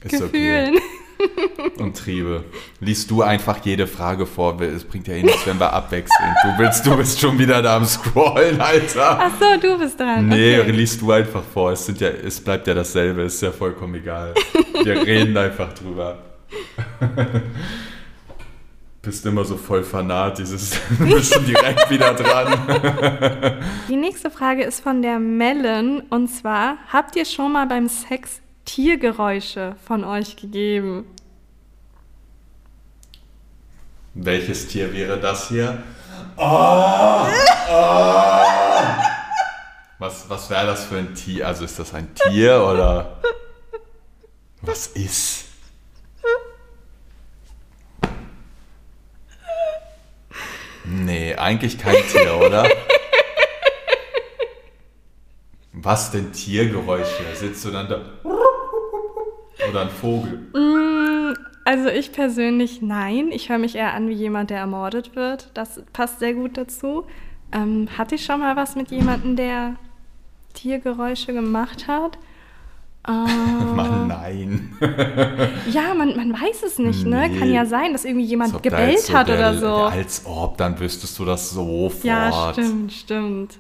Ist 0.04 0.12
Gefühlen. 0.12 0.76
okay. 0.76 1.72
Und 1.80 1.98
Triebe. 1.98 2.44
Liest 2.80 3.10
du 3.10 3.24
einfach 3.24 3.58
jede 3.66 3.88
Frage 3.88 4.28
vor, 4.28 4.62
es 4.62 4.84
bringt 4.84 5.08
ja 5.08 5.16
eh 5.16 5.24
nichts, 5.24 5.48
wenn 5.48 5.60
wir 5.60 5.74
abwechseln. 5.74 6.36
Du 6.44 6.64
willst, 6.64 6.86
du 6.86 6.96
bist 6.96 7.20
schon 7.20 7.40
wieder 7.40 7.64
da 7.64 7.78
am 7.78 7.86
Scrollen, 7.86 8.62
Alter. 8.62 9.18
Ach 9.20 9.32
so, 9.40 9.60
du 9.60 9.80
bist 9.80 10.00
dran. 10.00 10.28
Nee, 10.28 10.60
okay. 10.60 10.70
liest 10.70 11.02
du 11.02 11.12
einfach 11.12 11.44
vor. 11.44 11.72
Es, 11.72 11.88
sind 11.88 12.00
ja, 12.00 12.10
es 12.10 12.40
bleibt 12.40 12.68
ja 12.68 12.76
dasselbe, 12.76 13.24
ist 13.24 13.42
ja 13.42 13.52
vollkommen 13.52 13.96
egal. 13.96 14.36
Wir 14.84 15.02
reden 15.08 15.36
einfach 15.36 15.74
drüber. 15.74 16.20
Bist 19.06 19.24
immer 19.28 19.46
so 19.46 19.56
voll 19.56 19.84
fanat, 19.84 20.40
dieses, 20.40 20.72
bist 21.00 21.32
schon 21.32 21.46
direkt 21.46 21.92
wieder 21.92 22.16
dran. 22.16 23.62
Die 23.88 23.96
nächste 23.96 24.32
Frage 24.32 24.64
ist 24.64 24.82
von 24.82 25.04
der 25.04 25.20
Melon 25.20 26.02
und 26.10 26.28
zwar: 26.28 26.78
Habt 26.92 27.16
ihr 27.16 27.26
schon 27.26 27.54
mal 27.54 27.68
beim 27.68 27.88
Sex 27.88 28.42
Tiergeräusche 28.66 29.76
von 29.86 30.04
euch 30.04 30.36
gegeben? 30.38 31.06
Welches 34.16 34.68
Tier 34.70 34.92
wäre 34.92 35.20
das 35.20 35.50
hier? 35.50 35.84
Oh, 36.38 37.28
Was, 40.00 40.28
was 40.28 40.50
wäre 40.50 40.66
das 40.66 40.86
für 40.86 40.98
ein 40.98 41.14
Tier? 41.14 41.46
Also 41.46 41.64
ist 41.64 41.78
das 41.78 41.94
ein 41.94 42.08
Tier 42.16 42.56
oder 42.64 43.22
was 44.62 44.88
ist? 44.88 45.45
Nee, 50.88 51.36
eigentlich 51.36 51.78
kein 51.78 51.96
Tier, 52.12 52.36
oder? 52.40 52.68
Was 55.72 56.12
denn 56.12 56.32
Tiergeräusche? 56.32 57.24
Sitzt 57.34 57.66
du 57.66 57.72
dann 57.72 57.88
da? 57.88 58.02
Oder 59.70 59.82
ein 59.82 59.90
Vogel? 59.90 60.48
Also 61.64 61.90
ich 61.90 62.12
persönlich 62.12 62.82
nein. 62.82 63.32
Ich 63.32 63.50
höre 63.50 63.58
mich 63.58 63.76
eher 63.76 63.94
an 63.94 64.08
wie 64.10 64.14
jemand, 64.14 64.52
der 64.52 64.60
ermordet 64.60 65.16
wird. 65.16 65.50
Das 65.54 65.82
passt 65.94 66.20
sehr 66.20 66.34
gut 66.34 66.58
dazu. 66.58 67.06
Ähm, 67.52 67.88
hatte 67.98 68.16
ich 68.16 68.26
schon 68.26 68.40
mal 68.40 68.56
was 68.56 68.76
mit 68.76 68.92
jemandem, 68.92 69.36
der 69.36 69.76
Tiergeräusche 70.54 71.34
gemacht 71.34 71.88
hat? 71.88 72.18
Ähm, 73.08 73.76
Mann, 73.76 74.08
nein. 74.08 74.78
ja, 75.72 75.94
man, 75.94 76.16
man 76.16 76.34
weiß 76.34 76.64
es 76.66 76.80
nicht, 76.80 77.06
ne? 77.06 77.30
Nee. 77.30 77.40
Kann 77.40 77.52
ja 77.52 77.66
sein, 77.66 77.94
dass 77.94 78.06
irgendwie 78.06 78.26
jemand 78.26 78.64
gebellt 78.64 79.00
so 79.00 79.14
hat 79.14 79.28
der- 79.28 79.38
oder 79.38 79.58
so. 79.58 79.68
Als 79.68 80.24
ob, 80.26 80.58
dann 80.58 80.80
wüsstest 80.80 81.18
du 81.20 81.26
das 81.26 81.50
sofort. 81.52 82.04
Ja, 82.04 82.52
stimmt, 82.54 82.92
stimmt. 82.94 83.60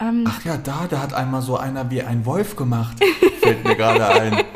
Ähm, 0.00 0.24
Ach 0.26 0.44
ja, 0.44 0.56
da, 0.56 0.86
da 0.88 1.02
hat 1.02 1.14
einmal 1.14 1.42
so 1.42 1.56
einer 1.56 1.90
wie 1.90 2.02
ein 2.02 2.26
Wolf 2.26 2.56
gemacht. 2.56 2.96
Fällt 3.40 3.64
mir 3.64 3.76
gerade 3.76 4.06
ein. 4.08 4.44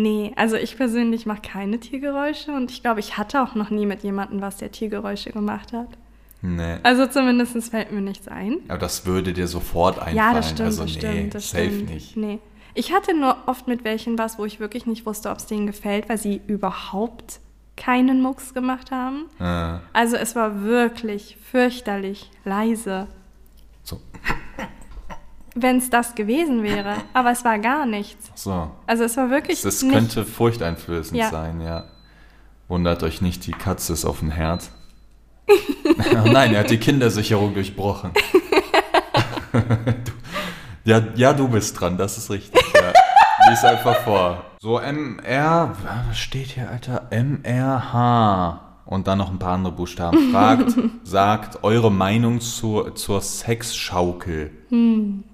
Nee, 0.00 0.32
also 0.36 0.54
ich 0.54 0.76
persönlich 0.76 1.26
mache 1.26 1.42
keine 1.42 1.80
Tiergeräusche 1.80 2.52
und 2.52 2.70
ich 2.70 2.82
glaube, 2.82 3.00
ich 3.00 3.18
hatte 3.18 3.42
auch 3.42 3.56
noch 3.56 3.70
nie 3.70 3.84
mit 3.84 4.04
jemandem 4.04 4.40
was, 4.40 4.58
der 4.58 4.70
Tiergeräusche 4.70 5.32
gemacht 5.32 5.72
hat. 5.72 5.88
Nee. 6.40 6.76
Also 6.84 7.06
zumindest 7.06 7.56
fällt 7.68 7.90
mir 7.90 8.00
nichts 8.00 8.28
ein. 8.28 8.58
Aber 8.68 8.78
das 8.78 9.06
würde 9.06 9.32
dir 9.32 9.48
sofort 9.48 9.98
einfallen. 9.98 10.16
Ja, 10.16 10.34
das 10.34 10.50
stimmt, 10.50 10.60
also, 10.60 10.82
das 10.84 10.92
nee, 10.92 10.98
stimmt, 11.00 11.34
das 11.34 11.50
safe 11.50 11.64
stimmt. 11.64 11.90
nicht. 11.90 12.16
Nee. 12.16 12.38
Ich 12.74 12.92
hatte 12.92 13.14
nur 13.18 13.36
oft 13.46 13.66
mit 13.66 13.84
welchen 13.84 14.18
was, 14.18 14.38
wo 14.38 14.44
ich 14.44 14.60
wirklich 14.60 14.86
nicht 14.86 15.04
wusste, 15.06 15.30
ob 15.30 15.38
es 15.38 15.46
denen 15.46 15.66
gefällt, 15.66 16.08
weil 16.08 16.18
sie 16.18 16.40
überhaupt 16.46 17.40
keinen 17.76 18.22
Mucks 18.22 18.54
gemacht 18.54 18.90
haben. 18.90 19.26
Äh, 19.40 19.78
Also 19.92 20.16
es 20.16 20.34
war 20.36 20.62
wirklich 20.62 21.36
fürchterlich 21.50 22.30
leise, 22.44 23.06
so. 23.82 24.00
wenn 25.54 25.78
es 25.78 25.90
das 25.90 26.14
gewesen 26.14 26.62
wäre. 26.62 26.96
Aber 27.14 27.30
es 27.32 27.44
war 27.44 27.58
gar 27.58 27.86
nichts. 27.86 28.30
so. 28.34 28.70
Also 28.86 29.04
es 29.04 29.16
war 29.16 29.30
wirklich 29.30 29.62
Das 29.62 29.80
könnte 29.80 30.24
furchteinflößend 30.24 31.18
Ja. 31.18 31.30
sein, 31.30 31.60
ja. 31.60 31.84
Wundert 32.68 33.02
euch 33.02 33.22
nicht, 33.22 33.46
die 33.46 33.52
Katze 33.52 33.92
ist 33.94 34.04
auf 34.04 34.18
dem 34.20 34.30
Herd. 34.30 34.70
oh 35.48 36.28
nein, 36.28 36.52
er 36.52 36.60
hat 36.60 36.70
die 36.70 36.78
Kindersicherung 36.78 37.54
durchbrochen. 37.54 38.10
du, 39.52 40.12
ja, 40.88 41.02
ja, 41.16 41.32
du 41.34 41.48
bist 41.48 41.78
dran, 41.78 41.98
das 41.98 42.16
ist 42.16 42.30
richtig. 42.30 42.62
Ja. 42.74 42.92
Lies 43.50 43.62
einfach 43.62 43.96
vor. 44.04 44.42
So, 44.58 44.80
MR, 44.80 45.76
was 46.08 46.18
steht 46.18 46.48
hier, 46.48 46.70
Alter? 46.70 47.08
MRH. 47.10 48.60
Und 48.86 49.06
dann 49.06 49.18
noch 49.18 49.30
ein 49.30 49.38
paar 49.38 49.52
andere 49.52 49.74
Buchstaben. 49.74 50.30
Fragt, 50.32 50.74
sagt 51.04 51.62
eure 51.62 51.92
Meinung 51.92 52.40
zur, 52.40 52.94
zur 52.94 53.20
Sexschaukel. 53.20 54.50
Hm. 54.70 55.24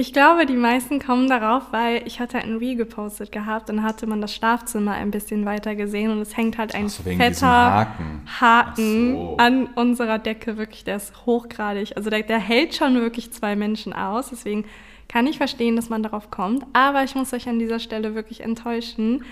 Ich 0.00 0.14
glaube, 0.14 0.46
die 0.46 0.54
meisten 0.54 0.98
kommen 0.98 1.28
darauf, 1.28 1.72
weil 1.72 2.00
ich 2.06 2.20
hatte 2.20 2.38
ein 2.38 2.56
Reel 2.56 2.74
gepostet 2.74 3.30
gehabt 3.32 3.68
und 3.68 3.82
hatte 3.82 4.06
man 4.06 4.22
das 4.22 4.34
Schlafzimmer 4.34 4.92
ein 4.92 5.10
bisschen 5.10 5.44
weiter 5.44 5.74
gesehen 5.74 6.10
und 6.10 6.20
es 6.20 6.38
hängt 6.38 6.56
halt 6.56 6.74
ein 6.74 6.88
so, 6.88 7.02
fetter 7.02 7.46
Haken. 7.46 8.22
Haken 8.40 9.12
so. 9.12 9.36
an 9.36 9.66
unserer 9.74 10.18
Decke. 10.18 10.56
Wirklich, 10.56 10.84
der 10.84 10.96
ist 10.96 11.26
hochgradig. 11.26 11.98
Also 11.98 12.08
der, 12.08 12.22
der 12.22 12.38
hält 12.38 12.74
schon 12.74 12.94
wirklich 12.94 13.30
zwei 13.30 13.56
Menschen 13.56 13.92
aus. 13.92 14.30
Deswegen 14.30 14.64
kann 15.06 15.26
ich 15.26 15.36
verstehen, 15.36 15.76
dass 15.76 15.90
man 15.90 16.02
darauf 16.02 16.30
kommt. 16.30 16.64
Aber 16.72 17.04
ich 17.04 17.14
muss 17.14 17.34
euch 17.34 17.46
an 17.46 17.58
dieser 17.58 17.78
Stelle 17.78 18.14
wirklich 18.14 18.40
enttäuschen. 18.40 19.22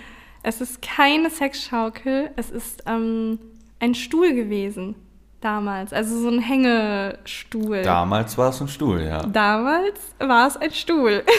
Es 0.43 0.61
ist 0.61 0.83
keine 0.83 1.31
Sexschaukel, 1.31 2.29
es 2.35 2.51
ist 2.51 2.83
ähm, 2.85 3.39
ein 3.79 3.95
Stuhl 3.95 4.35
gewesen 4.35 4.93
damals. 5.41 5.93
Also 5.93 6.19
so 6.21 6.29
ein 6.29 6.39
Hängestuhl. 6.39 7.83
Damals 7.83 8.37
war 8.37 8.49
es 8.49 8.61
ein 8.61 8.67
Stuhl, 8.67 9.01
ja. 9.01 9.23
Damals 9.23 9.99
war 10.19 10.47
es 10.47 10.57
ein 10.57 10.71
Stuhl. 10.71 11.23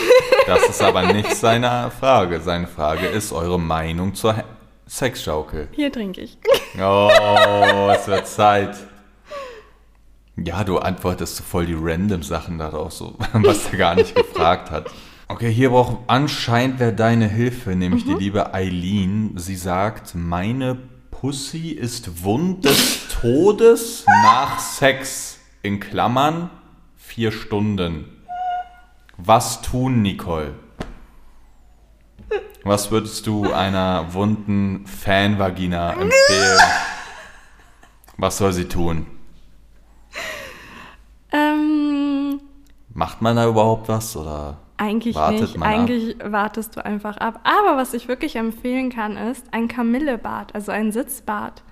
Das 0.46 0.68
ist 0.68 0.82
aber 0.82 1.12
nicht 1.12 1.36
seine 1.36 1.92
Frage. 2.00 2.40
Seine 2.40 2.66
Frage 2.66 3.06
ist 3.06 3.30
eure 3.32 3.60
Meinung 3.60 4.14
zur 4.14 4.34
Sexschaukel. 4.86 5.68
Hier 5.70 5.92
trinke 5.92 6.22
ich. 6.22 6.38
Oh, 6.80 7.88
es 7.94 8.08
wird 8.08 8.26
Zeit. 8.26 8.76
Ja, 10.36 10.64
du 10.64 10.78
antwortest 10.78 11.36
so 11.36 11.44
voll 11.44 11.66
die 11.66 11.76
random 11.78 12.22
Sachen 12.22 12.58
darauf, 12.58 12.92
so, 12.92 13.16
was 13.32 13.70
der 13.70 13.78
gar 13.78 13.94
nicht 13.94 14.14
gefragt 14.14 14.70
hat. 14.70 14.90
Okay, 15.28 15.52
hier 15.52 15.70
braucht 15.70 15.98
anscheinend 16.08 16.80
wer 16.80 16.90
deine 16.90 17.28
Hilfe, 17.28 17.76
nämlich 17.76 18.04
die 18.04 18.14
liebe 18.14 18.52
Eileen. 18.52 19.34
Sie 19.36 19.54
sagt, 19.54 20.14
meine 20.16 20.76
Pussy 21.12 21.68
ist 21.70 22.24
wund 22.24 22.64
des 22.64 23.08
Todes 23.20 24.06
nach 24.22 24.58
Sex. 24.58 25.38
In 25.62 25.78
Klammern 25.78 26.48
vier 26.96 27.32
Stunden. 27.32 28.06
Was 29.18 29.60
tun, 29.60 30.00
Nicole? 30.00 30.54
Was 32.64 32.90
würdest 32.90 33.26
du 33.26 33.52
einer 33.52 34.14
wunden 34.14 34.86
Fanvagina 34.86 35.92
empfehlen? 35.92 36.60
Was 38.16 38.38
soll 38.38 38.54
sie 38.54 38.68
tun? 38.68 39.06
Ähm, 41.30 42.40
Macht 42.94 43.20
man 43.20 43.36
da 43.36 43.46
überhaupt 43.46 43.88
was 43.88 44.16
oder? 44.16 44.56
eigentlich 44.78 45.14
Wartet 45.14 45.40
nicht. 45.42 45.58
man 45.58 45.68
ab? 45.68 45.74
Eigentlich 45.74 46.16
wartest 46.24 46.76
du 46.76 46.84
einfach 46.84 47.18
ab. 47.18 47.40
Aber 47.44 47.76
was 47.76 47.92
ich 47.92 48.08
wirklich 48.08 48.36
empfehlen 48.36 48.88
kann, 48.88 49.18
ist 49.18 49.44
ein 49.52 49.68
Kamillebad, 49.68 50.54
also 50.54 50.72
ein 50.72 50.90
Sitzbad. 50.90 51.62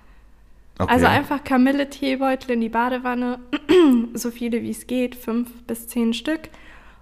Okay. 0.78 0.92
Also 0.92 1.06
einfach 1.06 1.42
Kamille-Teebeutel 1.44 2.52
in 2.52 2.60
die 2.60 2.68
Badewanne, 2.68 3.40
so 4.14 4.30
viele 4.30 4.62
wie 4.62 4.70
es 4.70 4.86
geht, 4.86 5.14
fünf 5.16 5.50
bis 5.66 5.88
zehn 5.88 6.14
Stück. 6.14 6.42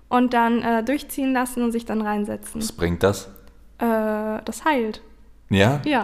Und 0.08 0.34
dann 0.34 0.62
äh, 0.62 0.84
durchziehen 0.84 1.32
lassen 1.32 1.62
und 1.64 1.72
sich 1.72 1.84
dann 1.84 2.00
reinsetzen. 2.00 2.60
Was 2.60 2.72
bringt 2.72 3.02
das? 3.02 3.26
Äh, 3.78 4.40
das 4.44 4.64
heilt. 4.64 5.02
Ja? 5.50 5.80
Ja, 5.84 6.02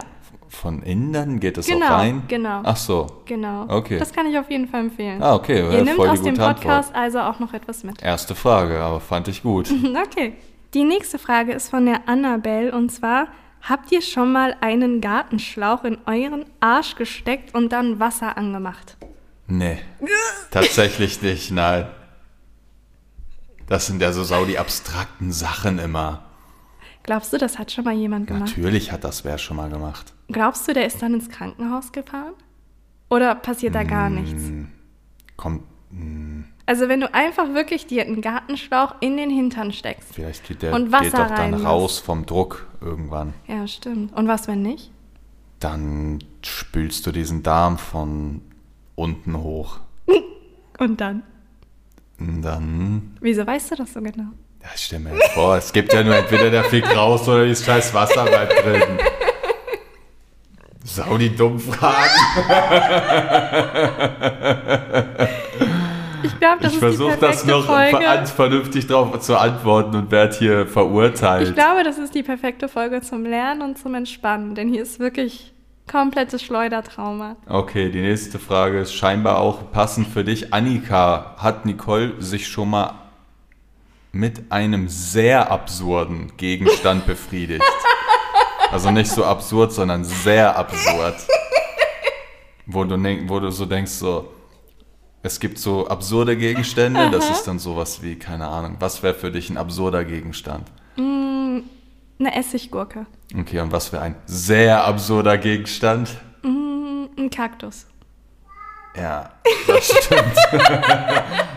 Von 0.49 0.83
innen 0.83 1.13
dann 1.13 1.39
geht 1.39 1.57
es 1.57 1.67
Genau, 1.67 1.85
auch 1.85 1.89
rein? 1.91 2.23
genau. 2.27 2.61
Ach 2.63 2.75
so. 2.77 3.07
genau. 3.25 3.65
Okay. 3.69 3.97
Das 3.97 4.11
kann 4.13 4.25
ich 4.27 4.37
auf 4.37 4.51
jeden 4.51 4.67
Fall 4.67 4.81
empfehlen. 4.81 5.23
Ah, 5.23 5.35
okay. 5.35 5.59
Ihr 5.71 5.83
ja, 5.83 5.93
voll 5.93 6.07
die 6.07 6.11
aus 6.13 6.21
dem 6.21 6.35
Podcast 6.35 6.89
Antwort. 6.89 6.95
also 6.95 7.19
auch 7.21 7.39
noch 7.39 7.53
etwas 7.53 7.83
mit. 7.83 8.01
Erste 8.03 8.35
Frage, 8.35 8.79
aber 8.81 8.99
fand 8.99 9.27
ich 9.29 9.41
gut. 9.41 9.69
Okay. 10.05 10.33
Die 10.73 10.83
nächste 10.83 11.17
Frage 11.19 11.53
ist 11.53 11.69
von 11.69 11.85
der 11.85 12.07
Annabelle 12.09 12.71
und 12.73 12.89
zwar: 12.91 13.27
Habt 13.63 13.91
ihr 13.93 14.01
schon 14.01 14.31
mal 14.33 14.55
einen 14.59 14.99
Gartenschlauch 14.99 15.85
in 15.85 15.97
euren 16.05 16.45
Arsch 16.59 16.95
gesteckt 16.95 17.55
und 17.55 17.69
dann 17.71 17.99
Wasser 17.99 18.37
angemacht? 18.37 18.97
Nee. 19.47 19.79
Tatsächlich 20.51 21.21
nicht, 21.21 21.51
nein. 21.51 21.87
Das 23.67 23.87
sind 23.87 24.01
ja 24.01 24.11
so 24.11 24.23
sau 24.23 24.43
die 24.45 24.59
abstrakten 24.59 25.31
Sachen 25.31 25.79
immer. 25.79 26.23
Glaubst 27.03 27.31
du, 27.33 27.37
das 27.37 27.57
hat 27.57 27.71
schon 27.71 27.85
mal 27.85 27.93
jemand 27.93 28.27
gemacht? 28.27 28.49
Natürlich 28.49 28.91
hat 28.91 29.03
das 29.03 29.23
wer 29.23 29.37
schon 29.37 29.57
mal 29.57 29.69
gemacht. 29.69 30.13
Glaubst 30.29 30.67
du, 30.67 30.73
der 30.73 30.85
ist 30.85 31.01
dann 31.01 31.13
ins 31.13 31.29
Krankenhaus 31.29 31.91
gefahren? 31.91 32.33
Oder 33.09 33.35
passiert 33.35 33.75
da 33.75 33.83
gar 33.83 34.09
Mm. 34.09 34.15
nichts? 34.15 34.43
Kommt, 35.37 35.63
hm, 35.89 36.45
Also 36.65 36.87
wenn 36.87 37.01
du 37.01 37.13
einfach 37.13 37.53
wirklich 37.53 37.87
dir 37.87 38.03
einen 38.03 38.21
Gartenschlauch 38.21 38.95
in 39.01 39.17
den 39.17 39.29
Hintern 39.29 39.73
steckst. 39.73 40.13
vielleicht 40.15 40.47
geht 40.47 40.61
der 40.61 40.73
Und 40.73 40.91
Wasser 40.93 41.03
geht 41.03 41.13
doch 41.13 41.27
dann 41.27 41.37
reinlässt. 41.37 41.65
raus 41.65 41.99
vom 41.99 42.25
Druck 42.25 42.67
irgendwann. 42.79 43.33
Ja, 43.47 43.67
stimmt. 43.67 44.13
Und 44.15 44.27
was, 44.29 44.47
wenn 44.47 44.61
nicht? 44.61 44.89
Dann 45.59 46.19
spülst 46.41 47.05
du 47.05 47.11
diesen 47.11 47.43
Darm 47.43 47.77
von 47.77 48.41
unten 48.95 49.37
hoch. 49.37 49.79
Und 50.79 51.01
dann? 51.01 51.23
Und 52.19 52.41
dann 52.41 53.17
Wieso 53.19 53.45
weißt 53.45 53.71
du 53.71 53.75
das 53.75 53.91
so 53.93 54.01
genau? 54.01 54.27
Ja, 54.61 54.69
stell 54.75 54.99
mir 54.99 55.17
vor, 55.33 55.57
es 55.57 55.73
gibt 55.73 55.91
ja 55.91 56.03
nur 56.03 56.15
entweder 56.15 56.49
der 56.49 56.63
Fick 56.63 56.85
raus 56.95 57.27
oder 57.27 57.43
dieses 57.45 57.65
scheiß 57.65 57.93
Wasser 57.93 58.23
bleibt 58.23 58.63
drin. 58.63 58.81
Sau 60.85 61.17
die 61.17 61.35
dummen 61.35 61.59
Fragen. 61.59 62.09
Ich 66.53 66.59
glaube, 66.59 66.63
das 66.63 66.73
ich 66.73 66.75
ist 66.75 66.81
die 66.81 66.97
versuche 66.97 67.17
das 67.17 67.19
perfekte 67.19 67.51
noch 67.51 67.65
Folge. 67.65 67.97
ver 67.97 68.25
vernünftig 68.25 68.87
drauf 68.87 69.19
zu 69.19 69.37
antworten 69.37 69.95
und 69.95 70.11
werde 70.11 70.35
hier 70.37 70.67
verurteilt. 70.67 71.49
Ich 71.49 71.55
glaube, 71.55 71.83
das 71.83 71.97
ist 71.97 72.13
die 72.15 72.23
perfekte 72.23 72.67
Folge 72.67 73.01
zum 73.01 73.25
Lernen 73.25 73.61
und 73.61 73.77
zum 73.77 73.95
Entspannen, 73.95 74.55
denn 74.55 74.69
hier 74.69 74.81
ist 74.83 74.99
wirklich 74.99 75.53
komplettes 75.89 76.41
Schleudertrauma. 76.43 77.35
okay, 77.49 77.89
die 77.89 78.01
nächste 78.01 78.39
Frage 78.39 78.79
ist 78.79 78.93
scheinbar 78.93 79.39
auch 79.39 79.71
passend 79.71 80.07
für 80.07 80.23
dich. 80.23 80.53
Annika, 80.53 81.35
hat 81.37 81.65
Nicole 81.65 82.13
sich 82.19 82.47
schon 82.47 82.69
mal 82.69 82.93
mit 84.13 84.51
einem 84.51 84.87
sehr 84.87 85.51
absurden 85.51 86.31
Gegenstand 86.37 87.05
befriedigt? 87.07 87.63
Also 88.71 88.91
nicht 88.91 89.11
so 89.11 89.25
absurd, 89.25 89.73
sondern 89.73 90.03
sehr 90.03 90.55
absurd. 90.57 91.15
Wo 92.65 92.85
du, 92.85 92.95
wo 93.27 93.39
du 93.39 93.51
so 93.51 93.65
denkst, 93.65 93.91
so, 93.91 94.29
es 95.23 95.39
gibt 95.39 95.57
so 95.57 95.87
absurde 95.87 96.37
Gegenstände, 96.37 97.09
das 97.11 97.29
ist 97.29 97.43
dann 97.45 97.57
sowas 97.59 98.03
wie, 98.03 98.15
keine 98.15 98.47
Ahnung, 98.47 98.75
was 98.79 99.01
wäre 99.01 99.13
für 99.15 99.31
dich 99.31 99.49
ein 99.49 99.57
absurder 99.57 100.03
Gegenstand? 100.05 100.67
Eine 100.97 102.35
Essiggurke. 102.35 103.05
Okay, 103.37 103.59
und 103.59 103.71
was 103.71 103.91
wäre 103.91 104.03
ein 104.03 104.15
sehr 104.25 104.85
absurder 104.85 105.37
Gegenstand? 105.37 106.09
Mm, 106.43 107.05
Ein 107.17 107.29
Kaktus. 107.29 107.87
Ja, 108.95 109.31
das 109.65 109.85
stimmt. 109.87 110.35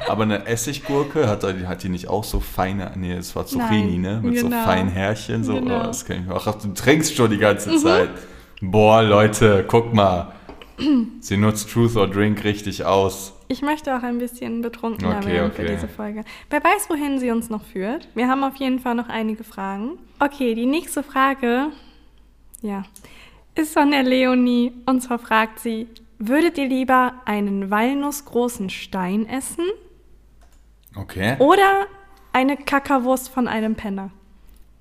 Aber 0.08 0.22
eine 0.22 0.46
Essiggurke, 0.46 1.28
hat, 1.28 1.42
die- 1.42 1.66
hat 1.66 1.82
die 1.82 1.90
nicht 1.90 2.08
auch 2.08 2.24
so 2.24 2.40
feine, 2.40 2.92
nee, 2.96 3.12
es 3.12 3.36
war 3.36 3.44
Zucchini, 3.44 3.98
Nein, 3.98 4.00
ne? 4.00 4.20
Mit 4.22 4.38
so 4.38 4.46
genau. 4.48 4.64
feinen 4.64 4.88
Härchen, 4.88 5.44
so, 5.44 5.54
Genau. 5.54 5.74
Mhm. 5.74 5.80
oh, 5.82 5.86
das 5.88 6.04
kann 6.06 6.20
ich 6.20 6.26
mir 6.26 6.34
auch, 6.34 6.46
ach, 6.46 6.54
du 6.54 6.72
trinkst 6.72 7.14
schon 7.14 7.30
die 7.30 7.36
ganze 7.38 7.76
Zeit. 7.76 8.08
Boah, 8.62 9.02
Leute, 9.02 9.64
guck 9.68 9.92
mal. 9.92 10.32
Sie 11.20 11.36
nutzt 11.36 11.70
Truth 11.70 11.96
or 11.96 12.08
Drink 12.08 12.42
richtig 12.44 12.84
aus. 12.86 13.34
Ich 13.48 13.62
möchte 13.62 13.96
auch 13.96 14.02
ein 14.02 14.18
bisschen 14.18 14.60
betrunkener 14.62 15.18
Okay, 15.18 15.26
werden 15.32 15.52
für 15.52 15.62
okay. 15.62 15.72
diese 15.74 15.88
Folge. 15.88 16.24
Wer 16.50 16.62
weiß, 16.64 16.90
wohin 16.90 17.18
sie 17.20 17.30
uns 17.30 17.48
noch 17.48 17.64
führt. 17.64 18.08
Wir 18.14 18.28
haben 18.28 18.42
auf 18.42 18.56
jeden 18.56 18.80
Fall 18.80 18.94
noch 18.94 19.08
einige 19.08 19.44
Fragen. 19.44 19.98
Okay, 20.18 20.54
die 20.54 20.66
nächste 20.66 21.02
Frage, 21.04 21.68
ja, 22.60 22.84
ist 23.54 23.72
von 23.72 23.90
der 23.92 24.02
Leonie. 24.02 24.72
Und 24.86 25.00
zwar 25.02 25.18
fragt 25.20 25.60
sie, 25.60 25.86
würdet 26.18 26.58
ihr 26.58 26.66
lieber 26.68 27.14
einen 27.24 27.70
walnussgroßen 27.70 28.68
Stein 28.70 29.28
essen 29.28 29.64
Okay. 30.96 31.36
oder 31.38 31.86
eine 32.32 32.56
Kackerwurst 32.56 33.28
von 33.28 33.46
einem 33.48 33.76
Penner? 33.76 34.10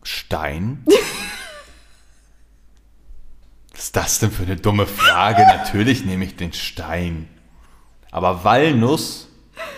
Stein? 0.01 0.83
Was 3.73 3.83
ist 3.85 3.95
das 3.95 4.19
denn 4.19 4.31
für 4.31 4.43
eine 4.43 4.55
dumme 4.55 4.87
Frage? 4.87 5.41
Natürlich 5.43 6.05
nehme 6.05 6.23
ich 6.25 6.35
den 6.35 6.53
Stein. 6.53 7.27
Aber 8.15 8.45
Walnuss 8.45 9.27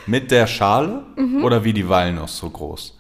mit 0.06 0.30
der 0.30 0.46
Schale 0.46 1.04
Mhm. 1.16 1.44
oder 1.44 1.64
wie 1.64 1.74
die 1.74 1.90
Walnuss 1.90 2.38
so 2.38 2.48
groß? 2.48 2.96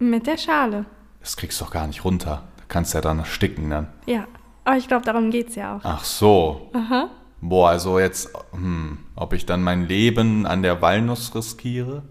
Mit 0.00 0.26
der 0.26 0.36
Schale. 0.36 0.84
Das 1.20 1.36
kriegst 1.36 1.60
du 1.60 1.64
doch 1.64 1.70
gar 1.70 1.86
nicht 1.86 2.04
runter. 2.04 2.42
Da 2.56 2.64
kannst 2.66 2.92
du 2.92 2.98
ja 2.98 3.02
dann 3.02 3.20
ersticken 3.20 3.70
dann. 3.70 3.86
Ja, 4.06 4.26
aber 4.64 4.76
ich 4.76 4.88
glaube, 4.88 5.04
darum 5.04 5.30
geht 5.30 5.50
es 5.50 5.54
ja 5.54 5.76
auch. 5.76 5.80
Ach 5.84 6.02
so. 6.02 6.72
Boah, 7.40 7.68
also 7.70 8.00
jetzt, 8.00 8.32
hm, 8.50 8.98
ob 9.14 9.32
ich 9.32 9.46
dann 9.46 9.62
mein 9.62 9.86
Leben 9.86 10.44
an 10.44 10.64
der 10.64 10.82
Walnuss 10.82 11.32
riskiere 11.36 12.02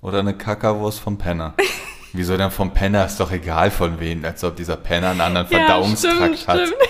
oder 0.00 0.18
eine 0.18 0.36
Kackerwurst 0.36 0.98
vom 0.98 1.16
Penner? 1.16 1.54
Wieso 2.12 2.36
denn 2.36 2.50
vom 2.50 2.72
Penner? 2.72 3.06
Ist 3.06 3.20
doch 3.20 3.30
egal 3.30 3.70
von 3.70 4.00
wem, 4.00 4.24
als 4.24 4.42
ob 4.42 4.56
dieser 4.56 4.76
Penner 4.76 5.10
einen 5.10 5.20
anderen 5.20 5.46
Verdauungstrakt 5.46 6.38
stimmt, 6.38 6.48
hat. 6.48 6.58
stimmt. 6.66 6.82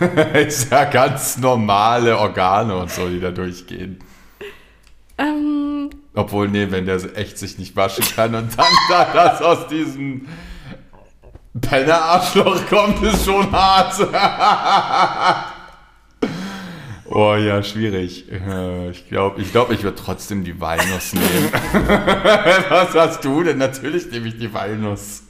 ist 0.34 0.70
ja 0.70 0.84
ganz 0.84 1.36
normale 1.38 2.18
Organe 2.18 2.76
und 2.76 2.90
so, 2.90 3.08
die 3.08 3.20
da 3.20 3.30
durchgehen. 3.30 3.98
Ähm, 5.18 5.90
Obwohl, 6.14 6.48
nee, 6.48 6.66
wenn 6.70 6.86
der 6.86 6.98
echt 7.16 7.38
sich 7.38 7.58
nicht 7.58 7.76
waschen 7.76 8.04
kann 8.16 8.34
und 8.34 8.58
dann 8.58 8.66
da 8.88 9.04
das 9.12 9.42
aus 9.42 9.66
diesem 9.68 10.26
Penner-Arschloch 11.60 12.66
kommt, 12.68 13.02
ist 13.02 13.24
schon 13.24 13.50
hart. 13.52 13.94
oh 17.06 17.34
ja, 17.34 17.62
schwierig. 17.62 18.30
Äh, 18.30 18.90
Ich 18.90 19.08
glaube, 19.08 19.42
ich, 19.42 19.52
glaub, 19.52 19.70
ich 19.70 19.82
würde 19.82 19.98
trotzdem 20.02 20.44
die 20.44 20.60
Walnuss 20.60 21.12
nehmen. 21.12 21.50
Was 22.70 22.94
hast 22.94 23.24
du 23.24 23.42
denn? 23.42 23.58
Natürlich 23.58 24.10
nehme 24.10 24.28
ich 24.28 24.38
die 24.38 24.52
Walnuss. 24.54 25.24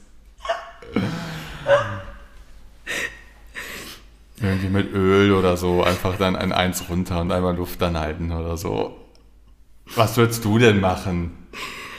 Irgendwie 4.42 4.68
mit 4.68 4.92
Öl 4.94 5.32
oder 5.32 5.56
so, 5.56 5.82
einfach 5.82 6.16
dann 6.16 6.34
ein 6.34 6.52
Eins 6.52 6.88
runter 6.88 7.20
und 7.20 7.30
einmal 7.30 7.56
Luft 7.56 7.82
anhalten 7.82 8.32
oder 8.32 8.56
so. 8.56 8.96
Was 9.96 10.16
würdest 10.16 10.44
du 10.44 10.58
denn 10.58 10.80
machen? 10.80 11.32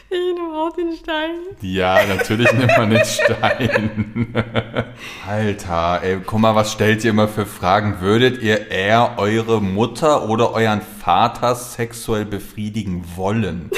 Ich 0.09 0.17
nehme 0.17 0.57
auch 0.57 0.75
den 0.75 0.91
Stein. 0.93 1.31
Ja, 1.61 1.99
natürlich 2.05 2.51
nimmt 2.53 2.75
man 2.77 2.89
den 2.89 3.05
Stein. 3.05 4.33
Alter, 5.27 5.99
ey, 6.03 6.17
guck 6.25 6.39
mal, 6.39 6.55
was 6.55 6.71
stellt 6.73 7.03
ihr 7.03 7.11
immer 7.11 7.27
für 7.27 7.45
Fragen? 7.45 8.01
Würdet 8.01 8.41
ihr 8.41 8.69
eher 8.71 9.13
eure 9.17 9.61
Mutter 9.61 10.27
oder 10.27 10.51
euren 10.53 10.81
Vater 10.81 11.55
sexuell 11.55 12.25
befriedigen 12.25 13.05
wollen? 13.15 13.69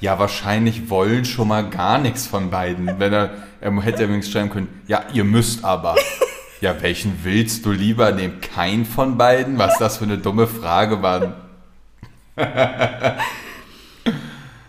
Ja, 0.00 0.18
wahrscheinlich 0.18 0.90
wollen 0.90 1.24
schon 1.24 1.48
mal 1.48 1.70
gar 1.70 1.98
nichts 1.98 2.26
von 2.26 2.50
beiden. 2.50 2.98
Wenn 2.98 3.12
er, 3.12 3.30
er 3.60 3.82
hätte 3.82 4.08
wenigstens 4.08 4.32
schreiben 4.34 4.50
können, 4.50 4.68
ja, 4.86 5.04
ihr 5.14 5.24
müsst 5.24 5.64
aber. 5.64 5.94
Ja, 6.60 6.80
welchen 6.82 7.24
willst 7.24 7.66
du 7.66 7.72
lieber 7.72 8.12
nehmen? 8.12 8.40
Kein 8.40 8.84
von 8.84 9.18
beiden? 9.18 9.58
Was 9.58 9.78
das 9.78 9.98
für 9.98 10.04
eine 10.04 10.18
dumme 10.18 10.46
Frage 10.46 11.02
war. 11.02 11.48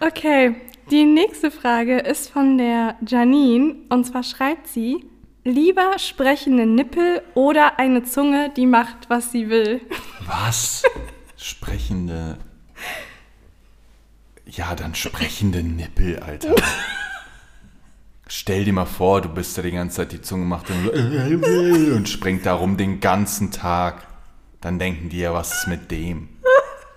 Okay, 0.01 0.55
die 0.91 1.03
nächste 1.03 1.49
Frage 1.49 1.97
ist 1.97 2.29
von 2.29 2.57
der 2.59 2.95
Janine 3.07 3.75
und 3.89 4.05
zwar 4.05 4.21
schreibt 4.23 4.67
sie, 4.67 5.03
lieber 5.43 5.97
sprechende 5.97 6.65
Nippel 6.65 7.21
oder 7.33 7.79
eine 7.79 8.03
Zunge, 8.03 8.51
die 8.55 8.67
macht, 8.67 9.09
was 9.09 9.31
sie 9.31 9.49
will. 9.49 9.81
Was? 10.27 10.83
Sprechende. 11.37 12.37
Ja, 14.45 14.75
dann 14.75 14.93
sprechende 14.93 15.63
Nippel, 15.63 16.19
Alter. 16.19 16.53
Stell 18.27 18.65
dir 18.65 18.73
mal 18.73 18.85
vor, 18.85 19.21
du 19.21 19.29
bist 19.29 19.57
da 19.57 19.61
die 19.61 19.71
ganze 19.71 19.97
Zeit, 19.97 20.11
die 20.11 20.21
Zunge 20.21 20.45
macht 20.45 20.69
dann 20.69 20.83
so 20.83 21.95
und 21.95 22.09
springt 22.09 22.45
da 22.45 22.55
rum 22.55 22.75
den 22.75 22.99
ganzen 22.99 23.51
Tag. 23.51 24.07
Dann 24.61 24.79
denken 24.79 25.09
die 25.09 25.19
ja, 25.19 25.33
was 25.33 25.53
ist 25.53 25.67
mit 25.67 25.91
dem? 25.91 26.29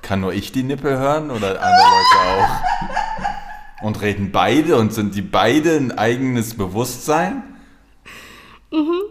Kann 0.01 0.21
nur 0.21 0.33
ich 0.33 0.53
die 0.53 0.63
Nippel 0.63 0.97
hören 0.97 1.31
oder 1.31 1.61
andere 1.61 1.87
Leute 1.91 2.43
auch? 2.43 3.83
Und 3.83 4.01
reden 4.01 4.33
beide 4.33 4.77
und 4.77 4.95
sind 4.95 5.15
die 5.15 5.23
beide 5.23 5.77
ein 5.77 5.93
eigenes 5.97 6.57
Bewusstsein? 6.57 7.43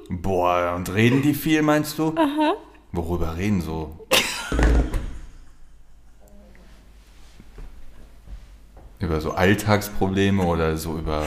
Boah, 0.09 0.73
und 0.75 0.91
reden 0.93 1.21
die 1.21 1.35
viel, 1.35 1.61
meinst 1.61 1.99
du? 1.99 2.15
Worüber 2.91 3.37
reden 3.37 3.61
so? 3.61 4.07
über 8.99 9.21
so 9.21 9.31
Alltagsprobleme 9.31 10.43
oder 10.43 10.77
so 10.77 10.97
über 10.97 11.23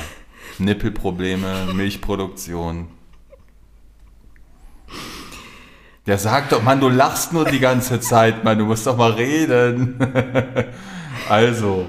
Nippelprobleme, 0.59 1.72
Milchproduktion. 1.72 2.88
Der 6.07 6.18
sagt 6.18 6.53
doch, 6.53 6.62
Mann, 6.62 6.80
du 6.80 6.88
lachst 6.88 7.32
nur 7.32 7.44
die 7.44 7.61
ganze 7.61 8.01
Zeit, 8.01 8.42
Mann, 8.42 8.59
du 8.59 8.64
musst 8.64 8.86
doch 8.86 8.96
mal 8.96 9.12
reden. 9.12 9.96
also, 11.28 11.86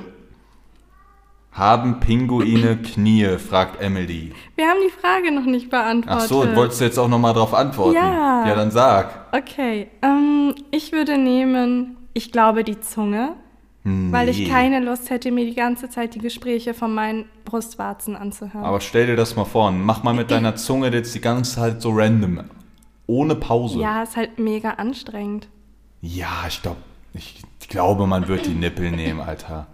haben 1.51 1.99
Pinguine 1.99 2.77
Knie? 2.77 3.37
fragt 3.37 3.81
Emily. 3.81 4.33
Wir 4.55 4.67
haben 4.67 4.79
die 4.85 4.91
Frage 4.91 5.33
noch 5.33 5.45
nicht 5.45 5.69
beantwortet. 5.69 6.23
Ach 6.23 6.27
so, 6.27 6.55
wolltest 6.55 6.81
du 6.81 6.85
jetzt 6.85 6.97
auch 6.97 7.09
nochmal 7.09 7.33
drauf 7.33 7.53
antworten? 7.53 7.95
Ja. 7.95 8.47
Ja, 8.47 8.55
dann 8.55 8.71
sag. 8.71 9.27
Okay, 9.33 9.89
ähm, 10.01 10.55
ich 10.71 10.91
würde 10.91 11.17
nehmen, 11.17 11.97
ich 12.13 12.31
glaube 12.31 12.63
die 12.63 12.79
Zunge, 12.79 13.33
weil 13.83 14.29
ich 14.29 14.39
Nee. 14.39 14.47
keine 14.47 14.79
Lust 14.79 15.09
hätte, 15.09 15.31
mir 15.31 15.45
die 15.45 15.55
ganze 15.55 15.89
Zeit 15.89 16.13
die 16.15 16.19
Gespräche 16.19 16.73
von 16.75 16.93
meinen 16.93 17.25
Brustwarzen 17.45 18.15
anzuhören. 18.15 18.63
Aber 18.63 18.79
stell 18.79 19.07
dir 19.07 19.15
das 19.15 19.35
mal 19.35 19.45
vor, 19.45 19.71
mach 19.71 20.03
mal 20.03 20.13
mit 20.13 20.29
deiner 20.31 20.55
Zunge 20.55 20.89
jetzt 20.91 21.15
die 21.15 21.21
ganze 21.21 21.55
Zeit 21.55 21.81
so 21.81 21.89
random. 21.91 22.41
Ohne 23.07 23.35
Pause. 23.35 23.79
ja, 23.79 24.03
ist 24.03 24.15
halt 24.15 24.37
mega 24.39 24.71
anstrengend. 24.71 25.47
Ja, 26.01 26.45
ich 26.47 26.61
glaube, 26.61 26.77
ich 27.13 27.41
glaube, 27.69 28.05
man 28.07 28.27
wird 28.27 28.45
die 28.45 28.53
Nippel 28.53 28.91
nehmen, 28.91 29.19
Alter. 29.21 29.67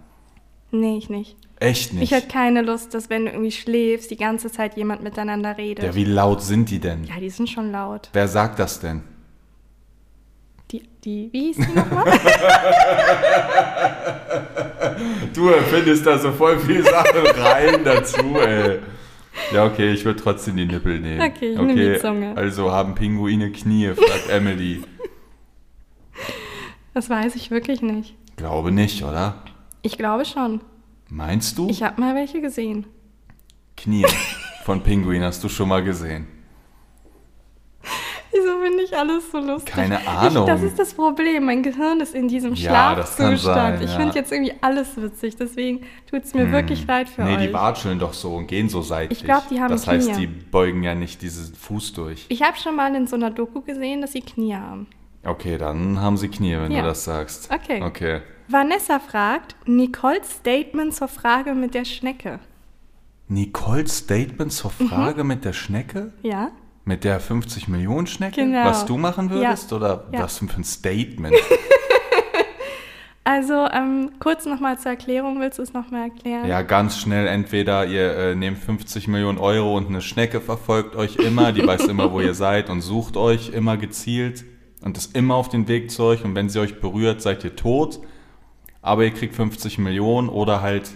Nee, 0.70 0.96
ich 0.98 1.08
nicht. 1.10 1.36
Echt 1.60 1.92
nicht. 1.92 2.04
Ich 2.04 2.10
hätte 2.12 2.28
keine 2.28 2.62
Lust, 2.62 2.94
dass 2.94 3.10
wenn 3.10 3.24
du 3.26 3.32
irgendwie 3.32 3.50
schläfst, 3.52 4.10
die 4.10 4.16
ganze 4.16 4.50
Zeit 4.50 4.76
jemand 4.76 5.02
miteinander 5.02 5.58
redet. 5.58 5.84
ja, 5.84 5.94
wie 5.94 6.04
laut 6.04 6.40
sind 6.42 6.70
die 6.70 6.78
denn? 6.78 7.04
Ja, 7.04 7.18
die 7.20 7.30
sind 7.30 7.48
schon 7.48 7.72
laut. 7.72 8.08
Wer 8.12 8.28
sagt 8.28 8.58
das 8.58 8.78
denn? 8.80 9.02
Die, 10.70 10.82
die, 11.02 11.30
wie 11.32 11.40
hieß 11.52 11.56
die 11.56 11.74
nochmal? 11.74 12.04
Du 15.38 15.50
erfindest 15.50 16.04
da 16.04 16.18
so 16.18 16.32
voll 16.32 16.58
viele 16.58 16.82
Sachen 16.82 17.24
rein 17.40 17.84
dazu, 17.84 18.36
ey. 18.40 18.80
Ja, 19.52 19.66
okay, 19.66 19.92
ich 19.92 20.04
würde 20.04 20.20
trotzdem 20.20 20.56
die 20.56 20.64
Nippel 20.66 20.98
nehmen. 20.98 21.20
Okay, 21.20 21.52
ich 21.52 21.58
nehm 21.60 21.76
die 21.76 21.96
Zunge. 22.00 22.36
Also 22.36 22.72
haben 22.72 22.96
Pinguine 22.96 23.52
Knie, 23.52 23.94
fragt 23.94 24.28
Emily. 24.30 24.82
das 26.92 27.08
weiß 27.08 27.36
ich 27.36 27.52
wirklich 27.52 27.82
nicht. 27.82 28.16
Glaube 28.36 28.72
nicht, 28.72 29.04
oder? 29.04 29.44
Ich 29.82 29.96
glaube 29.96 30.24
schon. 30.24 30.60
Meinst 31.08 31.56
du? 31.56 31.68
Ich 31.68 31.84
habe 31.84 32.00
mal 32.00 32.16
welche 32.16 32.40
gesehen. 32.40 32.86
Knie 33.76 34.06
von 34.64 34.82
Pinguin 34.82 35.22
hast 35.22 35.44
du 35.44 35.48
schon 35.48 35.68
mal 35.68 35.84
gesehen. 35.84 36.26
Wieso 38.32 38.60
finde 38.62 38.82
ich 38.82 38.96
alles 38.96 39.30
so 39.30 39.38
lustig? 39.38 39.74
Keine 39.74 40.06
Ahnung. 40.06 40.44
Ich, 40.46 40.52
das 40.52 40.62
ist 40.62 40.78
das 40.78 40.94
Problem. 40.94 41.46
Mein 41.46 41.62
Gehirn 41.62 42.00
ist 42.00 42.14
in 42.14 42.28
diesem 42.28 42.54
Ja, 42.54 42.70
Schlafzustand. 42.94 43.38
sein, 43.40 43.82
ich 43.82 43.90
ja. 43.90 43.96
finde 43.98 44.14
jetzt 44.16 44.30
irgendwie 44.32 44.52
alles 44.60 45.00
witzig. 45.00 45.36
Deswegen 45.36 45.80
tut 46.10 46.24
es 46.24 46.34
mir 46.34 46.50
wirklich 46.52 46.86
leid 46.86 47.08
für 47.08 47.22
nee, 47.22 47.36
euch. 47.36 47.46
die 47.46 47.52
watscheln 47.52 47.98
doch 47.98 48.12
so 48.12 48.34
und 48.34 48.46
gehen 48.46 48.68
so 48.68 48.82
seitlich. 48.82 49.20
Ich 49.20 49.24
glaub, 49.24 49.48
die 49.48 49.60
haben 49.60 49.70
Das 49.70 49.86
heißt, 49.86 50.12
Knie. 50.12 50.26
die 50.26 50.26
beugen 50.26 50.82
ja 50.82 50.94
nicht 50.94 51.22
diesen 51.22 51.54
Fuß 51.54 51.94
durch. 51.94 52.26
ich 52.28 52.42
habe 52.42 52.56
schon 52.58 52.76
mal 52.76 52.94
in 52.94 53.06
so 53.06 53.16
einer 53.16 53.30
Doku 53.30 53.60
gesehen, 53.62 54.00
dass 54.02 54.12
sie 54.12 54.20
Knie 54.20 54.54
haben. 54.54 54.86
Okay, 55.24 55.58
dann 55.58 56.00
haben 56.00 56.16
sie 56.16 56.28
Knie, 56.28 56.56
wenn 56.56 56.70
Ja. 56.72 56.82
du 56.82 56.88
das 56.88 57.04
sagst. 57.04 57.50
Okay. 57.52 57.82
Okay. 57.82 58.20
Vanessa 58.48 58.98
fragt, 58.98 59.56
Nicoles 59.66 60.30
Statement 60.38 60.94
zur 60.94 61.08
Frage 61.08 61.54
mit 61.54 61.74
der 61.74 61.84
Schnecke. 61.84 62.38
Nicoles 63.28 63.98
Statement 63.98 64.52
zur 64.52 64.70
Mhm. 64.78 64.88
Frage 64.88 65.24
mit 65.24 65.44
der 65.44 65.52
Schnecke? 65.52 66.12
Ja? 66.22 66.50
Mit 66.88 67.04
der 67.04 67.20
50 67.20 67.68
Millionen 67.68 68.06
Schnecke? 68.06 68.40
Genau. 68.40 68.64
Was 68.64 68.86
du 68.86 68.96
machen 68.96 69.28
würdest? 69.28 69.70
Ja. 69.70 69.76
Oder 69.76 70.04
Ja. 70.10 70.20
was 70.22 70.38
für 70.38 70.46
ein 70.46 70.64
Statement? 70.64 71.34
Also, 73.24 73.66
ähm, 73.74 74.12
kurz 74.20 74.46
nochmal 74.46 74.78
zur 74.78 74.92
Erklärung. 74.92 75.38
Willst 75.38 75.58
du 75.58 75.62
es 75.62 75.74
nochmal 75.74 76.04
erklären? 76.08 76.48
ja, 76.48 76.62
ganz 76.62 76.96
schnell. 76.98 77.26
Entweder 77.26 77.84
ihr 77.84 78.16
äh, 78.16 78.34
nehmt 78.34 78.56
50 78.56 79.06
Millionen 79.06 79.36
Euro 79.36 79.76
und 79.76 79.88
eine 79.88 80.00
Schnecke 80.00 80.40
verfolgt 80.40 80.96
euch 80.96 81.16
immer, 81.16 81.52
die 81.52 81.66
weiß 81.66 81.88
immer, 81.88 82.10
wo 82.10 82.20
ihr 82.22 82.32
seid 82.46 82.70
und 82.70 82.80
sucht 82.80 83.18
euch 83.18 83.50
immer 83.50 83.76
gezielt 83.76 84.46
und 84.80 84.96
ist 84.96 85.14
immer 85.14 85.34
auf 85.34 85.50
den 85.50 85.68
Weg 85.68 85.90
zu 85.90 86.04
euch. 86.04 86.24
Und 86.24 86.34
wenn 86.36 86.48
sie 86.48 86.58
euch 86.58 86.80
berührt, 86.80 87.20
seid 87.20 87.44
ihr 87.44 87.54
tot. 87.54 88.00
Aber 88.80 89.04
ihr 89.04 89.10
kriegt 89.10 89.34
50 89.36 89.76
Millionen 89.76 90.30
oder 90.30 90.62
halt 90.62 90.90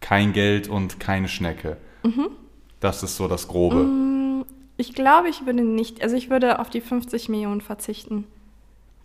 kein 0.00 0.32
Geld 0.32 0.66
und 0.66 0.98
keine 0.98 1.28
Schnecke. 1.28 1.76
Mhm. 2.02 2.30
Das 2.80 3.04
ist 3.04 3.16
so 3.16 3.28
das 3.28 3.46
Grobe. 3.46 3.86
Ich 4.76 4.94
glaube, 4.94 5.28
ich 5.28 5.46
würde 5.46 5.62
nicht, 5.62 6.02
also 6.02 6.16
ich 6.16 6.30
würde 6.30 6.58
auf 6.58 6.68
die 6.70 6.80
50 6.80 7.28
Millionen 7.28 7.60
verzichten. 7.60 8.26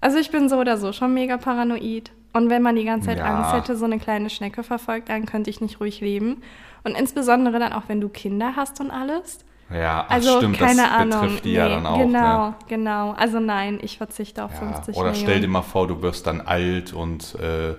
Also 0.02 0.18
ich 0.18 0.32
bin 0.32 0.50
so 0.50 0.58
oder 0.58 0.78
so 0.78 0.94
schon 0.94 1.14
mega 1.14 1.38
paranoid. 1.38 2.12
Und 2.34 2.50
wenn 2.50 2.62
man 2.62 2.76
die 2.76 2.86
ganze 2.86 3.08
Zeit 3.08 3.18
Ja. 3.20 3.26
Angst 3.26 3.54
hätte, 3.54 3.76
so 3.78 3.86
eine 3.86 4.00
kleine 4.00 4.30
Schnecke 4.30 4.64
verfolgt, 4.64 5.10
dann 5.10 5.26
könnte 5.26 5.50
ich 5.50 5.62
nicht 5.62 5.80
ruhig 5.80 6.00
leben. 6.00 6.42
Und 6.84 6.96
insbesondere 6.98 7.60
dann 7.60 7.74
auch, 7.74 7.84
wenn 7.88 8.00
du 8.02 8.08
Kinder 8.10 8.56
hast 8.56 8.80
und 8.80 8.92
alles. 8.92 9.40
Ja, 9.72 10.06
ach, 10.08 10.12
Also 10.14 10.38
stimmt, 10.38 10.58
keine 10.58 10.82
das 10.84 10.92
Ahnung. 10.92 11.22
betrifft 11.22 11.46
die 11.46 11.54
ja 11.54 11.70
dann 11.70 11.86
auch. 11.86 11.98
genau, 12.00 12.48
Ne? 12.50 12.56
genau. 12.68 13.12
Also 13.12 13.40
nein, 13.40 13.80
ich 13.82 13.98
verzichte 13.98 14.44
auf 14.44 14.52
Ja, 14.54 14.58
50 14.74 14.96
oder 14.96 15.10
Millionen. 15.12 15.16
stell 15.28 15.42
dir 15.42 15.48
mal 15.48 15.62
vor, 15.62 15.88
du 15.88 16.02
wirst 16.02 16.26
dann 16.26 16.42
alt 16.42 16.94
und 16.94 17.36
äh, 17.36 17.76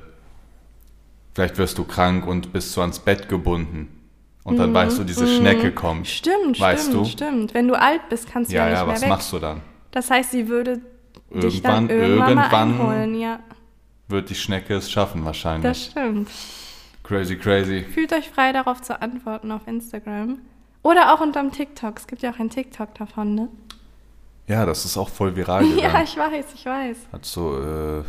vielleicht 1.35 1.59
wirst 1.59 1.79
du 1.79 1.85
krank 1.85 2.27
und 2.27 2.53
bist 2.53 2.73
so 2.73 2.81
ans 2.83 2.99
Bett 3.01 3.29
gebunden. 3.29 3.89
Und 4.43 4.57
dann 4.59 4.73
weißt 4.73 4.99
du, 4.99 5.05
diese 5.05 5.27
Schnecke 5.27 5.71
kommt. 5.73 6.01
Mhm. 6.01 6.05
Stimmt, 6.07 6.61
Weißt 6.61 6.89
stimmt, 6.89 7.01
du? 7.01 7.05
stimmt. 7.11 7.55
Wenn 7.55 7.69
du 7.69 7.75
alt 7.79 8.09
bist, 8.09 8.31
kannst 8.31 8.51
du 8.51 8.57
ja, 8.57 8.65
Ja, 8.65 8.71
nicht 8.71 8.79
ja, 8.79 8.85
mehr 8.87 8.95
was 8.95 9.03
weg. 9.03 9.09
machst 9.11 9.33
du 9.33 9.39
dann? 9.39 9.61
Das 9.91 10.11
heißt, 10.11 10.31
sie 10.31 10.49
würde 10.49 10.81
dich 11.31 11.63
dann 11.63 11.89
Irgendwann, 11.89 12.09
irgendwann, 12.29 12.29
irgendwann 12.39 12.71
einholen, 12.81 13.21
ja. 13.21 13.39
wird 14.09 14.31
die 14.31 14.35
Schnecke 14.35 14.75
es 14.75 14.91
schaffen 14.91 15.25
wahrscheinlich. 15.25 15.63
Das 15.65 15.85
stimmt. 15.87 16.29
crazy, 17.05 17.37
crazy. 17.37 17.83
Fühlt 17.85 18.13
euch 18.13 18.29
frei, 18.31 18.53
darauf 18.53 18.81
zu 18.83 19.01
antworten 19.01 19.53
auf 19.53 19.67
Instagram. 19.67 20.39
Oder 20.83 21.13
auch 21.15 21.21
unterm 21.21 21.53
TikTok. 21.53 21.99
Es 21.99 22.07
gibt 22.07 22.23
ja 22.23 22.31
auch 22.33 22.39
einen 22.39 22.51
TikTok 22.51 22.95
davon, 22.95 23.35
ne? 23.35 23.49
Ja, 24.49 24.65
das 24.65 24.85
ist 24.87 24.97
auch 24.97 25.11
voll 25.11 25.37
viral 25.37 25.65
Ja, 25.77 25.89
gegangen. 25.89 26.05
ich 26.05 26.17
weiß, 26.17 26.45
ich 26.55 26.65
weiß. 26.67 26.97
Hat 27.13 27.25
so 27.27 27.59
äh, 27.63 28.03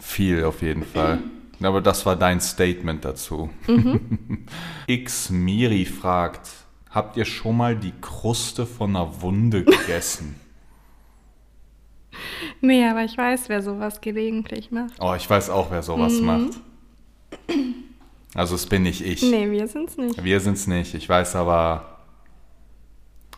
viel 0.00 0.44
auf 0.44 0.62
jeden 0.62 0.84
Fall. 0.84 1.18
Aber 1.60 1.80
das 1.80 2.06
war 2.06 2.14
dein 2.16 2.40
Statement 2.40 3.04
dazu. 3.04 3.50
Mhm. 3.66 4.46
X 4.86 5.30
Miri 5.30 5.84
fragt, 5.86 6.48
habt 6.90 7.16
ihr 7.16 7.24
schon 7.24 7.56
mal 7.56 7.74
die 7.76 7.92
Kruste 8.00 8.64
von 8.66 8.94
einer 8.96 9.20
Wunde 9.22 9.64
gegessen? 9.64 10.36
Nee, 12.60 12.84
aber 12.88 13.04
ich 13.04 13.16
weiß, 13.16 13.48
wer 13.48 13.62
sowas 13.62 14.00
gelegentlich 14.00 14.72
macht. 14.72 14.94
oh, 14.98 15.14
ich 15.14 15.28
weiß 15.30 15.50
auch, 15.50 15.70
wer 15.70 15.82
sowas 15.84 16.14
Mhm. 16.14 16.26
macht. 16.26 16.60
Also 18.34 18.56
es 18.56 18.66
bin 18.66 18.82
nicht 18.82 19.02
ich. 19.02 19.22
Nee, 19.22 19.48
wir 19.50 19.68
sind's 19.68 19.96
nicht. 19.96 20.24
Wir 20.24 20.40
sind's 20.40 20.66
nicht. 20.66 20.94
Ich 20.94 21.08
weiß 21.08 21.36
aber, 21.36 21.98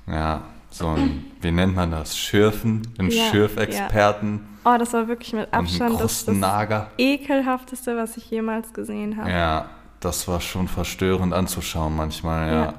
ja, 0.06 0.44
so 0.70 0.88
ein, 0.88 1.24
wie 1.40 1.50
nennt 1.50 1.74
man 1.74 1.90
das? 1.90 2.16
Schürfen? 2.16 2.82
Ein 2.98 3.10
Ja, 3.10 3.24
Schürfexperten 3.30 4.46
Oh, 4.64 4.76
das 4.78 4.92
war 4.92 5.08
wirklich 5.08 5.32
mit 5.32 5.52
Abstand 5.54 5.98
das, 6.00 6.26
das 6.26 6.86
ekelhafteste, 6.98 7.96
was 7.96 8.16
ich 8.18 8.30
jemals 8.30 8.74
gesehen 8.74 9.16
habe. 9.16 9.30
Ja, 9.30 9.70
das 10.00 10.28
war 10.28 10.40
schon 10.40 10.68
verstörend 10.68 11.32
anzuschauen 11.32 11.96
manchmal, 11.96 12.48
ja. 12.48 12.64
Ja. 12.64 12.74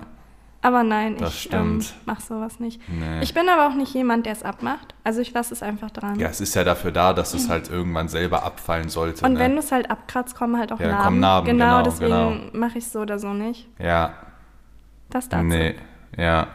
Aber 0.64 0.84
nein, 0.84 1.18
Das 1.18 1.34
ich 1.34 1.52
ähm, 1.54 1.82
stimmt. 1.82 2.00
mach 2.06 2.20
sowas 2.20 2.60
nicht. 2.60 2.80
Nee. 2.88 3.24
Ich 3.24 3.34
bin 3.34 3.50
aber 3.50 3.68
auch 3.68 3.74
nicht 3.76 3.96
jemand, 3.96 4.28
der 4.28 4.34
es 4.34 4.44
abmacht. 4.44 4.94
Also 5.04 5.20
ich 5.22 5.34
lasse 5.34 5.56
es 5.56 5.64
einfach 5.64 5.90
dran. 5.90 6.20
Ja, 6.20 6.28
es 6.28 6.40
ist 6.40 6.54
ja 6.54 6.64
dafür 6.64 6.92
da, 6.92 7.14
dass 7.14 7.34
es 7.34 7.50
halt 7.50 7.68
irgendwann 7.72 8.10
selber 8.10 8.44
abfallen 8.44 8.88
sollte. 8.90 9.26
Und 9.26 9.34
ne? 9.34 9.40
wenn 9.40 9.54
du 9.54 9.58
es 9.58 9.72
halt 9.72 9.90
abkratzt, 9.90 10.36
kommen 10.36 10.60
halt 10.60 10.72
auch 10.72 10.80
Ja, 10.80 10.90
Narben. 10.90 11.04
kommen 11.04 11.20
Narben, 11.20 11.48
genau, 11.48 11.66
genau, 11.80 11.82
deswegen 11.84 12.12
genau. 12.12 12.36
mache 12.54 12.78
ich 12.78 12.84
es 12.86 12.92
so 12.92 13.00
oder 13.00 13.18
so 13.18 13.34
nicht. 13.34 13.68
ja, 13.80 14.14
Das 15.10 15.28
dazu. 15.30 15.46
nee, 15.46 15.74
ja. 16.16 16.48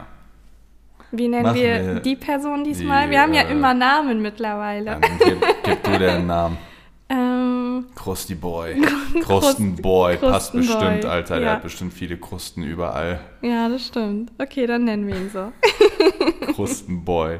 Wie 1.11 1.27
nennen 1.27 1.55
wir, 1.55 1.95
wir 1.95 1.99
die 2.01 2.15
Person 2.15 2.63
die, 2.63 2.71
diesmal? 2.71 3.09
wir 3.09 3.21
haben 3.21 3.33
ja 3.33 3.43
äh, 3.43 3.51
immer 3.51 3.73
Namen 3.73 4.21
mittlerweile. 4.21 4.99
Dann 4.99 5.19
gib, 5.23 5.45
gib 5.63 5.83
du 5.83 5.99
den 5.99 6.27
Namen. 6.27 6.57
Ähm, 7.09 7.85
Krusty 7.95 8.35
Boy. 8.35 8.81
Krustenboy. 9.21 10.17
Passt 10.17 10.51
Krustenboy, 10.51 10.87
bestimmt, 10.87 11.05
Alter. 11.05 11.39
Der 11.39 11.45
ja. 11.45 11.53
hat 11.53 11.63
bestimmt 11.63 11.93
viele 11.93 12.17
Krusten 12.17 12.63
überall. 12.63 13.21
ja, 13.41 13.69
das 13.69 13.87
stimmt. 13.87 14.31
Okay, 14.37 14.67
dann 14.67 14.83
nennen 14.83 15.07
wir 15.07 15.15
ihn 15.15 15.29
so. 15.29 15.53
Krustenboy. 16.53 17.39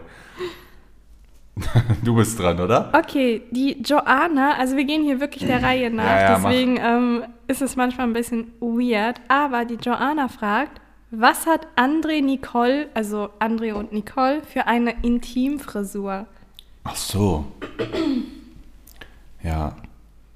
Du 2.04 2.16
bist 2.16 2.40
dran, 2.40 2.60
oder? 2.60 2.92
Okay, 2.94 3.42
die 3.52 3.82
Joanna, 3.82 4.54
also 4.58 4.78
wir 4.78 4.86
gehen 4.86 5.04
hier 5.04 5.20
wirklich 5.20 5.46
der 5.46 5.62
Reihe 5.64 5.90
nach, 5.90 6.06
Ja, 6.06 6.22
ja, 6.22 6.36
deswegen 6.36 6.78
ähm, 6.78 7.24
ist 7.48 7.62
es 7.62 7.76
manchmal 7.76 8.08
ein 8.08 8.14
bisschen 8.14 8.54
weird, 8.60 9.20
aber 9.28 9.66
die 9.66 9.76
Joanna 9.76 10.28
fragt, 10.28 10.80
was 11.12 11.46
hat 11.46 11.68
André 11.76 12.22
Nicole, 12.22 12.90
also 12.94 13.30
André 13.40 13.74
und 13.74 13.94
Nicole, 13.94 14.42
für 14.42 14.68
eine 14.68 15.04
Intimfrisur? 15.04 16.28
Ach 16.84 16.96
so. 16.96 17.46
Ja. 19.44 19.76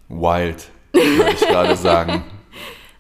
Wild, 0.10 0.70
würde 0.92 1.32
ich 1.32 1.40
gerade 1.40 1.76
sagen. 1.78 2.24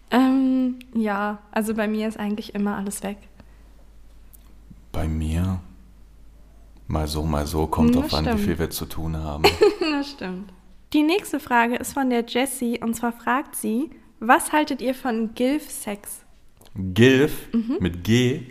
Ähm, 0.09 0.79
ja, 0.93 1.39
also 1.51 1.73
bei 1.73 1.87
mir 1.87 2.07
ist 2.07 2.19
eigentlich 2.19 2.55
immer 2.55 2.77
alles 2.77 3.03
weg. 3.03 3.17
Bei 4.91 5.07
mir 5.07 5.59
mal 6.87 7.07
so, 7.07 7.23
mal 7.23 7.47
so, 7.47 7.67
kommt 7.67 7.95
drauf 7.95 8.13
an, 8.13 8.25
wie 8.25 8.43
viel 8.43 8.59
wir 8.59 8.69
zu 8.69 8.85
tun 8.85 9.17
haben. 9.17 9.43
das 9.79 10.11
stimmt. 10.11 10.51
Die 10.93 11.03
nächste 11.03 11.39
Frage 11.39 11.75
ist 11.75 11.93
von 11.93 12.09
der 12.09 12.25
Jessie 12.25 12.79
und 12.81 12.93
zwar 12.95 13.13
fragt 13.13 13.55
sie, 13.55 13.89
was 14.19 14.51
haltet 14.51 14.81
ihr 14.81 14.93
von 14.93 15.33
Gilf-Sex? 15.33 16.25
Gilf 16.75 17.47
mit 17.79 18.03
G. 18.03 18.41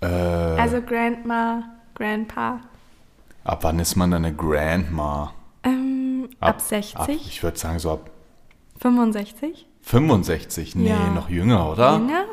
Äh, 0.00 0.06
Also 0.06 0.82
Grandma, 0.82 1.64
Grandpa. 1.94 2.60
ab 3.44 3.58
wann 3.64 3.78
ist 3.78 3.96
man 3.96 4.12
eine 4.14 4.34
Grandma? 4.34 5.32
Ähm, 5.62 6.28
ab, 6.40 6.60
60, 6.60 6.96
Ab, 6.96 7.08
ich 7.08 7.42
würde 7.42 7.58
sagen 7.58 7.78
so 7.78 7.92
ab 7.92 8.10
65? 8.80 9.66
65. 9.82 10.74
Nee, 10.76 10.88
Ja. 10.88 11.10
noch 11.10 11.28
jünger, 11.30 11.70
oder? 11.70 11.98
Jünger? 11.98 12.24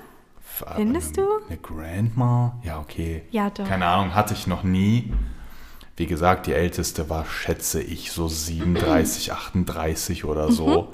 Findest 0.76 1.18
eine, 1.18 1.28
du? 1.28 1.34
Eine 1.50 1.58
Grandma? 1.58 2.60
Ja, 2.64 2.80
okay. 2.80 3.24
Ja, 3.32 3.50
doch. 3.50 3.68
Keine 3.68 3.86
Ahnung, 3.88 4.14
hatte 4.14 4.34
ich 4.34 4.46
noch 4.48 4.64
nie. 4.64 5.12
Wie 5.96 6.06
gesagt, 6.08 6.48
die 6.48 6.54
älteste 6.54 7.10
war, 7.10 7.26
schätze 7.26 7.82
ich, 7.82 8.12
so 8.12 8.28
37, 8.28 9.32
38 9.32 10.26
oder 10.26 10.52
so. 10.52 10.92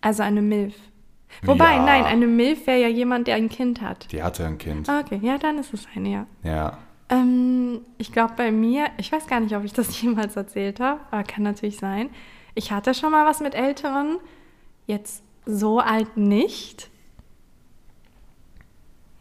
Also 0.00 0.22
eine 0.22 0.42
Milf. 0.42 0.74
Wobei, 1.42 1.74
Ja. 1.76 1.84
nein, 1.84 2.04
eine 2.04 2.26
Milf 2.26 2.66
wäre 2.66 2.80
ja 2.80 2.88
jemand, 2.88 3.26
der 3.26 3.36
ein 3.36 3.48
Kind 3.48 3.80
hat. 3.80 4.10
Die 4.12 4.22
hatte 4.22 4.44
ein 4.46 4.58
Kind. 4.58 4.88
Ah, 4.88 5.00
Okay, 5.00 5.18
ja, 5.22 5.38
dann 5.38 5.58
ist 5.58 5.72
es 5.74 5.86
eine, 5.94 6.08
ja. 6.08 6.26
Ja. 6.42 6.78
Ähm, 7.10 7.80
ich 7.98 8.12
glaube 8.12 8.34
bei 8.36 8.50
mir, 8.50 8.86
ich 8.96 9.12
weiß 9.12 9.26
gar 9.26 9.40
nicht, 9.40 9.54
ob 9.54 9.64
ich 9.64 9.72
das 9.72 10.00
jemals 10.02 10.36
erzählt 10.36 10.80
habe, 10.80 11.00
aber 11.10 11.22
kann 11.24 11.42
natürlich 11.42 11.76
sein. 11.78 12.10
Ich 12.54 12.70
hatte 12.72 12.94
schon 12.94 13.10
mal 13.12 13.26
was 13.26 13.40
mit 13.40 13.54
Älteren, 13.54 14.18
jetzt 14.86 15.22
so 15.44 15.80
alt 15.80 16.16
nicht. 16.16 16.88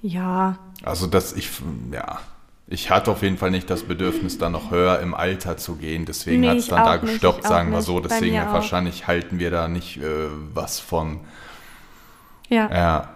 Ja, 0.02 0.58
Also, 0.84 1.08
dass 1.08 1.34
ich, 1.34 1.50
ja. 1.92 2.20
Ich 2.68 2.90
hatte 2.90 3.12
auf 3.12 3.22
jeden 3.22 3.38
Fall 3.38 3.52
nicht 3.52 3.70
das 3.70 3.84
Bedürfnis, 3.84 4.38
da 4.38 4.50
noch 4.50 4.72
höher 4.72 5.00
im 5.00 5.14
Alter 5.14 5.58
zu 5.58 5.76
gehen. 5.76 6.06
Deswegen 6.06 6.42
Nee, 6.42 6.50
hat 6.50 6.58
es 6.58 6.68
dann 6.68 6.84
da 6.86 6.94
nicht, 6.94 7.02
gestoppt, 7.14 7.44
sagen 7.46 7.72
wir 7.72 7.82
so. 7.82 8.00
Deswegen 8.00 8.36
wahrscheinlich 8.38 9.06
halten 9.08 9.38
wir 9.38 9.52
da 9.52 9.68
nicht 9.68 9.98
äh, 9.98 10.28
was 10.54 10.80
von. 10.80 11.20
Ja. 12.50 12.70
Ja. 12.72 13.10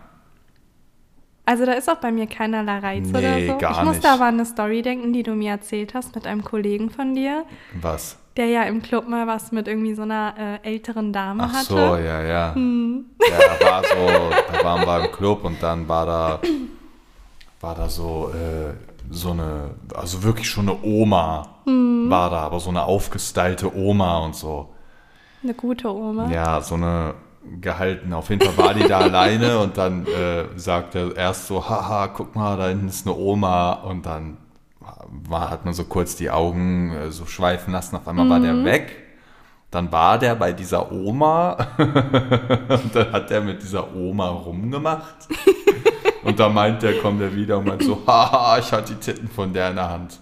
Also 1.45 1.65
da 1.65 1.73
ist 1.73 1.89
auch 1.89 1.97
bei 1.97 2.11
mir 2.11 2.27
keinerlei 2.27 2.79
Reiz 2.79 3.07
Nee, 3.07 3.17
oder 3.17 3.53
so. 3.53 3.57
gar 3.57 3.71
ich 3.71 3.83
musste 3.83 4.01
nicht. 4.07 4.13
aber 4.13 4.25
an 4.25 4.33
eine 4.33 4.45
Story 4.45 4.81
denken, 4.81 5.13
die 5.13 5.23
du 5.23 5.33
mir 5.33 5.51
erzählt 5.51 5.93
hast 5.93 6.13
mit 6.13 6.27
einem 6.27 6.43
Kollegen 6.43 6.89
von 6.89 7.15
dir, 7.15 7.45
Was? 7.81 8.17
der 8.35 8.47
ja 8.47 8.63
im 8.63 8.81
Club 8.81 9.07
mal 9.07 9.27
was 9.27 9.51
mit 9.53 9.67
irgendwie 9.67 9.93
so 9.95 10.01
einer 10.01 10.33
äh, 10.37 10.67
älteren 10.67 11.13
Dame 11.13 11.43
Ach 11.43 11.53
hatte. 11.53 11.65
so, 11.73 11.77
ja, 11.95 12.21
ja. 12.21 12.53
Ja, 12.53 13.55
da 13.59 13.65
war 13.65 13.83
so, 13.83 14.29
da 14.51 14.63
waren 14.63 14.85
wir 14.85 15.05
im 15.05 15.11
Club 15.13 15.43
und 15.45 15.63
dann 15.63 15.87
war 15.87 16.05
da, 16.05 16.39
war 17.61 17.75
da 17.75 17.87
so, 17.87 18.29
äh, 18.33 18.73
so 19.09 19.31
eine, 19.31 19.71
also 19.95 20.21
wirklich 20.23 20.49
schon 20.49 20.67
eine 20.69 20.77
Oma 20.83 21.47
war 22.09 22.29
da, 22.29 22.37
aber 22.41 22.59
so 22.59 22.69
eine 22.69 22.83
aufgestylte 22.83 23.73
Oma 23.75 24.19
und 24.19 24.35
so. 24.35 24.69
Eine 25.43 25.53
gute 25.53 25.93
Oma. 25.93 26.29
Ja, 26.29 26.59
so 26.61 26.75
eine 26.75 27.13
gehalten. 27.61 28.13
Auf 28.13 28.29
jeden 28.29 28.45
Fall 28.45 28.65
war 28.65 28.73
die 28.73 28.87
da 28.87 28.99
alleine 28.99 29.59
und 29.59 29.77
dann 29.77 30.05
äh, 30.05 30.45
sagt 30.55 30.95
er 30.95 31.15
erst 31.15 31.47
so, 31.47 31.67
haha, 31.67 32.07
guck 32.07 32.35
mal, 32.35 32.57
da 32.57 32.67
hinten 32.67 32.87
ist 32.87 33.07
eine 33.07 33.15
Oma 33.15 33.73
und 33.73 34.05
dann 34.05 34.37
war, 35.27 35.49
hat 35.49 35.65
man 35.65 35.73
so 35.73 35.83
kurz 35.85 36.15
die 36.15 36.29
Augen 36.29 36.91
äh, 36.91 37.11
so 37.11 37.25
schweifen 37.25 37.73
lassen, 37.73 37.95
auf 37.95 38.07
einmal 38.07 38.29
war 38.29 38.39
der 38.39 38.63
weg. 38.63 39.03
Dann 39.71 39.91
war 39.91 40.17
der 40.17 40.35
bei 40.35 40.53
dieser 40.53 40.91
Oma 40.91 41.57
und 41.77 42.95
dann 42.95 43.11
hat 43.11 43.31
er 43.31 43.41
mit 43.41 43.61
dieser 43.61 43.93
Oma 43.95 44.29
rumgemacht. 44.29 45.27
Und 46.23 46.39
da 46.39 46.49
meint 46.49 46.83
der, 46.83 46.99
kommt 46.99 47.21
er 47.21 47.33
wieder 47.33 47.57
und 47.57 47.67
meint 47.67 47.83
so, 47.83 48.03
haha, 48.05 48.57
ich 48.59 48.69
hatte 48.73 48.93
die 48.93 48.99
Titten 48.99 49.29
von 49.29 49.53
der 49.53 49.69
in 49.69 49.77
der 49.77 49.89
Hand. 49.89 50.19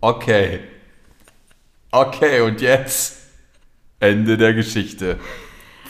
Okay. 0.00 0.60
Okay, 1.92 2.40
und 2.40 2.60
jetzt 2.60 3.18
Ende 4.00 4.36
der 4.36 4.52
Geschichte. 4.52 5.20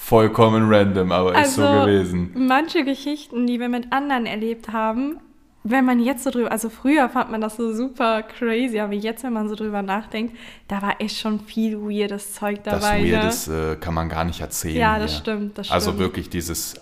Vollkommen 0.05 0.65
random, 0.69 1.13
aber 1.13 1.41
ist 1.41 1.55
so 1.55 1.63
gewesen. 1.63 2.33
manche 2.35 2.85
Geschichten, 2.85 3.47
die 3.47 3.61
wir 3.61 3.69
mit 3.69 3.93
anderen 3.93 4.27
erlebt 4.27 4.73
haben, 4.73 5.19
wenn 5.65 5.85
man 5.85 6.01
jetzt 6.01 6.25
so 6.25 6.31
drüber, 6.31 6.51
also 6.51 6.69
früher 6.71 7.09
fand 7.09 7.31
man 7.31 7.41
das 7.41 7.57
so 7.57 7.73
super 7.73 8.23
crazy, 8.25 8.81
aber 8.81 8.95
jetzt, 8.95 9.23
wenn 9.23 9.33
man 9.33 9.49
so 9.49 9.55
drüber 9.55 9.81
nachdenkt, 9.81 10.37
da 10.67 10.83
war 10.83 11.01
echt 11.01 11.19
schon 11.21 11.39
viel 11.39 11.79
weirdes 11.81 12.35
Zeug 12.35 12.65
Das 12.65 12.81
dabei. 12.81 13.01
ne? 13.01 13.13
Weirdes 13.13 13.47
äh, 13.49 13.77
kann 13.77 13.95
man 13.95 14.09
gar 14.09 14.25
nicht 14.25 14.41
erzählen. 14.41 14.77
Ja, 14.77 14.99
das 14.99 15.13
hier. 15.13 15.21
stimmt, 15.21 15.57
das 15.59 15.71
Also 15.71 15.91
stimmt. 15.91 16.01
wirklich 16.01 16.29
dieses 16.31 16.75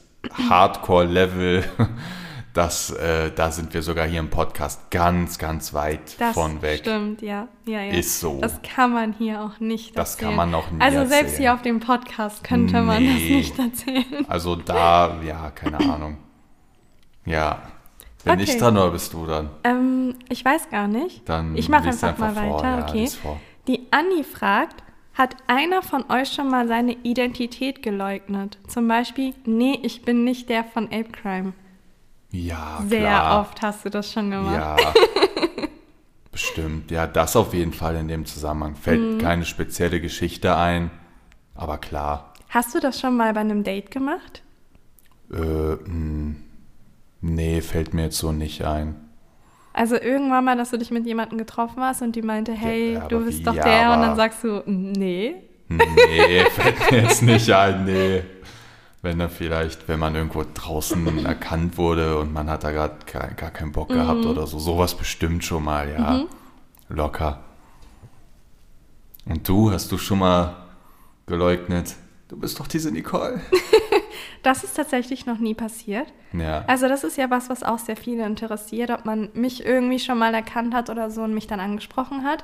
Hardcore-Level, 0.48 1.64
das, 2.52 2.90
äh, 2.90 3.30
da 3.32 3.50
sind 3.52 3.72
wir 3.74 3.82
sogar 3.82 4.06
hier 4.06 4.18
im 4.20 4.28
Podcast 4.30 4.90
ganz, 4.90 5.38
ganz 5.38 5.72
weit 5.72 6.20
Das 6.20 6.34
von 6.34 6.62
weg. 6.62 6.80
stimmt, 6.80 7.22
ja. 7.22 7.46
ja, 7.64 7.80
ja. 7.82 7.92
Ist 7.92 8.18
so. 8.20 8.40
Das 8.40 8.60
kann 8.62 8.92
man 8.92 9.12
hier 9.12 9.40
auch 9.42 9.60
nicht 9.60 9.96
Das 9.96 10.12
erzählen. 10.14 10.28
kann 10.30 10.36
man 10.36 10.50
noch 10.50 10.70
nie 10.70 10.80
Also 10.80 10.98
selbst 11.00 11.12
erzählen. 11.12 11.38
hier 11.40 11.54
auf 11.54 11.62
dem 11.62 11.80
Podcast 11.80 12.42
könnte 12.42 12.82
man 12.82 13.04
das 13.04 13.14
Nee. 13.14 13.36
nicht 13.36 13.58
erzählen. 13.58 14.26
Also 14.28 14.56
da, 14.56 15.20
ja, 15.22 15.50
keine 15.50 15.78
Ahnung. 15.78 16.16
Ja. 17.24 17.62
Bin 18.24 18.34
Okay. 18.34 18.42
ich 18.42 18.56
dran 18.58 18.76
oder 18.76 18.90
bist 18.90 19.12
du 19.14 19.24
dann? 19.26 19.50
Ähm, 19.64 20.14
ich 20.28 20.44
weiß 20.44 20.68
gar 20.70 20.88
nicht. 20.88 21.26
Dann 21.28 21.56
ich 21.56 21.68
mache 21.68 21.86
lies 21.86 22.02
einfach 22.04 22.18
mal 22.18 22.28
einfach 22.30 22.44
vor, 22.44 22.58
weiter, 22.62 22.78
ja, 22.78 22.88
okay. 22.88 23.08
Die 23.66 23.86
Anni 23.90 24.24
fragt, 24.24 24.82
hat 25.14 25.36
einer 25.46 25.82
von 25.82 26.04
euch 26.10 26.32
schon 26.32 26.50
mal 26.50 26.66
seine 26.68 26.92
Identität 27.02 27.82
geleugnet? 27.82 28.58
Zum 28.68 28.88
Beispiel, 28.88 29.34
nee, 29.46 29.78
ich 29.82 30.02
bin 30.02 30.24
nicht 30.24 30.48
der 30.50 30.64
von 30.64 30.86
Ape 30.86 31.10
Crime. 31.12 31.52
Ja, 32.32 32.82
Sehr 32.88 33.00
klar. 33.00 33.40
oft 33.40 33.60
hast 33.62 33.84
du 33.84 33.90
das 33.90 34.12
schon 34.12 34.30
gemacht. 34.30 34.54
Ja. 34.54 34.76
Bestimmt. 36.32 36.90
Ja, 36.90 37.06
das 37.06 37.34
auf 37.36 37.52
jeden 37.54 37.72
Fall 37.72 37.96
in 37.96 38.08
dem 38.08 38.24
Zusammenhang. 38.24 38.76
Fällt 38.76 39.00
Mhm. 39.00 39.18
keine 39.18 39.44
spezielle 39.44 40.00
Geschichte 40.00 40.56
ein, 40.56 40.90
aber 41.54 41.78
klar. 41.78 42.32
Hast 42.48 42.74
du 42.74 42.80
das 42.80 43.00
schon 43.00 43.16
mal 43.16 43.32
bei 43.32 43.40
einem 43.40 43.64
Date 43.64 43.90
gemacht? 43.90 44.42
Äh, 45.32 45.36
mh, 45.36 46.36
nee, 47.20 47.60
fällt 47.60 47.94
mir 47.94 48.04
jetzt 48.04 48.18
so 48.18 48.32
nicht 48.32 48.64
ein. 48.64 48.94
Also 49.72 49.96
irgendwann 49.96 50.44
mal, 50.44 50.56
dass 50.56 50.70
du 50.70 50.78
dich 50.78 50.90
mit 50.90 51.06
jemandem 51.06 51.38
getroffen 51.38 51.82
hast 51.82 52.02
und 52.02 52.14
die 52.16 52.22
meinte, 52.22 52.52
hey, 52.52 52.94
Ja, 52.94 53.08
du 53.08 53.24
bist 53.24 53.40
wie? 53.40 53.42
doch 53.44 53.54
Ja, 53.54 53.62
der 53.64 53.80
und 53.88 53.94
aber- 53.94 54.06
dann 54.06 54.16
sagst 54.16 54.42
du, 54.44 54.62
nee. 54.66 55.34
Nee, 55.68 56.44
fällt 56.50 56.90
mir 56.90 57.02
jetzt 57.02 57.22
nicht 57.22 57.48
ein, 57.52 57.84
nee. 57.84 58.22
Wenn 59.02 59.18
da 59.18 59.28
vielleicht, 59.28 59.88
wenn 59.88 59.98
man 59.98 60.14
irgendwo 60.14 60.44
draußen 60.52 61.24
erkannt 61.24 61.78
wurde 61.78 62.18
und 62.18 62.32
man 62.32 62.50
hat 62.50 62.64
da 62.64 62.70
gerade 62.70 62.96
gar, 63.10 63.28
gar 63.28 63.50
keinen 63.50 63.72
Bock 63.72 63.88
gehabt 63.88 64.26
oder 64.26 64.46
so, 64.46 64.58
sowas 64.58 64.94
bestimmt 64.94 65.44
schon 65.44 65.64
mal, 65.64 65.90
ja. 65.90 66.24
Locker. 66.88 67.40
Und 69.24 69.48
du, 69.48 69.70
hast 69.70 69.90
du 69.92 69.98
schon 69.98 70.18
mal 70.18 70.56
geleugnet? 71.26 71.94
Du 72.28 72.36
bist 72.36 72.60
doch 72.60 72.66
diese 72.66 72.90
Nicole. 72.90 73.40
Das 74.42 74.64
ist 74.64 74.74
tatsächlich 74.74 75.26
noch 75.26 75.38
nie 75.38 75.54
passiert. 75.54 76.12
Ja. 76.32 76.64
Also 76.66 76.88
das 76.88 77.04
ist 77.04 77.18
ja 77.18 77.28
was, 77.30 77.50
was 77.50 77.62
auch 77.62 77.78
sehr 77.78 77.96
viele 77.96 78.24
interessiert, 78.24 78.90
ob 78.90 79.04
man 79.04 79.28
mich 79.34 79.64
irgendwie 79.64 79.98
schon 79.98 80.18
mal 80.18 80.32
erkannt 80.32 80.72
hat 80.72 80.88
oder 80.88 81.10
so 81.10 81.22
und 81.22 81.34
mich 81.34 81.46
dann 81.46 81.60
angesprochen 81.60 82.24
hat. 82.24 82.42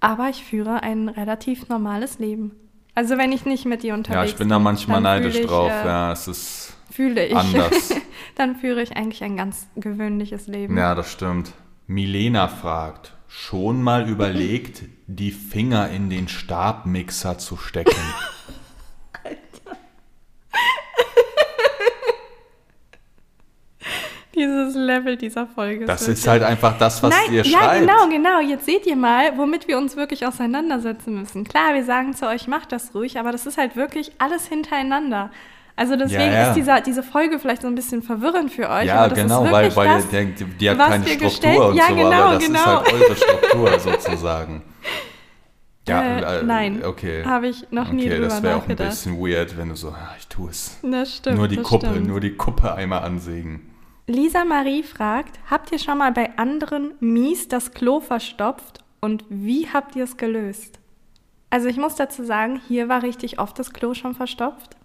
Aber 0.00 0.30
ich 0.30 0.44
führe 0.44 0.82
ein 0.82 1.08
relativ 1.08 1.68
normales 1.68 2.18
Leben. 2.18 2.52
Also 2.94 3.18
wenn 3.18 3.32
ich 3.32 3.44
nicht 3.44 3.64
mit 3.66 3.82
dir 3.82 3.94
unterwegs 3.94 4.16
Ja, 4.16 4.24
ich 4.24 4.36
bin 4.36 4.48
da 4.48 4.58
manchmal 4.58 5.00
neidisch 5.00 5.36
ich, 5.36 5.46
drauf. 5.46 5.70
äh, 5.70 5.86
ja, 5.86 6.12
es 6.12 6.28
ist 6.28 6.76
Fühle 6.90 7.26
ich. 7.26 7.36
anders. 7.36 7.92
dann 8.36 8.56
führe 8.56 8.82
ich 8.82 8.96
eigentlich 8.96 9.22
ein 9.24 9.36
ganz 9.36 9.66
gewöhnliches 9.76 10.46
Leben. 10.46 10.76
Ja, 10.76 10.94
das 10.94 11.10
stimmt. 11.10 11.52
Milena 11.86 12.48
fragt, 12.48 13.14
schon 13.26 13.82
mal 13.82 14.08
überlegt, 14.08 14.84
die 15.06 15.32
Finger 15.32 15.90
in 15.90 16.08
den 16.08 16.28
Stabmixer 16.28 17.36
zu 17.38 17.56
stecken? 17.56 17.96
Dieses 24.34 24.74
Level 24.74 25.16
dieser 25.16 25.46
Folge. 25.46 25.84
Das 25.86 26.08
ist 26.08 26.26
halt 26.26 26.42
einfach 26.42 26.76
das, 26.78 27.02
was 27.02 27.10
Nein, 27.10 27.34
ihr 27.34 27.42
ja, 27.44 27.58
schreibt. 27.60 27.80
genau, 27.80 28.08
genau. 28.08 28.40
Jetzt 28.40 28.66
seht 28.66 28.84
ihr 28.86 28.96
mal, 28.96 29.36
womit 29.38 29.68
wir 29.68 29.78
uns 29.78 29.96
wirklich 29.96 30.26
auseinandersetzen 30.26 31.14
müssen. 31.20 31.44
Klar, 31.44 31.74
wir 31.74 31.84
sagen 31.84 32.14
zu 32.14 32.26
euch, 32.26 32.48
macht 32.48 32.72
das 32.72 32.94
ruhig, 32.94 33.18
aber 33.18 33.30
das 33.32 33.46
ist 33.46 33.58
halt 33.58 33.76
wirklich 33.76 34.12
alles 34.18 34.46
hintereinander. 34.48 35.30
Also 35.76 35.96
deswegen 35.96 36.20
Ja, 36.22 36.32
ja. 36.32 36.48
ist 36.48 36.54
dieser, 36.54 36.80
diese 36.80 37.02
Folge 37.02 37.38
vielleicht 37.38 37.62
so 37.62 37.68
ein 37.68 37.74
bisschen 37.74 38.02
verwirrend 38.02 38.52
für 38.52 38.68
euch. 38.70 38.86
Ja, 38.86 39.08
genau, 39.08 39.50
weil, 39.50 39.74
weil 39.74 39.88
das, 39.88 40.04
ihr 40.04 40.10
denkt, 40.10 40.44
die 40.60 40.70
hat 40.70 40.78
keine 40.78 41.04
Struktur 41.04 41.28
gestellt- 41.28 41.58
und 41.58 41.76
Ja, 41.76 41.88
so, 41.88 41.94
genau, 41.96 42.10
aber 42.12 42.34
das 42.34 42.46
genau. 42.46 42.58
ist 42.60 42.66
halt 42.66 42.92
eure 42.92 43.16
Struktur 43.16 43.78
sozusagen. 43.80 44.62
Ja, 45.88 46.02
Äh, 46.38 46.42
nein, 46.44 46.82
okay. 46.84 47.24
habe 47.24 47.48
ich 47.48 47.66
noch 47.70 47.90
nie 47.92 48.04
Okay, 48.06 48.14
drüber 48.14 48.28
das 48.28 48.42
wäre 48.42 48.56
auch 48.56 48.68
ein 48.68 48.76
bisschen 48.76 49.18
weird, 49.18 49.58
wenn 49.58 49.68
du 49.68 49.74
so, 49.76 49.88
ah, 49.88 50.14
ich 50.18 50.26
tue 50.28 50.48
es. 50.50 50.78
Das 50.82 51.16
stimmt. 51.16 51.36
nur 51.36 51.48
die 51.48 51.56
Kuppe, 51.58 51.88
stimmt. 51.88 52.06
nur 52.06 52.20
die 52.20 52.36
Kuppe 52.36 52.74
einmal 52.74 53.02
ansägen. 53.02 53.73
Lisa 54.06 54.44
Marie 54.44 54.82
fragt, 54.82 55.38
habt 55.50 55.72
ihr 55.72 55.78
schon 55.78 55.98
mal 55.98 56.12
bei 56.12 56.36
anderen 56.36 56.92
mies 57.00 57.48
das 57.48 57.72
Klo 57.72 58.00
verstopft 58.00 58.84
und 59.00 59.24
wie 59.28 59.68
habt 59.72 59.96
ihr 59.96 60.04
es 60.04 60.16
gelöst? 60.16 60.78
Also 61.50 61.68
ich 61.68 61.76
muss 61.78 61.94
dazu 61.94 62.24
sagen, 62.24 62.60
hier 62.68 62.88
war 62.88 63.02
richtig 63.02 63.38
oft 63.38 63.58
das 63.58 63.72
Klo 63.72 63.94
schon 63.94 64.14
verstopft. 64.14 64.76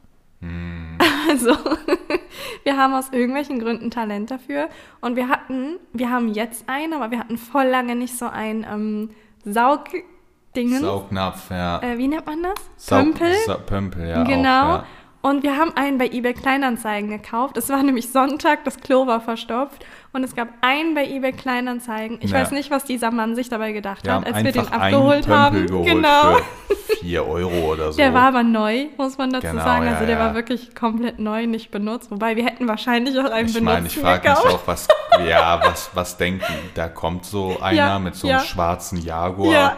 Hm. 0.42 0.98
Also 1.30 1.52
wir 2.64 2.76
haben 2.78 2.94
aus 2.96 3.10
irgendwelchen 3.12 3.60
Gründen 3.60 3.92
Talent 3.92 4.32
dafür 4.32 4.68
und 5.00 5.16
wir 5.16 5.28
hatten, 5.28 5.76
wir 5.94 6.10
haben 6.10 6.30
jetzt 6.34 6.68
einen, 6.68 6.94
aber 6.94 7.12
wir 7.12 7.20
hatten 7.20 7.38
voll 7.38 7.66
lange 7.66 7.96
nicht 7.96 8.18
so 8.18 8.26
ein 8.26 8.66
ähm, 8.68 9.12
Saugdingen. 9.46 10.82
Saugnapf, 10.82 11.52
ja. 11.52 11.82
Äh, 11.84 11.98
wie 12.00 12.08
nennt 12.08 12.26
man 12.26 12.42
das? 12.42 12.56
Saug- 12.78 13.04
Pömpel? 13.14 13.34
Sa 13.46 13.58
Pömpel, 13.58 14.08
ja. 14.10 14.24
genau. 14.24 14.64
Auch, 14.64 14.78
ja. 14.78 14.86
Und 15.22 15.44
wir 15.44 15.58
haben 15.58 15.76
einen 15.76 15.98
bei 15.98 16.08
eBay 16.08 16.34
Kleinanzeigen 16.34 17.10
gekauft. 17.10 17.58
Es 17.58 17.68
war 17.70 17.84
nämlich 17.84 18.10
Sonntag, 18.12 18.64
das 18.64 18.80
Klo 18.80 19.06
war 19.06 19.20
verstopft. 19.20 19.86
Und 20.14 20.24
es 20.24 20.34
gab 20.36 20.48
einen 20.62 20.96
bei 20.96 21.06
eBay 21.06 21.34
Kleinanzeigen. 21.34 22.20
Ich 22.22 22.32
Ja. 22.32 22.40
weiß 22.40 22.52
nicht, 22.52 22.72
was 22.72 22.86
dieser 22.86 23.12
Mann 23.12 23.36
sich 23.36 23.50
dabei 23.50 23.74
gedacht 23.74 24.06
Wir 24.06 24.14
hat, 24.16 24.26
als 24.26 24.44
wir 24.44 24.52
den 24.54 24.68
abgeholt 24.68 25.28
haben. 25.28 25.68
Geholt 25.68 25.86
genau. 25.88 26.38
für 26.68 26.96
4 27.02 27.28
Euro 27.28 27.72
oder 27.74 27.92
so. 27.92 27.98
Der 27.98 28.14
war 28.14 28.30
aber 28.30 28.44
neu, 28.44 28.86
muss 28.98 29.18
man 29.18 29.30
dazu 29.32 29.48
Genau, 29.48 29.62
sagen. 29.64 29.86
ja, 29.86 29.92
Also 29.92 30.06
der 30.06 30.18
ja. 30.18 30.26
war 30.26 30.36
wirklich 30.36 30.74
komplett 30.74 31.20
neu, 31.20 31.46
nicht 31.48 31.70
benutzt. 31.70 32.10
Wobei 32.12 32.38
wir 32.38 32.46
hätten 32.46 32.68
wahrscheinlich 32.68 33.20
auch 33.20 33.26
einen 33.30 33.48
ich 33.50 33.54
benutzten 33.54 33.66
meine, 33.66 33.88
ich 33.88 34.00
frage 34.00 34.30
mich 34.30 34.38
auch, 34.38 34.62
was, 34.66 34.88
ja, 35.28 35.60
was, 35.64 35.90
was 35.94 36.16
denken? 36.18 36.46
Da 36.76 36.88
kommt 36.88 37.26
so 37.26 37.60
einer 37.62 37.78
Ja, 37.78 38.00
mit 38.00 38.16
so 38.16 38.28
ja. 38.30 38.38
einem 38.38 38.46
schwarzen 38.46 38.98
Jaguar. 39.02 39.52
Ja. 39.52 39.78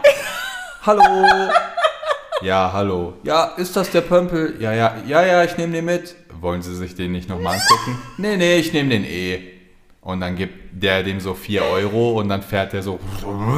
Hallo. 0.86 1.02
Ja, 2.42 2.70
hallo. 2.72 3.14
Ja, 3.24 3.44
ist 3.56 3.76
das 3.76 3.90
der 3.90 4.00
Pömpel? 4.02 4.56
Ja, 4.60 4.72
ja, 4.72 4.94
ja, 5.06 5.24
ja, 5.24 5.44
ich 5.44 5.56
nehme 5.56 5.72
den 5.74 5.84
mit. 5.84 6.16
Wollen 6.40 6.62
Sie 6.62 6.74
sich 6.74 6.94
den 6.94 7.12
nicht 7.12 7.28
nochmal 7.28 7.54
angucken? 7.54 7.98
Nee, 8.18 8.36
nee, 8.36 8.56
ich 8.56 8.72
nehme 8.72 8.90
den 8.90 9.04
eh. 9.04 9.40
Und 10.00 10.20
dann 10.20 10.34
gibt 10.34 10.82
der 10.82 11.04
dem 11.04 11.20
so 11.20 11.34
4 11.34 11.62
Euro 11.62 12.18
und 12.18 12.28
dann 12.28 12.42
fährt 12.42 12.74
er 12.74 12.82
so, 12.82 12.98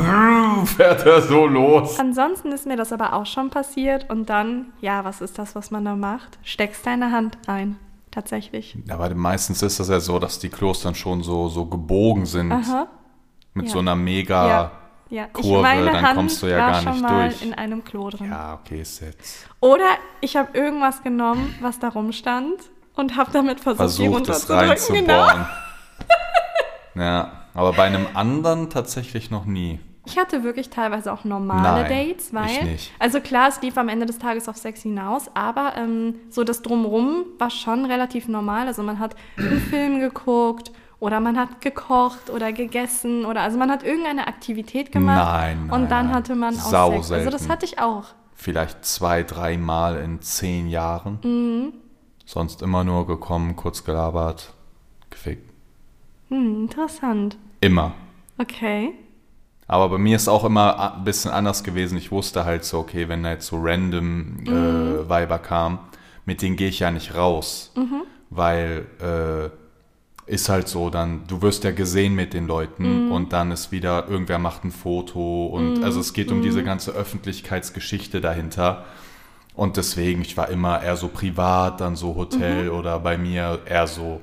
fährt 0.76 1.06
er 1.06 1.22
so 1.22 1.46
los. 1.46 1.98
Ansonsten 1.98 2.52
ist 2.52 2.66
mir 2.66 2.76
das 2.76 2.92
aber 2.92 3.14
auch 3.14 3.24
schon 3.24 3.48
passiert. 3.48 4.10
Und 4.10 4.28
dann, 4.28 4.66
ja, 4.82 5.04
was 5.04 5.22
ist 5.22 5.38
das, 5.38 5.54
was 5.54 5.70
man 5.70 5.86
da 5.86 5.96
macht? 5.96 6.38
Steckst 6.42 6.84
deine 6.84 7.10
Hand 7.12 7.38
rein. 7.48 7.76
Tatsächlich. 8.10 8.76
Aber 8.90 9.12
meistens 9.14 9.62
ist 9.62 9.80
das 9.80 9.88
ja 9.88 9.98
so, 10.00 10.18
dass 10.18 10.38
die 10.38 10.50
Klos 10.50 10.82
dann 10.82 10.94
schon 10.94 11.22
so, 11.22 11.48
so 11.48 11.64
gebogen 11.64 12.26
sind. 12.26 12.52
Aha. 12.52 12.88
Mit 13.54 13.66
Ja. 13.66 13.72
so 13.72 13.78
einer 13.78 13.96
mega. 13.96 14.48
Ja. 14.48 14.72
Ja, 15.10 15.26
ich 15.26 15.32
Kurve, 15.32 15.62
meine 15.62 15.84
dann 15.86 16.02
Hand 16.02 16.16
kommst 16.16 16.42
du 16.42 16.46
ja 16.46 16.56
gar 16.56 16.82
schon 16.82 16.92
nicht 16.92 17.02
mal 17.02 17.28
durch. 17.28 17.42
in 17.42 17.54
einem 17.54 17.84
Klo 17.84 18.10
drin. 18.10 18.30
Ja, 18.30 18.54
okay, 18.54 18.80
ist 18.80 19.00
jetzt. 19.00 19.46
Oder 19.60 19.86
ich 20.20 20.36
habe 20.36 20.56
irgendwas 20.56 21.02
genommen, 21.02 21.54
was 21.60 21.78
da 21.78 21.88
rumstand 21.88 22.54
und 22.94 23.16
habe 23.16 23.30
damit 23.32 23.60
versucht, 23.60 23.78
Versucht 23.78 24.28
es 24.28 24.48
runterzudrücken. 24.50 25.06
Genau. 25.06 25.20
reinzubohren. 25.24 25.46
ja, 26.96 27.32
aber 27.54 27.72
bei 27.72 27.84
einem 27.84 28.06
anderen 28.14 28.70
tatsächlich 28.70 29.30
noch 29.30 29.44
nie. 29.44 29.78
Ich 30.06 30.18
hatte 30.18 30.44
wirklich 30.44 30.68
teilweise 30.68 31.12
auch 31.12 31.24
normale 31.24 31.82
Nein, 31.88 32.08
Dates, 32.08 32.34
weil, 32.34 32.50
ich 32.50 32.62
nicht. 32.62 32.92
also 32.98 33.20
klar, 33.20 33.48
es 33.48 33.62
lief 33.62 33.78
am 33.78 33.88
Ende 33.88 34.04
des 34.04 34.18
Tages 34.18 34.48
auf 34.48 34.56
Sex 34.56 34.82
hinaus, 34.82 35.30
aber 35.34 35.72
ähm, 35.76 36.16
so 36.28 36.44
das 36.44 36.60
Drumrum 36.60 37.24
war 37.38 37.48
schon 37.48 37.86
relativ 37.86 38.28
normal. 38.28 38.66
Also 38.66 38.82
man 38.82 38.98
hat 38.98 39.16
einen 39.38 39.60
Film 39.60 40.00
geguckt 40.00 40.72
oder 41.04 41.20
man 41.20 41.36
hat 41.38 41.60
gekocht 41.60 42.30
oder 42.30 42.50
gegessen 42.52 43.26
oder 43.26 43.42
also 43.42 43.58
man 43.58 43.70
hat 43.70 43.82
irgendeine 43.82 44.26
Aktivität 44.26 44.90
gemacht 44.90 45.22
Nein, 45.22 45.66
nein, 45.66 45.70
und 45.82 45.90
dann 45.90 46.06
nein. 46.06 46.14
hatte 46.14 46.34
man 46.34 46.54
auch 46.54 46.70
Sau 46.70 46.92
Sex. 46.92 47.10
Also 47.12 47.30
das 47.30 47.40
selten. 47.42 47.52
hatte 47.52 47.66
ich 47.66 47.78
auch. 47.78 48.04
Vielleicht 48.34 48.84
zwei, 48.86 49.22
dreimal 49.22 49.98
in 49.98 50.22
zehn 50.22 50.66
Jahren. 50.66 51.18
Mhm. 51.22 51.72
Sonst 52.24 52.62
immer 52.62 52.84
nur 52.84 53.06
gekommen, 53.06 53.54
kurz 53.54 53.84
gelabert, 53.84 54.54
gefickt. 55.10 55.50
Hm, 56.30 56.62
interessant. 56.64 57.36
Immer. 57.60 57.92
Okay. 58.38 58.92
Aber 59.66 59.90
bei 59.90 59.98
mir 59.98 60.16
ist 60.16 60.28
auch 60.28 60.44
immer 60.44 60.94
ein 60.96 61.04
bisschen 61.04 61.30
anders 61.30 61.62
gewesen. 61.64 61.98
Ich 61.98 62.10
wusste 62.12 62.46
halt 62.46 62.64
so, 62.64 62.78
okay, 62.78 63.08
wenn 63.10 63.22
da 63.22 63.30
jetzt 63.32 63.46
so 63.46 63.58
random 63.60 64.36
Mhm. 64.40 64.46
äh, 64.46 65.08
Weiber 65.08 65.38
kamen, 65.38 65.78
mit 66.24 66.40
denen 66.40 66.56
gehe 66.56 66.68
ich 66.68 66.78
ja 66.80 66.90
nicht 66.90 67.14
raus. 67.14 67.72
Mhm. 67.76 68.02
Weil 68.30 68.86
äh, 69.00 69.63
ist 70.26 70.48
halt 70.48 70.68
so, 70.68 70.88
dann, 70.90 71.22
du 71.26 71.42
wirst 71.42 71.64
ja 71.64 71.70
gesehen 71.70 72.14
mit 72.14 72.32
den 72.32 72.44
Mhm. 72.44 72.48
Leuten 72.48 73.10
und 73.12 73.32
dann 73.32 73.50
ist 73.50 73.72
wieder, 73.72 74.08
irgendwer 74.08 74.38
macht 74.38 74.64
ein 74.64 74.70
Foto 74.70 75.46
und 75.46 75.82
also 75.84 76.00
es 76.00 76.12
geht 76.12 76.30
um 76.32 76.40
diese 76.42 76.62
ganze 76.64 76.92
Öffentlichkeitsgeschichte 76.92 78.20
dahinter. 78.20 78.84
Und 79.54 79.76
deswegen, 79.76 80.22
ich 80.22 80.36
war 80.36 80.48
immer 80.48 80.82
eher 80.82 80.96
so 80.96 81.08
privat, 81.08 81.80
dann 81.80 81.94
so 81.94 82.16
Hotel 82.16 82.64
Mhm. 82.70 82.76
oder 82.78 82.98
bei 82.98 83.16
mir 83.18 83.60
eher 83.66 83.86
so. 83.86 84.20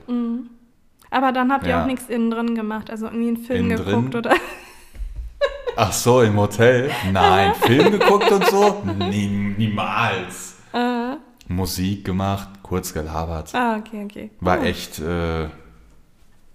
Aber 1.10 1.32
dann 1.32 1.52
habt 1.52 1.64
ihr 1.66 1.70
Ja. 1.72 1.84
auch 1.84 1.88
nichts 1.88 2.10
innen 2.10 2.32
drin 2.32 2.56
gemacht, 2.56 2.90
also 2.90 3.06
irgendwie 3.06 3.28
einen 3.30 3.38
Film 3.38 3.66
Innen 3.72 3.78
geguckt 3.86 4.14
drin? 4.14 4.20
oder. 4.26 4.36
Ach 5.78 5.94
so, 5.94 6.22
im 6.22 6.36
Hotel? 6.38 6.92
Nein, 7.14 7.54
Film 7.62 7.92
geguckt 7.92 8.30
und 8.32 8.46
so? 8.48 8.84
Nie, 9.10 9.28
niemals. 9.58 10.58
Musik 11.48 12.06
gemacht, 12.06 12.50
kurz 12.64 12.94
gelabert. 12.94 13.54
Ah, 13.54 13.78
okay, 13.78 14.04
okay. 14.06 14.32
War 14.40 14.60
Oh. 14.60 14.64
echt, 14.64 15.00
äh, 15.00 15.48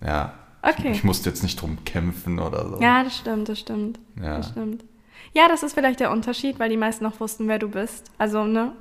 ja. 0.05 0.32
Okay. 0.62 0.90
Ich 0.90 1.05
musste 1.05 1.28
jetzt 1.28 1.42
nicht 1.44 1.61
drum 1.61 1.84
kämpfen 1.84 2.40
oder 2.40 2.68
so. 2.68 2.80
Ja, 2.80 3.05
das 3.05 3.16
stimmt, 3.16 3.49
das 3.49 3.61
stimmt. 3.61 4.01
Ja. 4.20 4.38
Das 4.38 4.49
stimmt. 4.49 4.84
Ja, 5.32 5.47
das 5.49 5.62
ist 5.62 5.74
vielleicht 5.74 6.01
der 6.01 6.11
Unterschied, 6.11 6.59
weil 6.59 6.68
die 6.70 6.76
meisten 6.76 7.05
noch 7.05 7.20
wussten, 7.20 7.47
wer 7.47 7.59
du 7.61 7.68
bist. 7.68 8.11
Also, 8.18 8.44
ne? 8.44 8.72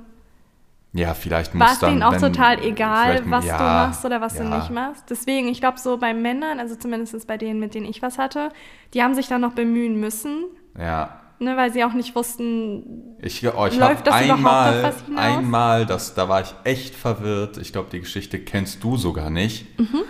Ja, 0.92 1.14
vielleicht 1.14 1.52
War 1.56 1.66
muss 1.66 1.74
es 1.74 1.78
dann... 1.80 1.90
denen 1.90 2.02
auch 2.02 2.12
wenn- 2.12 2.20
total 2.32 2.64
egal, 2.64 3.22
was 3.26 3.44
ja, 3.44 3.58
du 3.58 3.64
machst 3.64 4.04
oder 4.04 4.20
was 4.20 4.34
du 4.34 4.42
ja. 4.44 4.56
nicht 4.58 4.70
machst. 4.70 5.04
Deswegen, 5.10 5.46
ich 5.48 5.60
glaube, 5.60 5.78
so 5.78 5.98
bei 5.98 6.12
Männern, 6.14 6.58
also 6.58 6.74
zumindest 6.74 7.26
bei 7.26 7.36
denen, 7.36 7.60
mit 7.60 7.74
denen 7.74 7.86
ich 7.86 8.02
was 8.02 8.18
hatte, 8.18 8.48
die 8.94 9.02
haben 9.02 9.14
sich 9.14 9.28
dann 9.28 9.42
noch 9.42 9.52
bemühen 9.52 10.00
müssen, 10.00 10.44
Ja. 10.78 11.20
ne, 11.38 11.56
weil 11.56 11.72
sie 11.72 11.84
auch 11.84 11.92
nicht 11.92 12.14
wussten, 12.16 13.16
Ich, 13.20 13.46
oh, 13.46 13.66
ich 13.66 13.76
Läuft 13.78 14.06
das 14.06 14.22
überhaupt 14.24 14.30
auf 14.30 14.36
einmal, 14.38 14.82
was 14.82 15.02
hinaus? 15.02 15.20
einmal, 15.24 15.86
das, 15.86 16.14
da 16.14 16.28
war 16.28 16.40
ich 16.40 16.54
echt 16.64 16.94
verwirrt. 16.94 17.58
Ich 17.58 17.72
glaube, 17.72 17.90
die 17.92 18.00
Geschichte 18.00 18.38
kennst 18.40 18.82
du 18.82 18.96
sogar 18.96 19.28
nicht. 19.30 19.78
Mhm. 19.78 20.02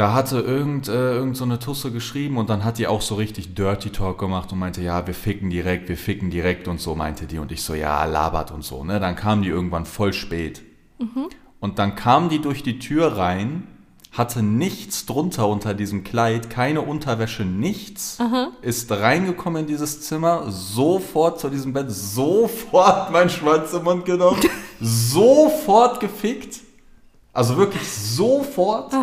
Da 0.00 0.14
hatte 0.14 0.40
irgend, 0.40 0.88
äh, 0.88 1.12
irgend 1.12 1.36
so 1.36 1.44
eine 1.44 1.58
Tusse 1.58 1.92
geschrieben 1.92 2.38
und 2.38 2.48
dann 2.48 2.64
hat 2.64 2.78
die 2.78 2.86
auch 2.86 3.02
so 3.02 3.16
richtig 3.16 3.54
Dirty 3.54 3.90
Talk 3.90 4.16
gemacht 4.16 4.50
und 4.50 4.58
meinte, 4.58 4.80
ja, 4.80 5.06
wir 5.06 5.12
ficken 5.12 5.50
direkt, 5.50 5.90
wir 5.90 5.98
ficken 5.98 6.30
direkt 6.30 6.68
und 6.68 6.80
so 6.80 6.94
meinte 6.94 7.26
die. 7.26 7.36
Und 7.36 7.52
ich 7.52 7.62
so, 7.62 7.74
ja, 7.74 8.06
labert 8.06 8.50
und 8.50 8.64
so. 8.64 8.82
Ne? 8.82 8.98
Dann 8.98 9.14
kam 9.14 9.42
die 9.42 9.50
irgendwann 9.50 9.84
voll 9.84 10.14
spät. 10.14 10.62
Mhm. 10.98 11.28
Und 11.60 11.78
dann 11.78 11.96
kam 11.96 12.30
die 12.30 12.40
durch 12.40 12.62
die 12.62 12.78
Tür 12.78 13.18
rein 13.18 13.66
hatte 14.10 14.42
nichts 14.42 15.04
drunter 15.04 15.46
unter 15.46 15.74
diesem 15.74 16.02
Kleid, 16.02 16.48
keine 16.48 16.80
Unterwäsche, 16.80 17.44
nichts. 17.44 18.18
Ist 18.62 18.90
reingekommen 18.90 19.62
in 19.62 19.66
dieses 19.68 20.00
Zimmer, 20.00 20.50
sofort 20.50 21.38
zu 21.38 21.50
diesem 21.50 21.74
Bett, 21.74 21.90
sofort 21.90 23.12
mein 23.12 23.28
Schwanz 23.28 23.74
im 23.74 23.84
Mund 23.84 24.06
genommen, 24.06 24.40
sofort 24.80 26.00
gefickt. 26.00 26.60
Also 27.34 27.58
wirklich 27.58 27.86
sofort. 27.86 28.94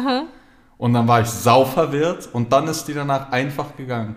Und 0.77 0.93
dann 0.93 1.07
war 1.07 1.21
ich 1.21 1.27
sau 1.27 1.65
verwirrt 1.65 2.29
und 2.33 2.51
dann 2.51 2.67
ist 2.67 2.85
die 2.85 2.93
danach 2.93 3.31
einfach 3.31 3.75
gegangen. 3.75 4.15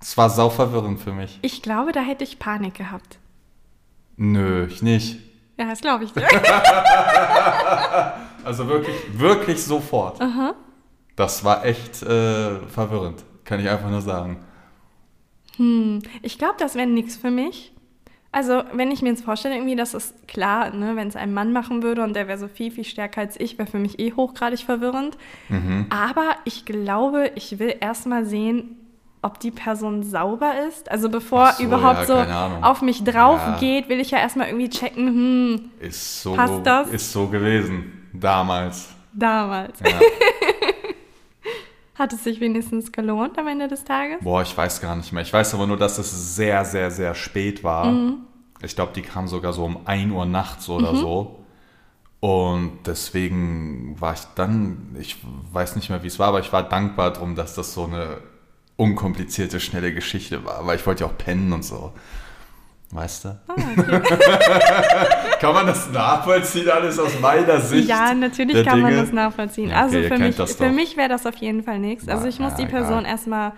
Es 0.00 0.16
war 0.16 0.30
sau 0.30 0.50
verwirrend 0.50 1.00
für 1.00 1.12
mich. 1.12 1.38
Ich 1.42 1.62
glaube, 1.62 1.92
da 1.92 2.00
hätte 2.00 2.24
ich 2.24 2.38
Panik 2.38 2.74
gehabt. 2.74 3.18
Nö, 4.16 4.66
ich 4.66 4.82
nicht. 4.82 5.18
Ja, 5.58 5.66
das 5.66 5.80
glaube 5.80 6.04
ich 6.04 6.12
dir. 6.12 6.26
Also 8.42 8.66
wirklich, 8.68 8.96
wirklich 9.18 9.62
sofort. 9.62 10.18
Das 11.14 11.44
war 11.44 11.64
echt 11.64 12.02
äh, 12.02 12.58
verwirrend, 12.66 13.22
kann 13.44 13.60
ich 13.60 13.68
einfach 13.68 13.90
nur 13.90 14.00
sagen. 14.00 14.42
Ich 16.22 16.38
glaube, 16.38 16.54
das 16.58 16.74
wäre 16.74 16.86
nichts 16.86 17.16
für 17.16 17.30
mich. 17.30 17.74
Also, 18.32 18.62
wenn 18.72 18.92
ich 18.92 19.02
mir 19.02 19.08
jetzt 19.08 19.24
vorstelle, 19.24 19.56
irgendwie, 19.56 19.74
das 19.74 19.92
ist 19.92 20.28
klar, 20.28 20.70
ne, 20.72 20.94
wenn 20.94 21.08
es 21.08 21.16
ein 21.16 21.34
Mann 21.34 21.52
machen 21.52 21.82
würde 21.82 22.02
und 22.04 22.14
der 22.14 22.28
wäre 22.28 22.38
so 22.38 22.46
viel, 22.46 22.70
viel 22.70 22.84
stärker 22.84 23.22
als 23.22 23.38
ich, 23.40 23.58
wäre 23.58 23.68
für 23.68 23.78
mich 23.80 23.98
eh 23.98 24.12
hochgradig 24.12 24.60
verwirrend. 24.60 25.16
Aber 25.90 26.36
ich 26.44 26.64
glaube, 26.64 27.32
ich 27.34 27.58
will 27.58 27.74
erstmal 27.80 28.24
sehen, 28.24 28.76
ob 29.22 29.40
die 29.40 29.50
Person 29.50 30.04
sauber 30.04 30.52
ist. 30.68 30.90
Also, 30.90 31.08
bevor 31.08 31.52
so, 31.54 31.64
überhaupt 31.64 32.08
ja, 32.08 32.50
so 32.60 32.62
auf 32.66 32.82
mich 32.82 33.02
drauf 33.02 33.40
Ja. 33.44 33.56
geht, 33.58 33.88
will 33.88 33.98
ich 33.98 34.12
ja 34.12 34.18
erstmal 34.18 34.46
irgendwie 34.46 34.70
checken, 34.70 35.06
hm, 35.08 35.70
Ist 35.80 36.22
so, 36.22 36.34
Passt 36.34 36.64
das? 36.64 36.88
ist 36.88 37.12
so 37.12 37.26
gewesen, 37.26 38.08
damals. 38.12 38.90
damals. 39.12 39.80
Ja. 39.80 39.86
Hat 42.00 42.14
es 42.14 42.24
sich 42.24 42.40
wenigstens 42.40 42.92
gelohnt 42.92 43.36
am 43.36 43.46
Ende 43.46 43.68
des 43.68 43.84
Tages? 43.84 44.24
Boah, 44.24 44.40
ich 44.40 44.56
weiß 44.56 44.80
gar 44.80 44.96
nicht 44.96 45.12
mehr. 45.12 45.20
Ich 45.22 45.30
weiß 45.30 45.52
aber 45.52 45.66
nur, 45.66 45.76
dass 45.76 45.98
es 45.98 46.34
sehr, 46.34 46.64
sehr, 46.64 46.90
sehr 46.90 47.14
spät 47.14 47.62
war. 47.62 47.92
Ich 48.62 48.74
glaube, 48.74 48.92
die 48.94 49.02
kam 49.02 49.28
sogar 49.28 49.52
so 49.52 49.66
um 49.66 49.86
1 49.86 50.10
Uhr 50.10 50.24
nachts 50.24 50.70
oder 50.70 50.96
so. 50.96 51.44
Und 52.20 52.78
deswegen 52.86 54.00
war 54.00 54.14
ich 54.14 54.20
dann, 54.34 54.96
ich 54.98 55.18
weiß 55.52 55.76
nicht 55.76 55.90
mehr, 55.90 56.02
wie 56.02 56.06
es 56.06 56.18
war, 56.18 56.28
aber 56.28 56.40
ich 56.40 56.50
war 56.54 56.62
dankbar 56.62 57.12
drum, 57.12 57.34
dass 57.34 57.54
das 57.54 57.74
so 57.74 57.84
eine 57.84 58.16
unkomplizierte, 58.76 59.60
schnelle 59.60 59.92
Geschichte 59.92 60.42
war, 60.46 60.66
weil 60.66 60.76
ich 60.76 60.86
wollte 60.86 61.04
ja 61.04 61.10
auch 61.10 61.18
pennen 61.18 61.52
und 61.52 61.66
so. 61.66 61.92
Weißt 62.92 63.24
du? 63.24 63.28
Ah, 63.46 63.54
okay. 63.78 64.00
Kann 65.40 65.54
man 65.54 65.66
das 65.68 65.90
nachvollziehen, 65.90 66.68
alles 66.68 66.98
aus 66.98 67.18
meiner 67.20 67.60
Sicht? 67.60 67.88
Ja, 67.88 68.12
natürlich 68.14 68.66
kann 68.66 68.80
man 68.80 68.90
Dinge? 68.90 69.02
das 69.02 69.12
nachvollziehen. 69.12 69.70
Ja, 69.70 69.86
okay, 69.86 69.96
also 69.96 70.08
für 70.14 70.18
mich, 70.18 70.56
für 70.56 70.70
mich 70.72 70.96
wäre 70.96 71.08
das 71.08 71.24
auf 71.24 71.36
jeden 71.36 71.62
Fall 71.62 71.78
nichts. 71.78 72.08
Also 72.08 72.24
Ja, 72.24 72.28
ich 72.28 72.40
muss 72.40 72.52
ja, 72.52 72.56
die 72.58 72.66
Person 72.66 73.04
erstmal 73.04 73.52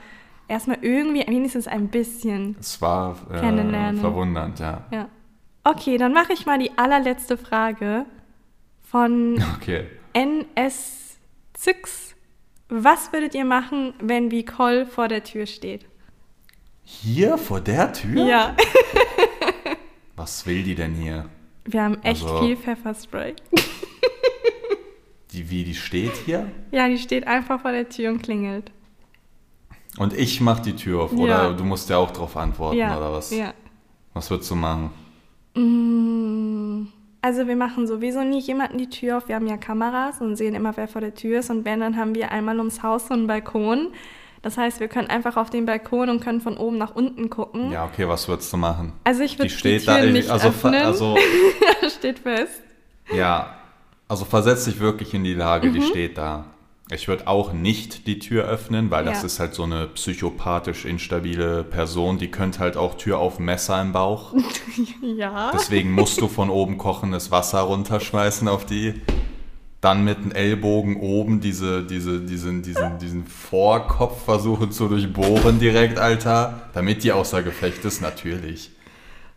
erstmal 0.48 0.78
irgendwie, 0.82 1.26
wenigstens 1.26 1.66
ein 1.66 1.88
bisschen. 1.88 2.56
Es 2.60 2.82
war 2.82 3.16
äh, 3.32 3.40
Kennenlernen. 3.40 4.00
verwundernd, 4.00 4.58
ja. 4.60 4.82
Ja. 4.90 5.08
Okay, 5.64 5.96
dann 5.96 6.12
mache 6.12 6.34
ich 6.34 6.44
mal 6.44 6.58
die 6.58 6.76
allerletzte 6.76 7.38
Frage 7.38 8.04
von 8.82 9.42
Okay. 9.56 9.86
NS6. 10.14 12.12
Was 12.68 13.12
würdet 13.12 13.34
ihr 13.34 13.44
machen, 13.46 13.94
wenn 14.00 14.30
Vicole 14.30 14.86
vor 14.86 15.08
der 15.08 15.24
Tür 15.24 15.46
steht? 15.46 15.86
Hier 16.84 17.38
vor 17.38 17.60
der 17.60 17.92
Tür? 17.92 18.26
Ja, 18.26 18.56
Was 20.22 20.46
will 20.46 20.62
die 20.62 20.76
denn 20.76 20.94
hier? 20.94 21.24
wir 21.64 21.82
haben 21.82 22.00
echt 22.04 22.22
Also- 22.22 22.42
viel 22.44 22.56
Pfefferspray. 22.56 23.34
Die, 25.32 25.50
wie 25.50 25.64
die 25.64 25.74
steht 25.74 26.12
hier? 26.26 26.46
Ja, 26.70 26.88
die 26.88 26.98
steht 26.98 27.26
einfach 27.26 27.60
vor 27.60 27.72
der 27.72 27.88
Tür 27.88 28.10
und 28.12 28.22
klingelt. 28.22 28.70
Und 29.98 30.12
ich 30.12 30.40
mach 30.40 30.60
die 30.60 30.76
Tür 30.76 31.02
auf, 31.02 31.12
Ja. 31.12 31.18
oder 31.48 31.54
du 31.54 31.64
musst 31.64 31.90
ja 31.90 31.96
auch 31.96 32.12
drauf 32.12 32.36
antworten, 32.36 32.76
Ja, 32.76 32.96
oder 32.96 33.12
was? 33.12 33.32
ja. 33.32 33.52
Was 34.14 34.30
würdest 34.30 34.48
du 34.52 34.54
machen? 34.54 34.90
Mm, 35.56 36.86
Also 37.20 37.46
wir 37.48 37.56
machen 37.56 37.86
sowieso 37.88 38.22
nie 38.22 38.40
jemanden 38.40 38.78
die 38.78 38.90
Tür 38.90 39.16
auf. 39.18 39.26
Wir 39.28 39.34
haben 39.36 39.46
ja 39.48 39.56
Kameras 39.56 40.20
und 40.20 40.36
sehen 40.36 40.54
immer, 40.54 40.76
wer 40.76 40.86
vor 40.86 41.00
der 41.00 41.14
Tür 41.14 41.40
ist. 41.40 41.50
Und 41.50 41.64
wenn, 41.64 41.80
dann 41.80 41.96
haben 41.96 42.14
wir 42.14 42.30
einmal 42.30 42.58
ums 42.58 42.82
Haus 42.84 43.08
so 43.08 43.14
einen 43.14 43.26
Balkon. 43.26 43.88
Das 44.42 44.58
heißt, 44.58 44.80
wir 44.80 44.88
können 44.88 45.08
einfach 45.08 45.36
auf 45.36 45.50
den 45.50 45.66
Balkon 45.66 46.08
und 46.10 46.20
können 46.20 46.40
von 46.40 46.56
oben 46.56 46.76
nach 46.76 46.94
unten 46.96 47.30
gucken. 47.30 47.70
Ja, 47.70 47.84
okay, 47.84 48.08
was 48.08 48.26
würdest 48.28 48.52
du 48.52 48.56
machen? 48.56 48.92
Also 49.04 49.22
ich 49.22 49.32
Die 49.32 49.38
würde 49.38 49.48
die, 49.50 49.54
steht 49.56 49.84
Tür 49.84 49.94
da, 49.98 50.04
nicht 50.04 50.28
also, 50.30 50.48
öffnen. 50.48 50.74
also, 50.82 51.16
steht 51.98 52.18
fest. 52.18 52.60
ja, 53.14 53.54
also 54.08 54.24
versetz 54.24 54.64
dich 54.64 54.80
wirklich 54.80 55.14
in 55.14 55.22
die 55.24 55.34
Lage, 55.34 55.68
Mhm. 55.68 55.74
die 55.74 55.82
steht 55.82 56.18
da. 56.18 56.46
Ich 56.90 57.08
würde 57.08 57.26
auch 57.28 57.52
nicht 57.54 58.06
die 58.06 58.18
Tür 58.18 58.44
öffnen, 58.44 58.90
weil 58.90 59.04
das 59.04 59.20
Ja. 59.20 59.26
ist 59.26 59.38
halt 59.40 59.54
so 59.54 59.62
eine 59.62 59.86
psychopathisch 59.86 60.84
instabile 60.84 61.62
Person, 61.64 62.18
die 62.18 62.28
könnte 62.30 62.58
halt 62.58 62.76
auch 62.76 62.96
Tür 62.96 63.18
auf 63.18 63.38
Messer 63.38 63.80
im 63.80 63.92
Bauch. 63.92 64.34
Ja. 65.02 65.50
Deswegen 65.54 65.92
musst 65.92 66.20
du 66.20 66.26
von 66.28 66.50
oben 66.50 66.78
kochendes 66.78 67.30
Wasser 67.30 67.60
runterschmeißen 67.60 68.48
auf 68.48 68.66
die. 68.66 68.94
Dann 69.82 70.04
mit 70.04 70.24
dem 70.24 70.30
Ellbogen 70.32 70.96
oben 70.96 71.40
diese, 71.40 71.82
diese, 71.84 72.20
diesen, 72.20 72.62
diesen, 72.62 72.98
diesen 72.98 73.26
Vorkopf 73.26 74.24
versuchen 74.24 74.70
zu 74.72 74.86
durchbohren 74.88 75.58
direkt, 75.58 75.98
Alter. 75.98 76.70
Damit 76.72 77.02
die 77.04 77.12
außer 77.12 77.42
Gefecht 77.42 77.84
ist, 77.84 78.00
natürlich. 78.00 78.70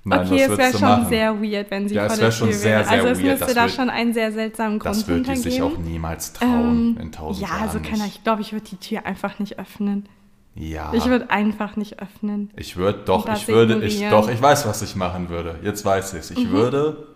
Nein, 0.04 0.28
okay, 0.28 0.44
es 0.44 0.56
wäre 0.56 0.72
schon 0.72 0.82
machen? 0.82 1.10
sehr 1.10 1.42
weird, 1.42 1.72
wenn 1.72 1.90
sie 1.90 1.96
Ja, 1.96 2.04
vor 2.06 2.14
es 2.14 2.20
der 2.20 2.30
Tür 2.30 2.54
sehr, 2.54 2.72
wäre. 2.78 2.84
sehr 2.84 2.92
also 2.94 3.08
es 3.08 3.18
weird. 3.18 3.28
müsste 3.32 3.46
Das 3.48 3.54
da 3.56 3.62
wird- 3.64 3.72
schon 3.72 3.90
einen 3.90 4.14
sehr 4.14 4.32
seltsamen 4.32 4.78
Grund 4.78 4.96
Das 4.96 5.08
wird 5.08 5.28
die 5.28 5.36
sich 5.36 5.62
auch 5.64 5.78
niemals 5.80 6.34
trauen 6.34 6.96
Ähm, 6.96 6.98
in 7.02 7.12
tausend 7.12 7.48
ja, 7.48 7.56
Jahren 7.56 7.64
also 7.68 7.80
nicht. 7.80 7.90
keiner. 7.90 8.06
Ich 8.06 8.24
glaube, 8.24 8.42
ich 8.44 8.54
würde 8.54 8.66
die 8.70 8.78
Tür 8.78 9.04
einfach 9.08 9.40
nicht 9.40 9.58
öffnen. 9.58 10.08
Ja. 10.54 10.94
Ich 10.94 11.06
würde 11.08 11.32
einfach 11.32 11.76
nicht 11.76 12.00
öffnen. 12.00 12.52
Ich 12.56 12.78
würde 12.78 13.00
doch, 13.04 13.28
ich 13.34 13.48
würde, 13.48 13.84
ich 13.84 14.08
doch, 14.10 14.30
ich 14.30 14.40
weiß, 14.40 14.68
was 14.68 14.84
ich 14.84 14.96
machen 14.96 15.30
würde. 15.30 15.60
Jetzt 15.64 15.84
weiß 15.84 16.14
ich 16.14 16.20
es. 16.20 16.30
Mhm. 16.30 16.38
Ich 16.38 16.50
würde 16.52 17.08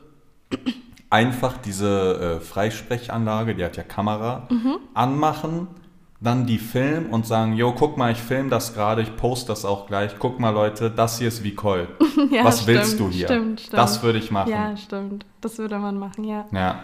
einfach 1.10 1.58
diese 1.58 2.38
äh, 2.40 2.44
Freisprechanlage, 2.44 3.56
die 3.56 3.64
hat 3.66 3.78
ja 3.78 3.84
Kamera, 3.84 4.48
Mhm. 4.50 4.78
anmachen, 4.94 5.68
dann 6.22 6.46
die 6.46 6.58
filmen 6.60 7.08
und 7.12 7.26
sagen, 7.26 7.54
jo, 7.54 7.72
guck 7.72 7.98
mal, 7.98 8.12
ich 8.12 8.18
film 8.20 8.50
das 8.50 8.74
gerade, 8.74 9.02
ich 9.02 9.16
poste 9.16 9.48
das 9.54 9.64
auch 9.64 9.88
gleich. 9.88 10.16
Guck 10.20 10.40
mal, 10.40 10.50
Leute, 10.50 10.92
das 10.92 11.18
hier 11.18 11.30
ist 11.30 11.44
Vicole. 11.44 11.88
Ja, 12.30 12.44
was 12.44 12.68
willst 12.68 12.96
stimmt, 12.96 13.00
du 13.00 13.10
hier? 13.14 13.28
Stimmt, 13.28 13.62
stimmt. 13.62 13.78
Das 13.78 14.04
würde 14.04 14.20
ich 14.20 14.30
machen. 14.30 14.52
Ja, 14.52 14.76
stimmt. 14.76 15.26
Das 15.42 15.58
würde 15.58 15.80
man 15.80 15.98
machen, 15.98 16.26
ja. 16.26 16.46
Ja, 16.52 16.80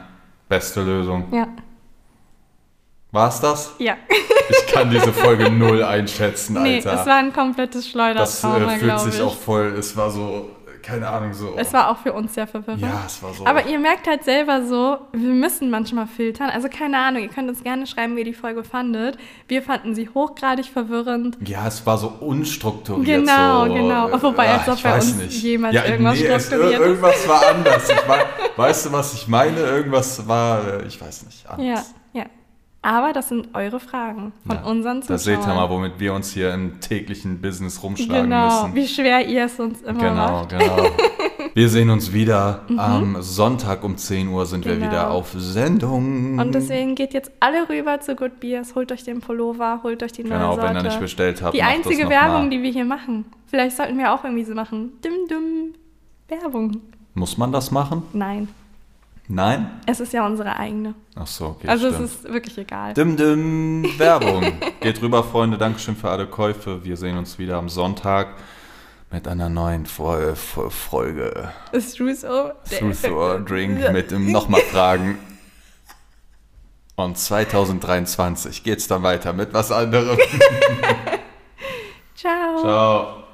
beste 0.48 0.82
Lösung. 0.82 1.26
Ja. 1.34 1.48
War's 3.12 3.42
das? 3.42 3.76
Ja. 3.80 3.96
Ich 4.48 4.72
kann 4.72 4.92
diese 4.92 5.12
Folge 5.12 5.50
null 5.50 5.84
einschätzen, 5.84 6.62
Nee, 6.62 6.76
Alter. 6.76 7.02
es 7.02 7.08
war 7.08 7.16
ein 7.16 7.34
komplettes 7.34 7.82
das 7.86 7.90
Schleudertrauma, 7.90 8.74
äh, 8.74 8.78
fühlt 8.78 9.00
sich 9.00 9.16
ich. 9.16 9.22
auch 9.22 9.36
voll, 9.36 9.74
es 9.80 9.98
war 9.98 10.12
so, 10.12 10.50
keine 10.86 11.10
Ahnung, 11.10 11.34
so. 11.34 11.56
Es 11.58 11.74
war 11.74 11.90
auch 11.90 11.98
für 11.98 12.14
uns 12.14 12.36
sehr 12.36 12.46
verwirrend. 12.46 12.82
ja, 12.82 13.04
es 13.06 13.22
war 13.24 13.34
so. 13.34 13.46
Aber 13.46 13.66
ihr 13.66 13.80
merkt 13.80 14.08
halt 14.08 14.24
selber 14.24 14.64
so, 14.66 14.98
wir 15.12 15.34
müssen 15.34 15.70
manchmal 15.70 16.06
filtern. 16.06 16.50
Also 16.50 16.70
keine 16.70 17.00
Ahnung, 17.00 17.24
ihr 17.24 17.30
könnt 17.30 17.50
uns 17.50 17.64
gerne 17.64 17.88
schreiben, 17.88 18.16
wie 18.16 18.20
ihr 18.20 18.26
die 18.26 18.34
Folge 18.34 18.64
fandet. 18.64 19.18
Wir 19.48 19.64
fanden 19.64 19.96
sie 19.96 20.10
hochgradig 20.10 20.68
verwirrend. 20.68 21.38
Ja, 21.46 21.68
es 21.68 21.86
war 21.86 21.98
so 21.98 22.10
unstrukturiert. 22.20 23.26
Genau, 23.26 23.66
so, 23.66 23.74
genau. 23.74 24.10
äh, 24.10 24.24
Wobei, 24.24 24.50
als 24.50 24.68
ah, 24.68 24.72
ob 24.72 24.78
ich 24.78 24.84
bei 24.84 24.96
uns 24.96 25.16
nicht. 25.16 25.44
jemals 25.44 25.74
ja, 25.74 25.86
irgendwas 25.86 26.20
nee, 26.20 26.28
es, 26.28 26.46
strukturiert 26.46 26.80
ist. 26.80 26.88
Irgendwas 26.88 27.28
war 27.28 27.48
anders. 27.48 27.90
Ich 27.90 28.08
mein, 28.08 28.22
weißt 28.56 28.86
du, 28.86 28.92
was 28.92 29.14
ich 29.14 29.28
meine? 29.28 29.60
Irgendwas 29.60 30.28
war, 30.28 30.82
äh, 30.82 30.86
ich 30.86 31.02
weiß 31.02 31.26
nicht, 31.26 31.50
anders. 31.50 31.66
ja. 31.66 32.05
Aber 32.88 33.14
das 33.14 33.30
sind 33.30 33.50
eure 33.56 33.80
Fragen 33.80 34.32
von 34.46 34.58
Ja, 34.58 34.64
unseren 34.64 35.02
Da 35.02 35.18
seht 35.18 35.34
ihr 35.34 35.40
Zuschauern. 35.40 35.56
mal, 35.58 35.70
womit 35.72 35.94
wir 36.00 36.14
uns 36.14 36.32
hier 36.32 36.54
im 36.54 36.80
täglichen 36.82 37.42
Business 37.42 37.82
rumschlagen 37.82 38.26
Genau, 38.30 38.46
müssen. 38.68 38.76
wie 38.76 38.88
schwer 38.88 39.28
ihr 39.28 39.46
es 39.46 39.60
uns 39.60 39.82
immer 39.82 40.00
Genau, 40.00 40.16
macht. 40.42 40.50
genau. 40.50 40.86
Wir 41.56 41.70
sehen 41.70 41.90
uns 41.90 42.12
wieder. 42.12 42.64
Am 42.76 43.16
Sonntag 43.22 43.86
um 43.86 43.96
10 43.96 44.28
Uhr 44.28 44.46
sind 44.46 44.66
wir 44.66 44.76
Genau. 44.76 44.88
wieder 44.88 45.10
auf 45.12 45.34
Sendung. 45.38 46.38
Und 46.38 46.54
deswegen 46.54 46.96
geht 46.96 47.14
jetzt 47.14 47.32
alle 47.40 47.70
rüber 47.70 48.02
zu 48.02 48.14
Good 48.14 48.42
Beers, 48.42 48.76
holt 48.76 48.92
euch 48.92 49.04
den 49.06 49.22
Pullover, 49.22 49.80
holt 49.82 50.04
euch 50.04 50.12
die 50.12 50.24
neue 50.26 50.34
Genau, 50.38 50.56
Sorte. 50.56 50.68
wenn 50.70 50.76
ihr 50.76 50.84
nicht 50.84 51.00
bestellt 51.00 51.42
habt, 51.42 51.54
die 51.56 51.64
einzige 51.64 51.96
das 51.96 52.04
noch 52.04 52.10
Werbung, 52.10 52.42
mal. 52.44 52.50
die 52.50 52.62
wir 52.62 52.72
hier 52.72 52.84
machen. 52.84 53.24
Vielleicht 53.48 53.78
sollten 53.78 53.98
wir 53.98 54.14
auch 54.14 54.26
irgendwie 54.26 54.44
so 54.44 54.54
machen. 54.54 54.92
Dim, 55.02 55.14
dim, 55.30 55.76
Werbung. 56.28 56.82
Muss 57.14 57.38
man 57.38 57.54
das 57.54 57.72
machen? 57.72 58.04
Nein, 58.12 58.50
Nein? 59.28 59.82
es 59.88 60.00
ist 60.00 60.14
ja 60.14 60.26
unsere 60.26 60.56
eigene. 60.58 60.94
Ach 61.16 61.26
so, 61.26 61.48
okay, 61.48 61.68
also 61.68 61.88
stimmt. 61.88 62.06
es 62.06 62.16
ist 62.16 62.24
wirklich 62.32 62.58
egal. 62.58 62.94
Dim 62.94 63.18
Dim 63.18 63.86
Werbung. 63.98 64.54
Geht 64.82 65.02
rüber, 65.02 65.24
Freunde. 65.24 65.58
Dankeschön 65.58 65.96
für 65.96 66.10
alle 66.10 66.28
Käufe. 66.28 66.84
Wir 66.84 66.96
sehen 66.96 67.18
uns 67.18 67.40
wieder 67.40 67.58
am 67.58 67.70
Sonntag 67.70 68.28
mit 69.12 69.28
einer 69.28 69.50
neuen 69.50 69.86
Fol 69.86 70.36
Fol 70.36 70.70
Folge. 70.70 71.52
So? 71.74 72.06
Truth 72.78 73.06
or 73.10 73.40
Drink 73.40 73.80
mit 73.92 74.12
dem 74.12 74.32
nochmal 74.32 74.62
Fragen. 74.62 75.18
Und 76.96 77.18
2023 77.18 78.64
geht's 78.64 78.88
dann 78.88 79.04
weiter 79.04 79.34
mit 79.34 79.54
was 79.54 79.72
anderem. 79.72 80.18
Ciao. 82.16 82.62
Ciao. 82.62 83.25